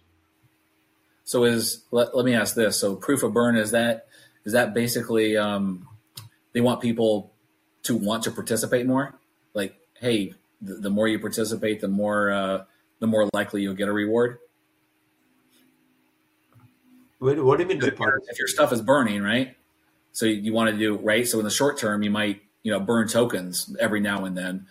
So 1.23 1.43
is 1.43 1.83
let, 1.91 2.15
let 2.15 2.25
me 2.25 2.33
ask 2.33 2.55
this. 2.55 2.79
So 2.79 2.95
proof 2.95 3.23
of 3.23 3.33
burn 3.33 3.55
is 3.55 3.71
that 3.71 4.07
is 4.45 4.53
that 4.53 4.73
basically 4.73 5.35
um, 5.37 5.87
they 6.53 6.61
want 6.61 6.81
people 6.81 7.33
to 7.83 7.95
want 7.95 8.23
to 8.23 8.31
participate 8.31 8.85
more? 8.85 9.15
Like, 9.53 9.75
hey, 9.99 10.33
the, 10.61 10.75
the 10.75 10.89
more 10.89 11.07
you 11.07 11.19
participate, 11.19 11.81
the 11.81 11.87
more 11.87 12.31
uh, 12.31 12.63
the 12.99 13.07
more 13.07 13.29
likely 13.33 13.61
you'll 13.61 13.73
get 13.73 13.89
a 13.89 13.93
reward. 13.93 14.39
What, 17.19 17.43
what 17.43 17.57
do 17.57 17.63
you 17.63 17.69
mean 17.69 17.79
by 17.79 17.89
part? 17.89 18.23
If 18.27 18.37
your 18.37 18.47
stuff 18.47 18.71
is 18.71 18.81
burning, 18.81 19.21
right? 19.21 19.55
So 20.11 20.25
you, 20.25 20.35
you 20.35 20.53
want 20.53 20.71
to 20.71 20.77
do 20.77 20.97
right. 20.97 21.27
So 21.27 21.39
in 21.39 21.45
the 21.45 21.51
short 21.51 21.77
term, 21.77 22.03
you 22.03 22.11
might 22.11 22.41
you 22.63 22.71
know 22.71 22.79
burn 22.79 23.07
tokens 23.07 23.75
every 23.79 23.99
now 23.99 24.25
and 24.25 24.37
then, 24.37 24.67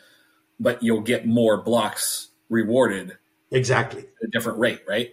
but 0.60 0.82
you'll 0.82 1.00
get 1.02 1.26
more 1.26 1.62
blocks 1.62 2.30
rewarded 2.48 3.16
Exactly. 3.50 4.02
at 4.02 4.28
a 4.28 4.30
different 4.30 4.58
rate, 4.58 4.80
right? 4.88 5.10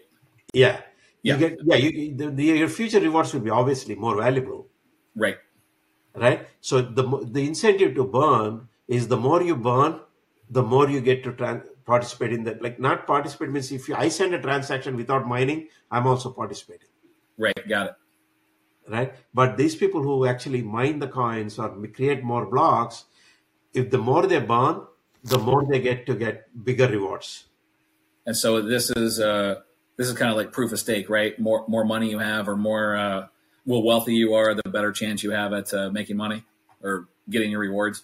Yeah. 0.54 0.82
You 1.24 1.34
Yeah. 1.34 1.38
get 1.40 1.58
yeah. 1.64 1.76
You, 1.76 2.16
the, 2.16 2.30
the, 2.32 2.44
your 2.46 2.68
future 2.70 3.00
rewards 3.00 3.34
will 3.34 3.42
be 3.42 3.50
obviously 3.50 3.96
more 3.96 4.18
valuable. 4.18 4.68
Right. 5.16 5.38
right? 6.16 6.48
So 6.62 6.82
the 6.82 7.04
the 7.32 7.46
incentive 7.48 7.96
to 7.96 8.06
burn 8.06 8.68
is 8.88 9.08
the 9.08 9.18
more 9.18 9.42
you 9.44 9.56
burn, 9.56 10.00
the 10.50 10.64
more 10.64 10.90
you 10.90 11.02
get 11.02 11.24
to 11.26 11.32
participate 11.86 12.34
in 12.34 12.44
that. 12.46 12.62
Like 12.62 12.80
not 12.80 13.08
participate 13.08 13.50
means 13.52 13.72
if 13.72 13.88
you, 13.90 13.96
I 13.96 14.10
send 14.10 14.34
a 14.34 14.42
transaction 14.42 14.96
without 14.96 15.28
mining, 15.28 15.68
I'm 15.90 16.08
also 16.08 16.32
participating, 16.32 16.88
Right. 17.38 17.56
Got 17.68 17.88
it. 17.88 17.94
right? 18.90 19.14
But 19.34 19.58
these 19.58 19.76
people 19.76 20.02
who 20.02 20.26
actually 20.26 20.62
mine 20.62 21.00
the 21.00 21.08
coins 21.08 21.60
or 21.60 21.70
create 21.94 22.24
more 22.24 22.46
blocks, 22.46 23.06
if 23.74 23.90
the 23.90 23.98
more 23.98 24.26
they 24.28 24.40
burn, 24.40 24.82
the 25.24 25.38
more 25.38 25.66
they 25.66 25.80
get 25.80 26.06
to 26.08 26.16
get 26.16 26.48
bigger 26.66 26.88
rewards. 26.88 27.46
And 28.26 28.36
so 28.38 28.62
this 28.62 28.90
is 28.92 29.20
uh, 29.20 29.62
this 29.98 30.08
is 30.08 30.14
kind 30.14 30.32
of 30.32 30.38
like 30.38 30.52
proof 30.52 30.72
of 30.72 30.80
stake, 30.80 31.10
right? 31.10 31.38
More 31.40 31.66
more 31.68 31.84
money 31.86 32.10
you 32.10 32.20
have, 32.20 32.48
or 32.48 32.56
more 32.56 32.96
uh, 32.96 33.28
well 33.66 33.84
wealthy 33.84 34.16
you 34.16 34.34
are, 34.34 34.54
the 34.54 34.70
better 34.70 34.92
chance 34.92 35.24
you 35.24 35.32
have 35.32 35.54
at 35.54 35.74
uh, 35.74 35.90
making 35.90 36.18
money 36.18 36.44
or 36.84 37.08
getting 37.30 37.52
your 37.52 37.60
rewards. 37.62 38.04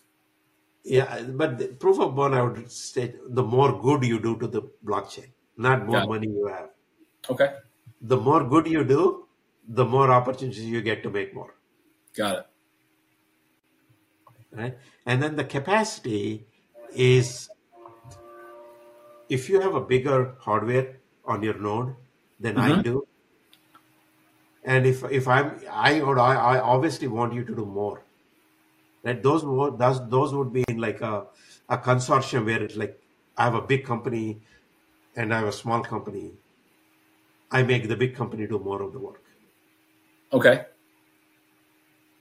Yeah, 0.84 1.22
but 1.24 1.58
the 1.58 1.68
proof 1.68 2.00
of 2.00 2.16
burn, 2.16 2.34
I 2.34 2.42
would 2.42 2.72
state 2.72 3.16
the 3.28 3.44
more 3.44 3.80
good 3.82 4.04
you 4.06 4.20
do 4.20 4.38
to 4.40 4.48
the 4.48 4.62
blockchain, 4.86 5.28
not 5.58 5.86
more 5.86 6.06
money 6.08 6.28
you 6.28 6.48
have. 6.48 6.70
Okay, 7.30 7.54
The 8.02 8.16
more 8.16 8.48
good 8.48 8.68
you 8.68 8.86
do, 8.86 9.28
the 9.68 9.84
more 9.84 10.10
opportunities 10.10 10.64
you 10.64 10.82
get 10.82 11.04
to 11.04 11.10
make 11.10 11.34
more. 11.36 11.56
got 12.16 12.36
it. 12.38 12.46
right? 14.52 14.78
And 15.06 15.22
then 15.22 15.36
the 15.36 15.44
capacity 15.44 16.47
is 16.94 17.50
if 19.30 19.48
you 19.50 19.62
have 19.62 19.74
a 19.74 19.80
bigger 19.82 20.36
hardware 20.42 21.02
on 21.24 21.42
your 21.44 21.58
node 21.58 21.96
than 22.40 22.58
I 22.58 22.76
Mhm. 22.76 22.82
do, 22.82 23.08
and 24.64 24.86
if 24.86 25.04
if 25.06 25.28
I'm 25.28 25.60
I 25.70 26.02
would 26.02 26.18
I, 26.18 26.34
I 26.56 26.60
obviously 26.60 27.08
want 27.08 27.34
you 27.34 27.44
to 27.46 27.56
do 27.56 27.66
more, 27.66 28.06
right? 29.04 29.22
Those 29.24 29.46
wo- 29.46 29.76
those 29.78 30.10
those 30.10 30.34
would 30.36 30.54
be 30.54 30.64
in 30.70 30.78
like 30.80 31.02
a 31.02 31.28
a 31.70 31.78
consortium 31.78 32.46
where 32.46 32.64
it's 32.64 32.76
like 32.76 33.02
I 33.38 33.46
have 33.46 33.56
a 33.56 33.62
big 33.62 33.86
company 33.86 34.44
and 35.16 35.34
I 35.34 35.40
have 35.40 35.50
a 35.50 35.54
small 35.54 35.84
company. 35.84 36.40
I 37.52 37.62
make 37.64 37.90
the 37.90 37.98
big 37.98 38.16
company 38.16 38.48
do 38.48 38.58
more 38.58 38.82
of 38.82 38.94
the 38.94 39.00
work, 39.00 39.26
Okay. 40.32 40.68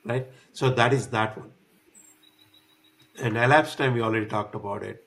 right? 0.04 0.28
So 0.52 0.70
that 0.70 0.92
is 0.92 1.08
that 1.10 1.36
one. 1.36 1.52
And 3.20 3.36
elapsed 3.36 3.78
time, 3.78 3.94
we 3.94 4.02
already 4.02 4.26
talked 4.26 4.54
about 4.54 4.82
it. 4.82 5.06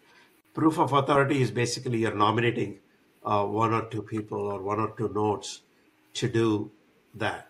Proof 0.54 0.80
of 0.80 0.94
authority 0.94 1.42
is 1.42 1.52
basically 1.52 2.00
you're 2.00 2.16
nominating 2.16 2.80
uh, 3.24 3.46
one 3.46 3.74
or 3.74 3.88
two 3.90 4.02
people 4.02 4.40
or 4.40 4.62
one 4.62 4.80
or 4.80 4.94
two 4.98 5.10
nodes 5.14 5.62
to 6.16 6.28
do 6.28 6.72
that. 7.16 7.48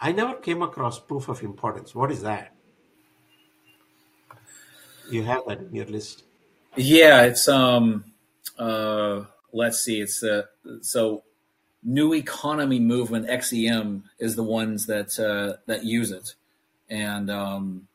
I 0.00 0.12
never 0.12 0.34
came 0.34 0.62
across 0.62 0.98
proof 0.98 1.28
of 1.28 1.42
importance. 1.42 1.94
What 1.94 2.10
is 2.10 2.22
that? 2.22 2.54
You 5.10 5.22
have 5.24 5.42
that 5.46 5.58
in 5.60 5.74
your 5.74 5.86
list. 5.86 6.24
Yeah, 6.76 7.22
it's 7.22 7.48
um 7.48 8.04
uh 8.58 9.24
let's 9.52 9.80
see, 9.80 10.00
it's 10.00 10.22
uh 10.22 10.42
so 10.80 11.22
new 11.82 12.14
economy 12.14 12.80
movement 12.80 13.28
XEM 13.28 14.04
is 14.18 14.36
the 14.36 14.42
ones 14.42 14.86
that 14.86 15.18
uh 15.18 15.58
that 15.66 15.84
use 15.84 16.10
it. 16.10 16.34
And 16.88 17.30
um 17.30 17.88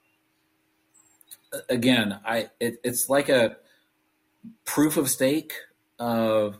again, 1.69 2.19
I 2.25 2.49
it, 2.59 2.79
it's 2.83 3.09
like 3.09 3.29
a 3.29 3.57
proof 4.65 4.97
of 4.97 5.09
stake 5.09 5.53
uh 5.99 6.51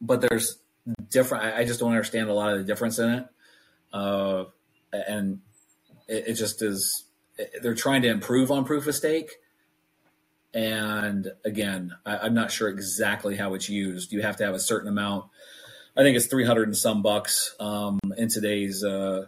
but 0.00 0.20
there's 0.20 0.58
different 1.10 1.44
I, 1.44 1.60
I 1.60 1.64
just 1.64 1.80
don't 1.80 1.90
understand 1.90 2.28
a 2.28 2.34
lot 2.34 2.52
of 2.52 2.58
the 2.58 2.64
difference 2.64 2.98
in 2.98 3.10
it. 3.10 3.26
Uh 3.92 4.44
and 4.92 5.40
it, 6.08 6.28
it 6.28 6.34
just 6.34 6.62
is 6.62 7.04
they're 7.62 7.74
trying 7.74 8.02
to 8.02 8.08
improve 8.08 8.50
on 8.50 8.64
proof 8.64 8.86
of 8.86 8.94
stake 8.94 9.38
and 10.54 11.32
again, 11.44 11.92
I, 12.04 12.18
I'm 12.18 12.34
not 12.34 12.50
sure 12.50 12.68
exactly 12.68 13.36
how 13.36 13.54
it's 13.54 13.68
used. 13.68 14.12
You 14.12 14.22
have 14.22 14.36
to 14.36 14.44
have 14.44 14.54
a 14.54 14.60
certain 14.60 14.88
amount. 14.88 15.26
I 15.96 16.02
think 16.02 16.16
it's 16.16 16.26
300 16.26 16.68
and 16.68 16.76
some 16.76 17.02
bucks 17.02 17.54
um, 17.58 17.98
in 18.16 18.28
today's 18.28 18.84
uh, 18.84 19.26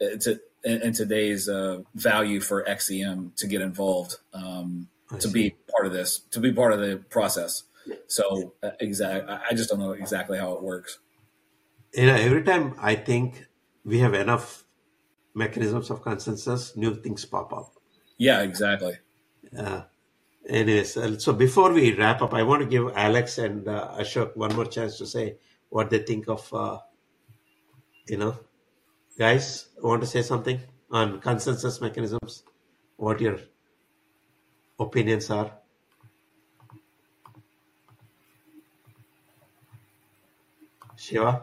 to, 0.00 0.40
in, 0.64 0.82
in 0.82 0.92
today's 0.92 1.48
uh, 1.48 1.80
value 1.94 2.40
for 2.40 2.64
XEM 2.64 3.34
to 3.36 3.46
get 3.46 3.60
involved 3.60 4.16
um, 4.32 4.88
to 5.18 5.28
be 5.28 5.56
part 5.70 5.86
of 5.86 5.92
this 5.92 6.20
to 6.30 6.40
be 6.40 6.52
part 6.52 6.72
of 6.72 6.80
the 6.80 6.96
process. 7.10 7.64
So 8.06 8.54
uh, 8.62 8.70
exact, 8.80 9.28
I 9.28 9.40
I 9.50 9.54
just 9.54 9.70
don't 9.70 9.80
know 9.80 9.92
exactly 9.92 10.38
how 10.38 10.52
it 10.54 10.62
works. 10.62 10.98
You 11.92 12.06
know, 12.06 12.14
every 12.14 12.42
time 12.42 12.74
I 12.80 12.94
think 12.94 13.46
we 13.84 13.98
have 13.98 14.14
enough 14.14 14.64
mechanisms 15.34 15.90
of 15.90 16.02
consensus, 16.02 16.76
new 16.76 16.94
things 16.94 17.24
pop 17.24 17.52
up. 17.52 17.74
Yeah, 18.16 18.42
exactly. 18.42 18.98
Uh, 19.56 19.82
anyways, 20.48 20.96
uh, 20.96 21.18
so 21.18 21.32
before 21.32 21.72
we 21.72 21.94
wrap 21.94 22.22
up, 22.22 22.34
I 22.34 22.42
want 22.42 22.62
to 22.62 22.68
give 22.68 22.92
Alex 22.96 23.38
and 23.38 23.66
uh, 23.68 23.94
Ashok 23.98 24.36
one 24.36 24.54
more 24.54 24.66
chance 24.66 24.98
to 24.98 25.06
say 25.06 25.36
what 25.70 25.90
they 25.90 25.98
think 25.98 26.28
of, 26.28 26.52
uh, 26.54 26.78
you 28.06 28.18
know, 28.18 28.36
guys, 29.22 29.68
want 29.80 30.02
to 30.02 30.06
say 30.06 30.20
something 30.20 30.58
on 30.90 31.20
consensus 31.20 31.80
mechanisms? 31.80 32.42
What 32.96 33.20
your 33.20 33.38
opinions 34.80 35.30
are? 35.30 35.52
Shiva? 40.96 41.42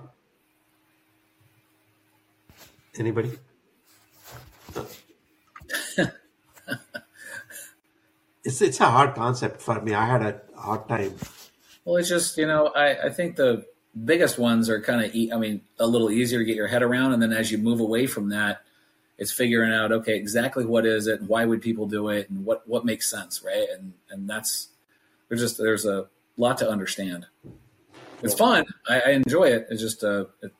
Anybody? 2.98 3.32
It's 8.44 8.62
it's 8.62 8.80
a 8.80 8.90
hard 8.90 9.16
concept 9.16 9.62
for 9.62 9.82
me. 9.82 9.94
I 9.94 10.06
had 10.06 10.22
a 10.22 10.42
hard 10.58 10.88
time. 10.90 11.14
Well, 11.86 11.98
it's 11.98 12.10
just 12.10 12.38
you 12.38 12.48
know, 12.48 12.68
I, 12.84 13.08
I 13.08 13.10
think 13.10 13.36
the 13.36 13.66
biggest 14.06 14.38
ones 14.38 14.70
are 14.70 14.82
kind 14.82 15.04
of, 15.04 15.16
e- 15.16 15.32
I 15.32 15.38
mean, 15.38 15.62
a 15.80 15.88
little 15.88 16.10
easier 16.12 16.40
to 16.40 16.46
get 16.46 16.56
your 16.56 16.68
head 16.68 16.84
around, 16.84 17.14
and 17.14 17.22
then 17.22 17.32
as 17.32 17.52
you 17.52 17.58
move 17.58 17.80
away 17.80 18.08
from 18.08 18.30
that, 18.30 18.62
it's 19.18 19.32
figuring 19.32 19.74
out 19.74 19.92
okay, 19.92 20.16
exactly 20.16 20.66
what 20.66 20.86
is 20.86 21.08
it, 21.08 21.20
and 21.20 21.30
why 21.30 21.44
would 21.46 21.62
people 21.62 21.86
do 21.86 22.08
it, 22.08 22.30
and 22.30 22.46
what 22.46 22.68
what 22.68 22.86
makes 22.86 23.10
sense, 23.10 23.44
right? 23.44 23.68
And 23.74 23.94
and 24.10 24.30
that's 24.30 24.70
there's 25.28 25.42
just 25.42 25.58
there's 25.58 25.86
a 25.86 26.08
lot 26.38 26.58
to 26.60 26.70
understand. 26.70 27.26
It's 28.24 28.34
fun. 28.34 28.66
I, 28.88 29.02
I 29.02 29.10
enjoy 29.12 29.46
it. 29.46 29.68
It's 29.70 29.82
just 29.82 30.04
uh, 30.04 30.26
it, 30.42 30.54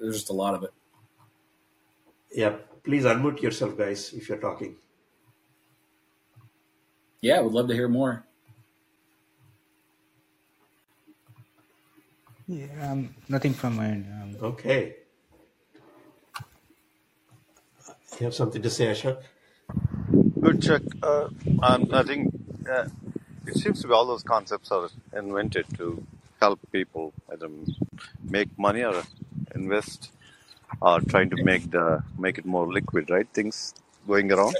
there's 0.00 0.16
just 0.16 0.30
a 0.30 0.34
lot 0.34 0.54
of 0.54 0.62
it. 0.62 0.72
Yeah, 2.34 2.56
please 2.84 3.04
unmute 3.04 3.40
yourself, 3.42 3.76
guys, 3.76 4.12
if 4.12 4.28
you're 4.28 4.38
talking. 4.38 4.76
Yeah, 7.20 7.38
I 7.38 7.40
would 7.40 7.52
love 7.52 7.68
to 7.68 7.74
hear 7.74 7.88
more. 7.88 8.26
Yeah, 12.52 12.92
um, 12.92 13.14
nothing 13.30 13.54
from 13.54 13.76
my 13.76 13.86
end. 13.86 14.06
Um, 14.12 14.50
Okay. 14.50 14.96
You 18.18 18.26
have 18.26 18.34
something 18.34 18.60
to 18.60 18.68
say, 18.68 18.86
Ashok? 18.86 19.22
Good 20.38 20.60
check. 20.60 20.82
Uh, 21.02 21.28
um, 21.62 21.88
I 21.92 22.02
think 22.02 22.34
uh, 22.70 22.88
it 23.46 23.56
seems 23.56 23.80
to 23.80 23.88
be 23.88 23.94
all 23.94 24.04
those 24.04 24.22
concepts 24.22 24.70
are 24.70 24.90
invented 25.14 25.64
to 25.78 26.06
help 26.40 26.60
people 26.70 27.14
either 27.32 27.48
make 28.22 28.50
money 28.58 28.84
or 28.84 29.02
invest 29.54 30.12
or 30.82 31.00
trying 31.00 31.30
to 31.30 31.42
make 31.42 31.70
the 31.70 32.04
make 32.18 32.36
it 32.36 32.44
more 32.44 32.70
liquid, 32.70 33.08
right? 33.08 33.28
Things 33.32 33.72
going 34.06 34.30
around. 34.30 34.56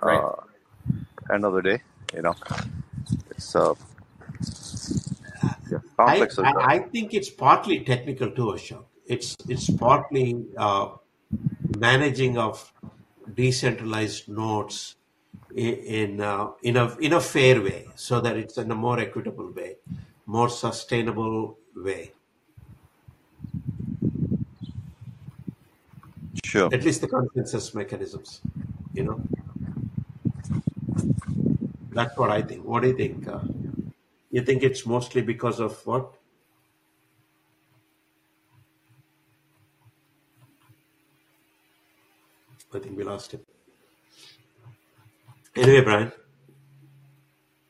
Right. 0.00 0.18
Uh, 0.18 1.34
end 1.34 1.44
of 1.44 1.52
the 1.52 1.62
day, 1.62 1.82
you 2.14 2.22
know, 2.22 2.34
it's 3.30 3.54
uh, 3.54 3.74
yeah, 5.70 5.78
I, 5.98 6.28
I. 6.38 6.52
I 6.74 6.78
think 6.78 7.14
it's 7.14 7.30
partly 7.30 7.80
technical 7.80 8.30
too, 8.30 8.54
Ashok. 8.56 8.84
It's 9.06 9.36
it's 9.48 9.70
partly 9.70 10.44
uh, 10.56 10.88
managing 11.78 12.38
of 12.38 12.72
decentralized 13.34 14.28
nodes 14.28 14.96
in 15.54 15.74
in, 15.74 16.20
uh, 16.20 16.48
in 16.62 16.76
a 16.76 16.96
in 16.98 17.12
a 17.14 17.20
fair 17.20 17.60
way, 17.60 17.88
so 17.94 18.20
that 18.20 18.36
it's 18.36 18.58
in 18.58 18.70
a 18.70 18.74
more 18.74 18.98
equitable 18.98 19.50
way, 19.52 19.76
more 20.26 20.48
sustainable 20.48 21.58
way. 21.74 22.12
Sure. 26.44 26.72
At 26.72 26.84
least 26.84 27.00
the 27.00 27.08
consensus 27.08 27.74
mechanisms, 27.74 28.40
you 28.94 29.02
know. 29.02 29.20
That's 31.90 32.16
what 32.16 32.30
I 32.30 32.42
think. 32.42 32.64
What 32.64 32.82
do 32.82 32.88
you 32.88 32.96
think? 32.96 33.26
Uh, 33.26 33.40
you 34.36 34.42
think 34.42 34.62
it's 34.62 34.84
mostly 34.84 35.22
because 35.22 35.60
of 35.60 35.74
what? 35.86 36.12
I 42.74 42.78
think 42.78 42.98
we 42.98 43.04
lost 43.04 43.32
him. 43.32 43.40
Anyway, 45.56 45.80
Brian, 45.80 46.12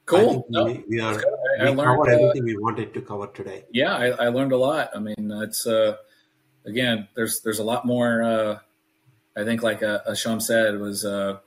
Cool. 0.07 0.45
No, 0.49 0.65
we, 0.65 0.85
we 0.89 1.01
are. 1.01 1.15
I, 1.61 1.67
I 1.67 1.71
we 1.71 1.77
learned. 1.77 1.79
covered 1.79 2.09
Uh, 2.09 2.13
everything 2.15 2.45
we 2.45 2.57
wanted 2.57 2.93
to 2.95 3.01
cover 3.01 3.29
today. 3.29 3.65
yeah, 3.71 3.95
I, 3.95 4.07
I 4.27 4.29
learned 4.29 4.51
a 4.51 4.57
lot. 4.57 4.91
I 4.93 4.99
mean, 4.99 5.31
it's 5.47 5.69
uh, 5.69 5.97
again, 6.65 7.07
there's 7.15 7.43
there's 7.43 7.61
a 7.61 7.65
lot 7.65 7.85
more. 7.85 8.25
Uh, 8.25 8.59
I 9.37 9.45
think, 9.45 9.63
like 9.63 9.85
uh, 9.85 10.01
Asham 10.11 10.43
said, 10.43 10.81
was 10.81 11.05
uh, 11.05 11.39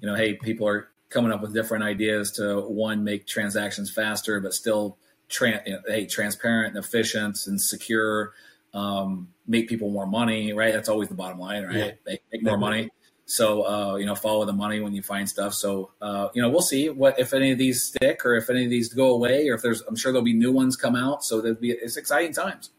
you 0.00 0.06
know, 0.08 0.14
hey, 0.14 0.34
people 0.34 0.68
are 0.68 0.88
coming 1.10 1.32
up 1.32 1.40
with 1.40 1.54
different 1.54 1.84
ideas 1.84 2.32
to 2.32 2.60
one 2.60 3.04
make 3.04 3.26
transactions 3.26 3.90
faster, 3.90 4.40
but 4.40 4.52
still, 4.54 4.98
tran- 5.28 5.66
you 5.66 5.72
know, 5.72 5.80
hey, 5.86 6.06
transparent 6.06 6.74
and 6.74 6.84
efficient 6.84 7.38
and 7.46 7.60
secure. 7.60 8.32
Um, 8.74 9.28
make 9.46 9.68
people 9.68 9.90
more 9.90 10.06
money, 10.06 10.52
right? 10.52 10.72
That's 10.72 10.90
always 10.90 11.08
the 11.08 11.14
bottom 11.14 11.38
line, 11.38 11.64
right? 11.64 11.76
Yeah, 11.76 11.90
Make, 12.06 12.20
make 12.30 12.42
more 12.42 12.58
money. 12.58 12.90
So 13.24 13.66
uh, 13.66 13.96
you 13.96 14.06
know, 14.06 14.14
follow 14.14 14.46
the 14.46 14.54
money 14.54 14.80
when 14.80 14.94
you 14.94 15.02
find 15.02 15.28
stuff. 15.28 15.52
So 15.52 15.90
uh, 16.00 16.28
you 16.34 16.40
know, 16.40 16.48
we'll 16.48 16.62
see 16.62 16.88
what 16.88 17.18
if 17.18 17.34
any 17.34 17.52
of 17.52 17.58
these 17.58 17.82
stick 17.82 18.24
or 18.24 18.36
if 18.36 18.48
any 18.48 18.64
of 18.64 18.70
these 18.70 18.92
go 18.92 19.10
away, 19.14 19.48
or 19.48 19.54
if 19.54 19.62
there's. 19.62 19.82
I'm 19.82 19.96
sure 19.96 20.12
there'll 20.12 20.24
be 20.24 20.32
new 20.32 20.50
ones 20.52 20.76
come 20.76 20.96
out. 20.96 21.22
So 21.24 21.40
there'll 21.42 21.58
be 21.58 21.72
it's 21.72 21.98
exciting 21.98 22.32
times. 22.32 22.70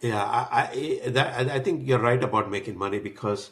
Yeah, 0.00 0.24
I, 0.24 0.48
I, 0.50 1.08
that, 1.10 1.48
I 1.48 1.60
think 1.60 1.86
you're 1.86 2.00
right 2.00 2.22
about 2.22 2.50
making 2.50 2.76
money 2.76 2.98
because 2.98 3.50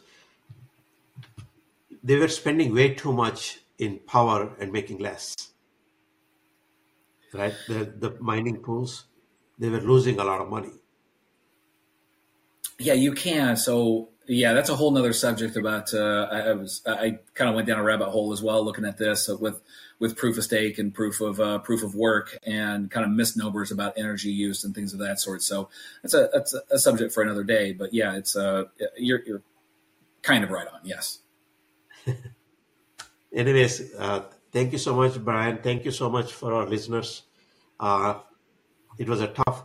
they 2.02 2.16
were 2.16 2.28
spending 2.28 2.74
way 2.74 2.94
too 2.94 3.12
much 3.12 3.60
in 3.78 3.98
power 4.06 4.52
and 4.60 4.72
making 4.72 4.98
less. 4.98 5.34
Right? 7.32 7.54
The, 7.68 7.92
the 7.96 8.16
mining 8.20 8.58
pools, 8.58 9.04
they 9.58 9.68
were 9.68 9.80
losing 9.80 10.18
a 10.18 10.24
lot 10.24 10.40
of 10.40 10.48
money. 10.48 10.72
Yeah, 12.78 12.94
you 12.94 13.12
can. 13.12 13.56
So 13.56 14.08
yeah, 14.26 14.52
that's 14.52 14.70
a 14.70 14.76
whole 14.76 14.90
nother 14.90 15.12
subject 15.12 15.56
about. 15.56 15.92
Uh, 15.92 16.28
I, 16.30 16.52
was 16.52 16.82
I 16.86 17.18
kind 17.34 17.48
of 17.48 17.54
went 17.54 17.66
down 17.66 17.78
a 17.78 17.82
rabbit 17.82 18.10
hole 18.10 18.32
as 18.32 18.42
well, 18.42 18.64
looking 18.64 18.84
at 18.84 18.96
this 18.96 19.28
uh, 19.28 19.36
with 19.36 19.60
with 19.98 20.16
proof 20.16 20.38
of 20.38 20.44
stake 20.44 20.78
and 20.78 20.94
proof 20.94 21.20
of 21.20 21.40
uh, 21.40 21.58
proof 21.58 21.82
of 21.82 21.94
work 21.94 22.38
and 22.44 22.90
kind 22.90 23.04
of 23.04 23.12
misnomers 23.12 23.70
about 23.70 23.94
energy 23.96 24.30
use 24.30 24.64
and 24.64 24.74
things 24.74 24.92
of 24.92 24.98
that 25.00 25.20
sort. 25.20 25.42
So 25.42 25.68
that's 26.02 26.14
a 26.14 26.28
that's 26.32 26.54
a 26.70 26.78
subject 26.78 27.12
for 27.12 27.22
another 27.22 27.44
day. 27.44 27.72
But 27.72 27.92
yeah, 27.92 28.16
it's 28.16 28.36
uh 28.36 28.64
you're 28.96 29.22
you're 29.26 29.42
kind 30.22 30.44
of 30.44 30.50
right 30.50 30.66
on. 30.66 30.80
Yes. 30.84 31.19
Anyways, 33.32 33.94
uh, 33.94 34.24
thank 34.52 34.72
you 34.72 34.78
so 34.78 34.94
much, 34.94 35.22
Brian. 35.22 35.58
Thank 35.58 35.84
you 35.84 35.90
so 35.90 36.10
much 36.10 36.32
for 36.32 36.52
our 36.54 36.66
listeners. 36.66 37.22
Uh, 37.78 38.20
it 38.98 39.08
was 39.08 39.20
a 39.20 39.28
tough 39.28 39.64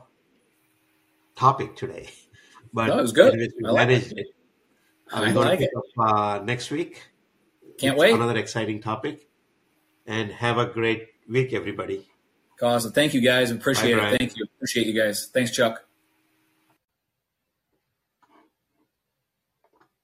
topic 1.36 1.76
today, 1.76 2.10
but 2.74 2.88
No, 2.88 3.00
it 3.00 3.02
was 3.02 3.12
good. 3.12 3.34
anyways, 3.34 3.54
we 3.60 3.68
I 3.68 3.72
like 3.72 3.88
managed 3.88 4.14
it. 4.18 4.28
Uh, 5.12 5.22
I 5.22 5.32
like 5.32 5.60
to 5.60 5.66
it. 5.66 5.72
up 5.78 6.08
uh, 6.40 6.44
next 6.44 6.72
week. 6.72 7.02
Can't 7.78 7.98
wait. 7.98 8.14
Another 8.14 8.38
exciting 8.38 8.82
topic. 8.82 9.28
And 10.08 10.32
have 10.32 10.58
a 10.58 10.68
great 10.68 11.08
week, 11.28 11.52
everybody. 11.54 12.08
Awesome. 12.62 12.92
Thank 12.92 13.14
you 13.14 13.22
guys. 13.22 13.52
Appreciate 13.52 13.98
Bye, 13.98 14.12
it. 14.12 14.20
Thank 14.20 14.38
you. 14.38 14.46
Appreciate 14.56 14.88
you 14.88 14.94
guys. 14.94 15.30
Thanks, 15.34 15.52
Chuck. 15.52 15.85